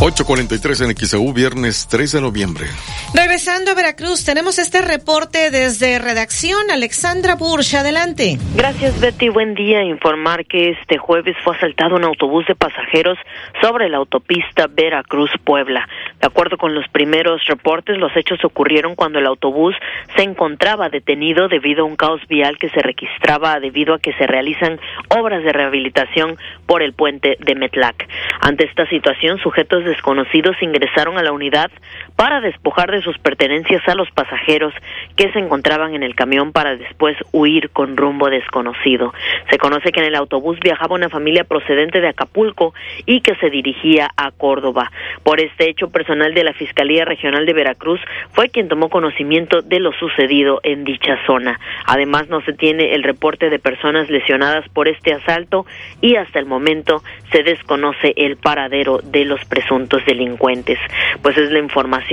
[0.00, 2.66] 8.43 en XEU, viernes 3 de noviembre.
[3.14, 6.70] Regresando a Veracruz, tenemos este reporte desde redacción.
[6.70, 8.38] Alexandra Bursch, adelante.
[8.54, 9.28] Gracias, Betty.
[9.28, 9.82] Buen día.
[9.82, 13.18] Informar que este jueves fue asaltado un autobús de pasajeros
[13.60, 15.88] sobre la autopista Veracruz-Puebla.
[16.20, 19.74] De acuerdo con los primeros reportes, los hechos ocurrieron cuando el autobús
[20.14, 24.28] se encontraba detenido debido a un caos vial que se registraba debido a que se
[24.28, 26.38] realizan obras de rehabilitación
[26.68, 28.06] por el puente de Metlac.
[28.40, 31.70] Ante esta situación, sujetos desconocidos ingresaron a la unidad
[32.18, 34.74] para despojar de sus pertenencias a los pasajeros
[35.14, 39.14] que se encontraban en el camión para después huir con rumbo desconocido.
[39.48, 42.74] Se conoce que en el autobús viajaba una familia procedente de Acapulco
[43.06, 44.90] y que se dirigía a Córdoba.
[45.22, 48.00] Por este hecho, personal de la Fiscalía Regional de Veracruz
[48.32, 51.60] fue quien tomó conocimiento de lo sucedido en dicha zona.
[51.86, 55.66] Además, no se tiene el reporte de personas lesionadas por este asalto
[56.00, 57.00] y hasta el momento
[57.30, 60.80] se desconoce el paradero de los presuntos delincuentes.
[61.22, 62.07] Pues es la información,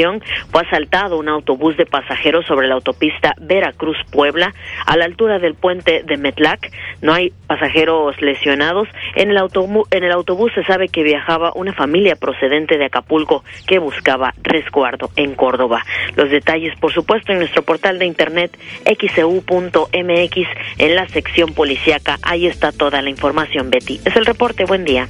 [0.52, 4.54] fue asaltado un autobús de pasajeros sobre la autopista Veracruz-Puebla
[4.86, 6.72] a la altura del puente de Metlac.
[7.02, 8.88] No hay pasajeros lesionados.
[9.16, 13.80] En el, en el autobús se sabe que viajaba una familia procedente de Acapulco que
[13.80, 15.84] buscaba resguardo en Córdoba.
[16.16, 20.48] Los detalles, por supuesto, en nuestro portal de internet xcu.mx
[20.78, 22.18] en la sección policíaca.
[22.22, 24.02] Ahí está toda la información, Betty.
[24.06, 24.66] Es el reporte.
[24.66, 25.08] Buen día.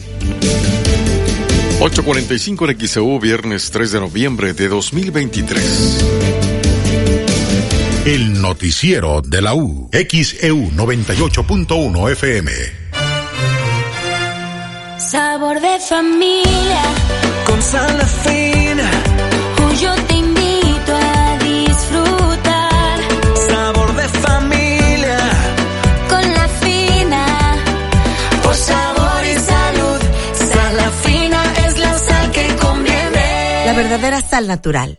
[1.86, 6.03] 8.45 en XEU, viernes 3 de noviembre de 2023.
[8.06, 9.91] El noticiero de la U.
[9.91, 12.52] XEU 98.1 FM.
[14.98, 16.82] Sabor de familia.
[17.45, 19.35] Con sal fina.
[33.86, 34.98] Verdadera sal natural.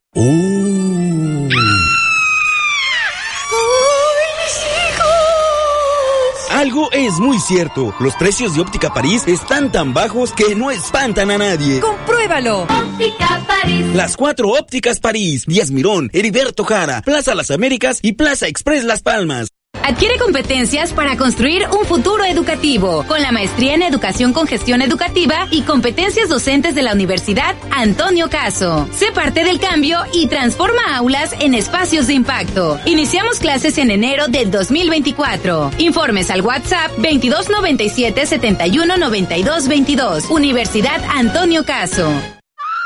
[6.51, 7.95] Algo es muy cierto.
[7.99, 11.81] Los precios de Óptica París están tan bajos que no espantan a nadie.
[11.81, 12.63] ¡Compruébalo!
[12.63, 13.87] Óptica París.
[13.95, 19.03] Las cuatro ópticas París, Díaz Mirón, Heriberto Jara, Plaza Las Américas y Plaza Express Las
[19.03, 19.49] Palmas.
[19.87, 25.47] Adquiere competencias para construir un futuro educativo con la maestría en educación con gestión educativa
[25.53, 28.89] y competencias docentes de la Universidad Antonio Caso.
[28.91, 32.81] Sé parte del cambio y transforma aulas en espacios de impacto.
[32.85, 35.71] Iniciamos clases en enero del 2024.
[35.79, 42.11] Informes al WhatsApp 2297 719222 Universidad Antonio Caso.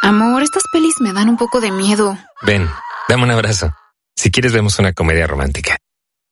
[0.02, 2.18] Amor, estas pelis me dan un poco de miedo.
[2.42, 2.68] Ven,
[3.08, 3.72] dame un abrazo.
[4.14, 5.78] Si quieres vemos una comedia romántica.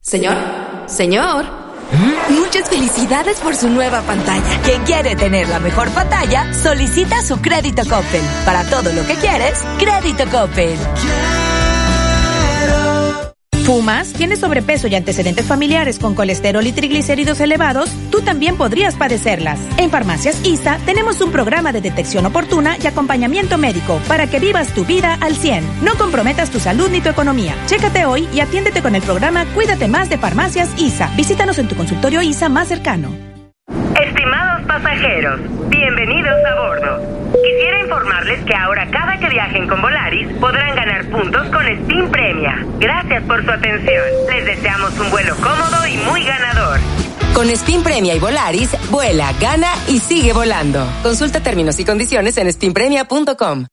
[0.09, 0.39] Señor,
[0.87, 1.45] señor.
[2.31, 4.59] Muchas felicidades por su nueva pantalla.
[4.65, 8.23] Quien quiere tener la mejor pantalla, solicita su crédito Coppel.
[8.47, 10.79] Para todo lo que quieres, crédito Coppel.
[13.69, 14.15] ¿Fumas?
[14.15, 17.91] ¿Tienes sobrepeso y antecedentes familiares con colesterol y triglicéridos elevados?
[18.11, 19.61] Tú también podrías padecerlas.
[19.77, 24.73] En Farmacias ISA tenemos un programa de detección oportuna y acompañamiento médico para que vivas
[24.73, 25.85] tu vida al 100.
[25.85, 27.55] No comprometas tu salud ni tu economía.
[27.67, 31.11] Chécate hoy y atiéndete con el programa Cuídate más de Farmacias ISA.
[31.15, 33.11] Visítanos en tu consultorio ISA más cercano.
[34.03, 37.18] Estimados pasajeros, bienvenidos a bordo.
[37.43, 42.67] Quisiera informarles que ahora cada que viajen con Volaris podrán ganar puntos con Steam Premia.
[42.79, 44.05] Gracias por su atención.
[44.29, 46.81] Les deseamos un vuelo cómodo y muy ganador.
[47.35, 50.85] Con Spin Premia y Volaris, vuela, gana y sigue volando.
[51.03, 53.67] Consulta términos y condiciones en spinpremia.com.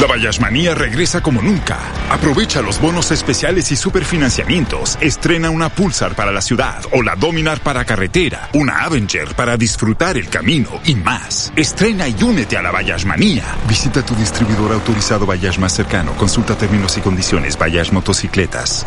[0.00, 1.78] La Bayashmanía regresa como nunca.
[2.10, 4.98] Aprovecha los bonos especiales y superfinanciamientos.
[5.00, 10.18] Estrena una Pulsar para la ciudad o la Dominar para carretera, una Avenger para disfrutar
[10.18, 11.50] el camino y más.
[11.56, 13.44] Estrena y únete a la Bayashmanía.
[13.66, 16.12] Visita tu distribuidor autorizado Bayash más cercano.
[16.12, 18.86] Consulta términos y condiciones Bayash Motocicletas.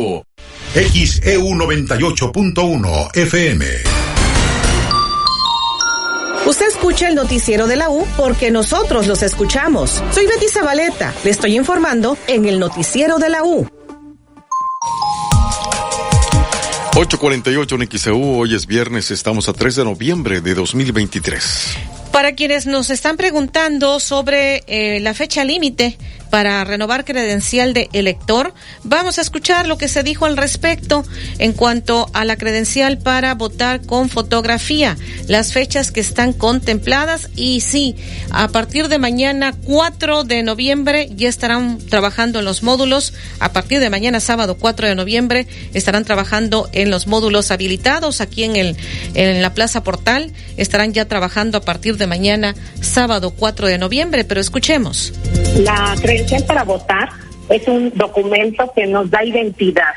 [0.73, 3.65] XEU 98.1 FM.
[6.45, 10.01] Usted escucha el noticiero de la U porque nosotros los escuchamos.
[10.11, 11.13] Soy Betty Zabaleta.
[11.23, 13.67] Le estoy informando en el noticiero de la U.
[16.93, 21.77] 848 en XEU, hoy es viernes, estamos a 3 de noviembre de 2023.
[22.11, 25.97] Para quienes nos están preguntando sobre eh, la fecha límite
[26.31, 28.55] para renovar credencial de elector.
[28.83, 31.03] Vamos a escuchar lo que se dijo al respecto
[31.37, 34.97] en cuanto a la credencial para votar con fotografía,
[35.27, 37.95] las fechas que están contempladas y sí,
[38.31, 43.79] a partir de mañana 4 de noviembre ya estarán trabajando en los módulos, a partir
[43.79, 48.77] de mañana sábado 4 de noviembre estarán trabajando en los módulos habilitados aquí en el
[49.13, 54.23] en la Plaza Portal, estarán ya trabajando a partir de mañana sábado 4 de noviembre,
[54.23, 55.13] pero escuchemos.
[55.57, 55.95] La
[56.47, 57.09] para votar
[57.49, 59.93] es un documento que nos da identidad,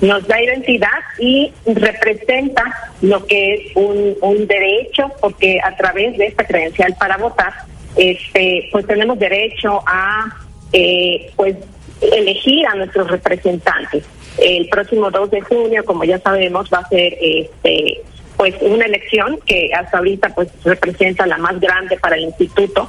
[0.00, 2.64] nos da identidad y representa
[3.02, 7.52] lo que es un, un derecho, porque a través de esta credencial para votar,
[7.96, 10.26] este, pues tenemos derecho a,
[10.72, 11.56] eh, pues,
[12.00, 14.04] elegir a nuestros representantes.
[14.38, 18.00] El próximo 2 de junio, como ya sabemos, va a ser este
[18.36, 22.88] pues una elección que hasta ahorita pues representa la más grande para el instituto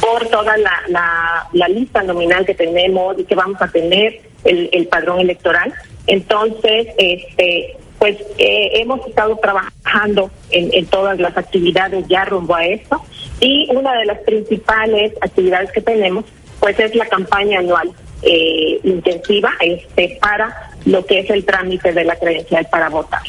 [0.00, 4.68] por toda la, la, la lista nominal que tenemos y que vamos a tener el,
[4.72, 5.72] el padrón electoral.
[6.06, 12.66] Entonces, este pues eh, hemos estado trabajando en, en todas las actividades ya rumbo a
[12.66, 13.02] esto
[13.40, 16.26] y una de las principales actividades que tenemos
[16.60, 22.04] pues es la campaña anual eh, intensiva este para lo que es el trámite de
[22.04, 23.22] la credencial para votar.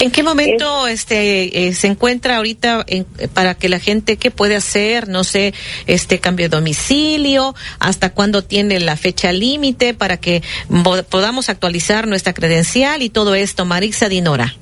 [0.00, 4.56] ¿En qué momento este eh, se encuentra ahorita en- para que la gente qué puede
[4.56, 5.08] hacer?
[5.08, 5.54] No sé,
[5.86, 12.06] este cambio de domicilio, hasta cuándo tiene la fecha límite para que mo- podamos actualizar
[12.06, 13.64] nuestra credencial y todo esto.
[13.64, 14.54] Marixa Dinora.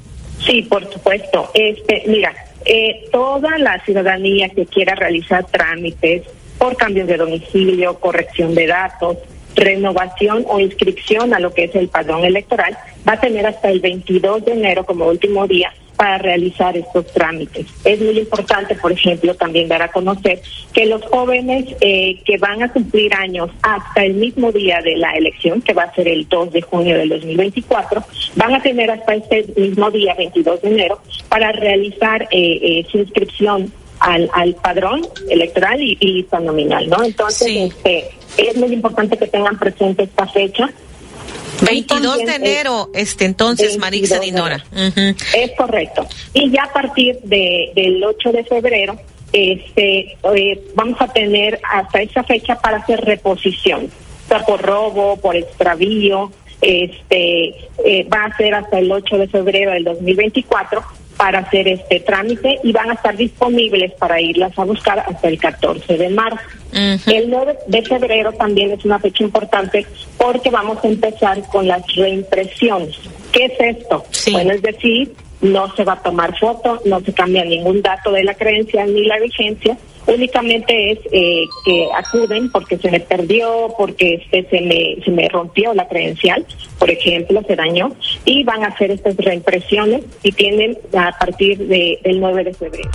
[0.46, 1.50] Sí, por supuesto.
[1.54, 2.34] Este, mira,
[2.64, 6.22] eh, toda la ciudadanía que quiera realizar trámites
[6.58, 9.16] por cambios de domicilio, corrección de datos,
[9.56, 12.76] renovación o inscripción a lo que es el padrón electoral,
[13.08, 17.66] va a tener hasta el 22 de enero como último día para realizar estos trámites.
[17.84, 20.40] Es muy importante, por ejemplo, también dar a conocer
[20.72, 25.12] que los jóvenes eh, que van a cumplir años hasta el mismo día de la
[25.12, 28.04] elección, que va a ser el 2 de junio del 2024,
[28.36, 32.98] van a tener hasta este mismo día, 22 de enero, para realizar eh, eh, su
[32.98, 37.02] inscripción al, al padrón electoral y, y lista nominal, ¿no?
[37.02, 40.70] Entonces, este, es muy importante que tengan presente esta fecha.
[41.62, 44.64] 22 de enero, este entonces 22 Marixa Dinora.
[45.34, 46.06] Es correcto.
[46.34, 49.00] Y ya a partir de, del 8 de febrero,
[49.32, 53.90] este, eh, vamos a tener hasta esa fecha para hacer reposición,
[54.24, 57.54] o sea, por robo, por extravío, este,
[57.84, 60.82] eh, va a ser hasta el 8 de febrero del 2024
[61.16, 65.38] para hacer este trámite y van a estar disponibles para irlas a buscar hasta el
[65.38, 66.38] 14 de marzo.
[66.72, 69.86] El 9 de febrero también es una fecha importante
[70.18, 72.96] porque vamos a empezar con las reimpresiones.
[73.32, 74.04] ¿Qué es esto?
[74.30, 78.24] Bueno, es decir, no se va a tomar foto, no se cambia ningún dato de
[78.24, 79.76] la credencial ni la vigencia,
[80.06, 85.28] únicamente es eh, que acuden porque se me perdió, porque este, se, me, se me
[85.28, 86.44] rompió la credencial,
[86.78, 91.98] por ejemplo, se dañó, y van a hacer estas reimpresiones y tienen a partir de,
[92.02, 92.90] del 9 de febrero.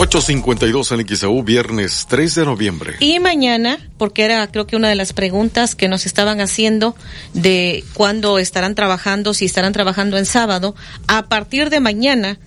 [0.00, 2.94] 852 en XAU, viernes 3 de noviembre.
[3.00, 6.94] Y mañana, porque era creo que una de las preguntas que nos estaban haciendo
[7.34, 10.76] de cuándo estarán trabajando, si estarán trabajando en sábado,
[11.08, 12.38] a partir de mañana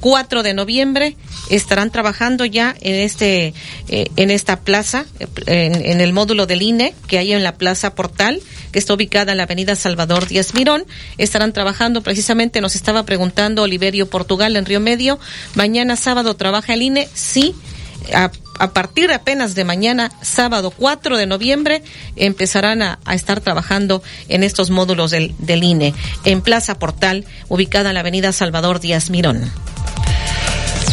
[0.00, 1.16] 4 de noviembre
[1.50, 3.54] estarán trabajando ya en este
[3.88, 5.06] eh, en esta plaza
[5.46, 8.40] en, en el módulo del INE que hay en la Plaza Portal
[8.72, 10.84] que está ubicada en la Avenida Salvador Díaz Mirón.
[11.18, 15.18] Estarán trabajando precisamente nos estaba preguntando Oliverio Portugal en Río Medio.
[15.54, 17.54] Mañana sábado trabaja el INE sí
[18.14, 21.82] a, a partir apenas de mañana, sábado 4 de noviembre,
[22.16, 27.90] empezarán a, a estar trabajando en estos módulos del, del INE en Plaza Portal, ubicada
[27.90, 29.50] en la avenida Salvador Díaz Mirón.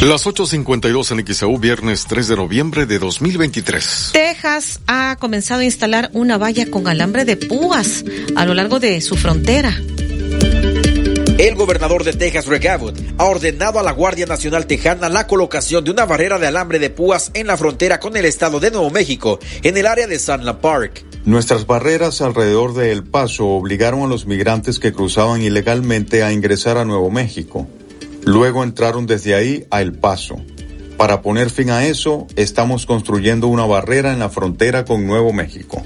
[0.01, 4.09] Las 852 en XAU, viernes 3 de noviembre de 2023.
[4.11, 8.03] Texas ha comenzado a instalar una valla con alambre de púas
[8.35, 9.73] a lo largo de su frontera.
[11.43, 15.83] El gobernador de Texas, Greg Abbott, ha ordenado a la Guardia Nacional Tejana la colocación
[15.83, 18.89] de una barrera de alambre de púas en la frontera con el estado de Nuevo
[18.91, 21.03] México, en el área de Sunland Park.
[21.25, 26.77] Nuestras barreras alrededor de El Paso obligaron a los migrantes que cruzaban ilegalmente a ingresar
[26.77, 27.67] a Nuevo México.
[28.23, 30.37] Luego entraron desde ahí a El Paso.
[30.95, 35.83] Para poner fin a eso, estamos construyendo una barrera en la frontera con Nuevo México.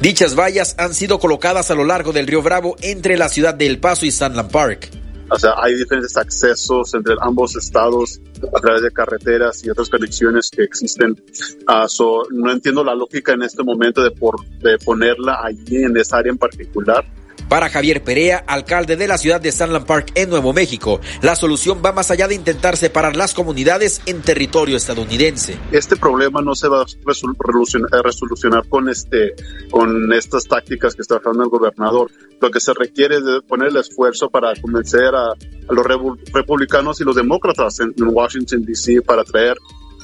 [0.00, 3.66] Dichas vallas han sido colocadas a lo largo del río Bravo entre la ciudad de
[3.66, 4.90] El Paso y Sunland Park.
[5.28, 8.20] O sea, hay diferentes accesos entre ambos estados
[8.54, 11.20] a través de carreteras y otras conexiones que existen.
[11.66, 15.96] Ah, so, no entiendo la lógica en este momento de, por, de ponerla allí en
[15.96, 17.04] esa área en particular.
[17.48, 21.80] Para Javier Perea, alcalde de la ciudad de Sunland Park en Nuevo México, la solución
[21.84, 25.56] va más allá de intentar separar las comunidades en territorio estadounidense.
[25.70, 29.34] Este problema no se va a resolucionar, con, este,
[29.70, 32.10] con estas tácticas que está trabajando el gobernador.
[32.40, 35.34] Lo que se requiere es poner el esfuerzo para convencer a,
[35.68, 35.86] los
[36.32, 39.02] republicanos y los demócratas en Washington, D.C.
[39.02, 39.56] para traer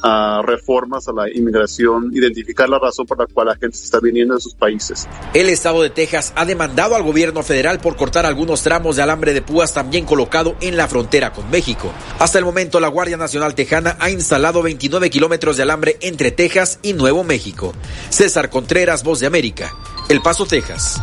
[0.03, 4.01] a reformas a la inmigración, identificar la razón por la cual la gente se está
[4.01, 5.09] viniendo de sus países.
[5.35, 9.33] El estado de Texas ha demandado al gobierno federal por cortar algunos tramos de alambre
[9.33, 11.93] de púas también colocado en la frontera con México.
[12.19, 16.79] Hasta el momento, la Guardia Nacional Tejana ha instalado 29 kilómetros de alambre entre Texas
[16.83, 17.73] y Nuevo México.
[18.11, 19.73] César Contreras, Voz de América,
[20.09, 21.01] El Paso, Texas.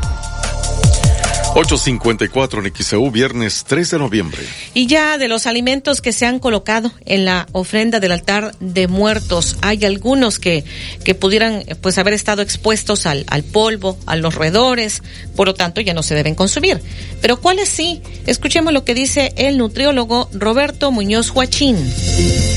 [1.59, 4.41] 854 en XAU, viernes 3 de noviembre.
[4.73, 8.87] Y ya de los alimentos que se han colocado en la ofrenda del altar de
[8.87, 10.63] muertos, hay algunos que,
[11.03, 15.03] que pudieran pues haber estado expuestos al, al polvo, a los roedores,
[15.35, 16.79] por lo tanto ya no se deben consumir.
[17.21, 18.01] Pero ¿cuáles sí?
[18.25, 21.75] Escuchemos lo que dice el nutriólogo Roberto Muñoz Huachín.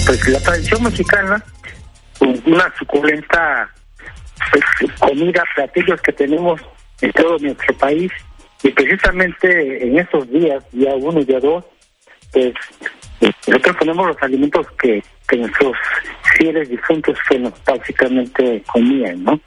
[0.07, 1.45] Pues la tradición mexicana,
[2.21, 3.69] una suculenta
[4.53, 6.61] pues, comida, platillos que tenemos
[7.01, 8.13] en todo nuestro país,
[8.63, 11.65] y precisamente en estos días, día uno y día dos,
[12.33, 12.55] pues
[13.47, 15.77] nosotros ponemos los alimentos que, que nuestros
[16.37, 19.41] fieles difuntos que nos básicamente comían, ¿no?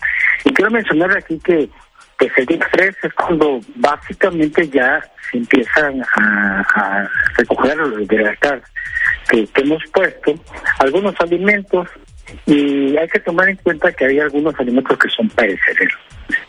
[0.43, 1.69] Y quiero mencionar aquí que
[2.17, 8.37] pues el día 3 es cuando básicamente ya se empiezan a, a recoger los del
[9.29, 10.33] que hemos puesto,
[10.79, 11.89] algunos alimentos,
[12.45, 15.99] y hay que tomar en cuenta que hay algunos alimentos que son perecederos.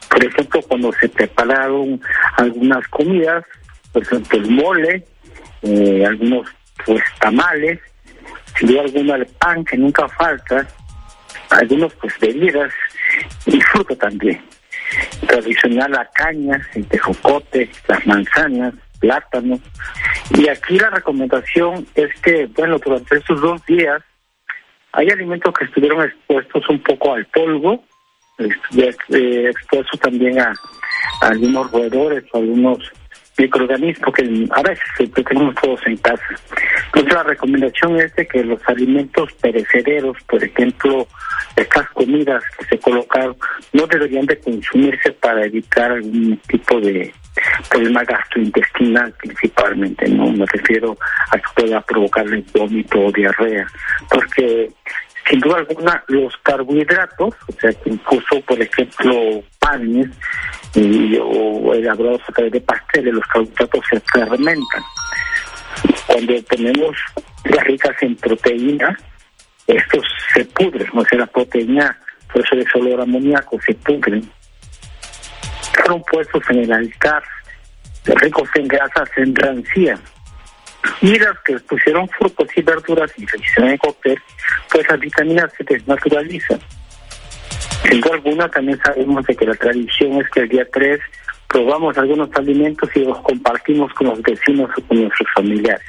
[0.09, 2.01] Por ejemplo, cuando se prepararon
[2.37, 3.45] algunas comidas,
[3.93, 5.05] por ejemplo, el mole,
[5.63, 6.49] eh, algunos
[6.85, 7.81] pues tamales,
[8.59, 10.67] si hay alguna el pan que nunca falta,
[11.51, 12.73] algunos pues bebidas
[13.47, 14.43] y fruta también.
[15.27, 19.61] Tradicional la caña, el tejocote, las manzanas, plátanos.
[20.31, 24.03] Y aquí la recomendación es que, bueno, durante estos dos días
[24.93, 27.85] hay alimentos que estuvieron expuestos un poco al polvo,
[28.39, 30.53] eh, expuestos también a,
[31.21, 32.79] algunos roedores o algunos
[33.39, 36.25] microorganismos que a veces tenemos todos en casa.
[36.87, 41.07] Entonces la recomendación es de que los alimentos perecederos, por ejemplo,
[41.55, 43.37] estas comidas que se colocaron,
[43.73, 47.13] no deberían de consumirse para evitar algún tipo de
[47.69, 50.97] problema gastrointestinal principalmente, no me refiero
[51.31, 53.67] a que pueda provocarle vómito o diarrea,
[54.09, 54.71] porque
[55.29, 60.09] sin duda alguna los carbohidratos, o sea que incluso por ejemplo panes
[61.21, 64.83] o elaborados a través de pasteles, los carbohidratos se fermentan.
[66.07, 66.97] Cuando tenemos
[67.45, 68.97] las ricas en proteína,
[69.67, 70.05] estos
[70.35, 71.99] se pudren, o sea la proteína,
[72.33, 74.31] por eso de olor amoníaco, se pudren.
[75.73, 77.23] Fueron puestos en el altar,
[78.05, 80.01] ricos en grasas se enrancían
[81.01, 84.19] y las que pusieron frutos y verduras y se en cóctel,
[84.71, 86.61] pues las vitaminas se desnaturalizan.
[87.89, 91.01] Sin duda alguna también sabemos de que la tradición es que el día 3
[91.49, 95.87] probamos algunos alimentos y los compartimos con los vecinos o con nuestros familiares.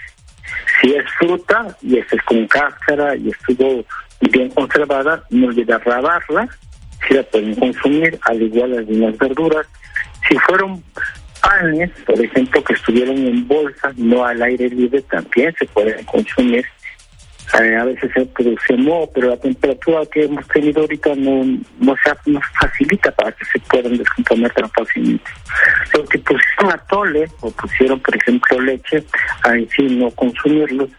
[0.82, 3.84] Si es fruta y es con cáscara y estuvo
[4.22, 6.48] bien conservada, no olvidar lavarla,
[7.07, 9.68] si la pueden consumir, al igual algunas verduras.
[10.28, 10.84] Si fueron
[12.06, 16.65] por ejemplo, que estuvieron en bolsa, no al aire libre, también se pueden consumir.
[17.53, 21.45] A veces se produce moho, pero la temperatura que hemos tenido ahorita no,
[21.80, 25.32] no se nos facilita para que se puedan descomponer tan fácilmente.
[25.94, 29.03] Los que pusieron atole o pusieron, por ejemplo, leche,
[29.44, 30.90] ahí sí no consumirlos,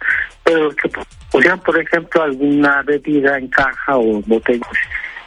[0.43, 0.91] pero los que
[1.31, 4.66] pusieron, por ejemplo, alguna bebida en caja o botellas,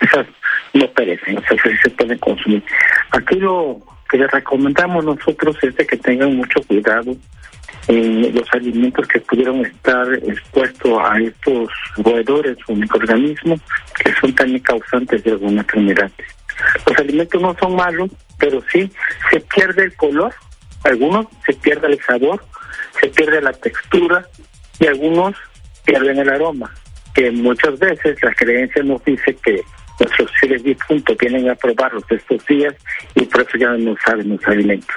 [0.01, 0.25] esas
[0.73, 2.63] no perecen, o sea, se pueden consumir.
[3.11, 3.79] Aquí lo
[4.09, 7.15] que les recomendamos nosotros es de que tengan mucho cuidado
[7.87, 13.59] en los alimentos que pudieron estar expuestos a estos roedores o microorganismos
[14.03, 16.11] que son también causantes de alguna enfermedad.
[16.85, 18.91] Los alimentos no son malos, pero sí
[19.31, 20.33] se pierde el color,
[20.83, 22.43] algunos se pierde el sabor,
[22.99, 24.25] se pierde la textura
[24.79, 25.35] y algunos
[25.85, 26.71] pierden el aroma,
[27.13, 29.61] que muchas veces la creencia nos dice que
[30.01, 32.73] nuestros seres difuntos vienen a probarlos estos días
[33.15, 34.95] y por eso ya no saben los alimentos.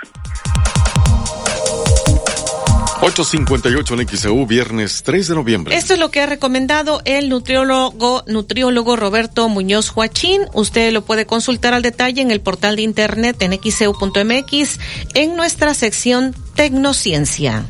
[3.01, 5.76] 858 en XEU, viernes 3 de noviembre.
[5.76, 10.43] Esto es lo que ha recomendado el nutriólogo, nutriólogo Roberto Muñoz Joachín.
[10.55, 14.78] Usted lo puede consultar al detalle en el portal de internet en xeu.mx
[15.14, 17.66] en nuestra sección Tecnociencia.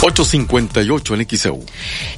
[0.00, 1.64] 858 en XEU.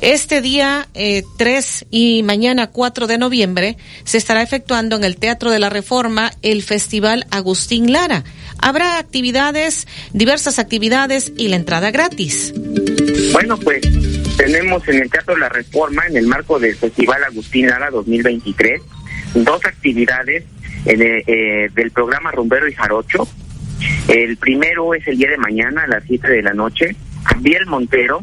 [0.01, 5.51] Este día eh, 3 y mañana 4 de noviembre se estará efectuando en el Teatro
[5.51, 8.25] de la Reforma el Festival Agustín Lara.
[8.61, 12.53] Habrá actividades, diversas actividades y la entrada gratis.
[13.33, 13.81] Bueno, pues
[14.37, 18.83] tenemos en el Teatro La Reforma, en el marco del Festival Agustín Lara 2023,
[19.35, 20.45] dos actividades
[20.85, 23.29] eh, eh, del programa Rumbero y Jarocho.
[24.09, 26.97] El primero es el día de mañana a las 7 de la noche.
[27.41, 28.21] Biel Montero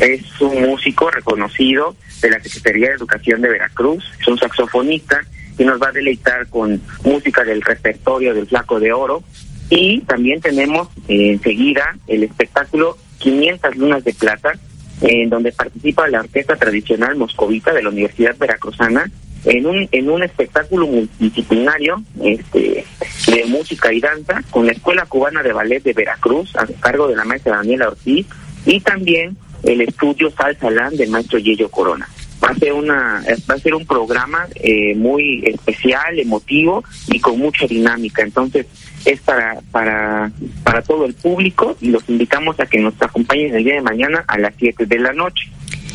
[0.00, 5.20] es un músico reconocido de la Secretaría de Educación de Veracruz, es un saxofonista
[5.58, 9.22] y nos va a deleitar con música del repertorio del Flaco de Oro.
[9.70, 14.52] Y también tenemos eh, enseguida el espectáculo 500 Lunas de Plata,
[15.00, 19.10] en donde participa la Orquesta Tradicional Moscovita de la Universidad Veracruzana
[19.44, 22.84] en un en un espectáculo multidisciplinario este,
[23.26, 27.16] de música y danza con la Escuela Cubana de Ballet de Veracruz a cargo de
[27.16, 28.26] la maestra Daniela Ortiz
[28.66, 32.08] y también el estudio Salsa Land del maestro Yello Corona.
[32.42, 37.38] Va a ser una va a ser un programa eh, muy especial, emotivo y con
[37.38, 38.22] mucha dinámica.
[38.22, 38.66] Entonces
[39.04, 40.30] es para para
[40.62, 44.24] para todo el público y los invitamos a que nos acompañen el día de mañana
[44.26, 45.50] a las 7 de la noche.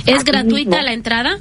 [0.06, 1.40] ¿Es gratuita la entrada?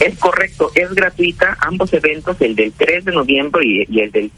[0.00, 4.30] Es correcto, es gratuita ambos eventos, el del 3 de noviembre y, y el del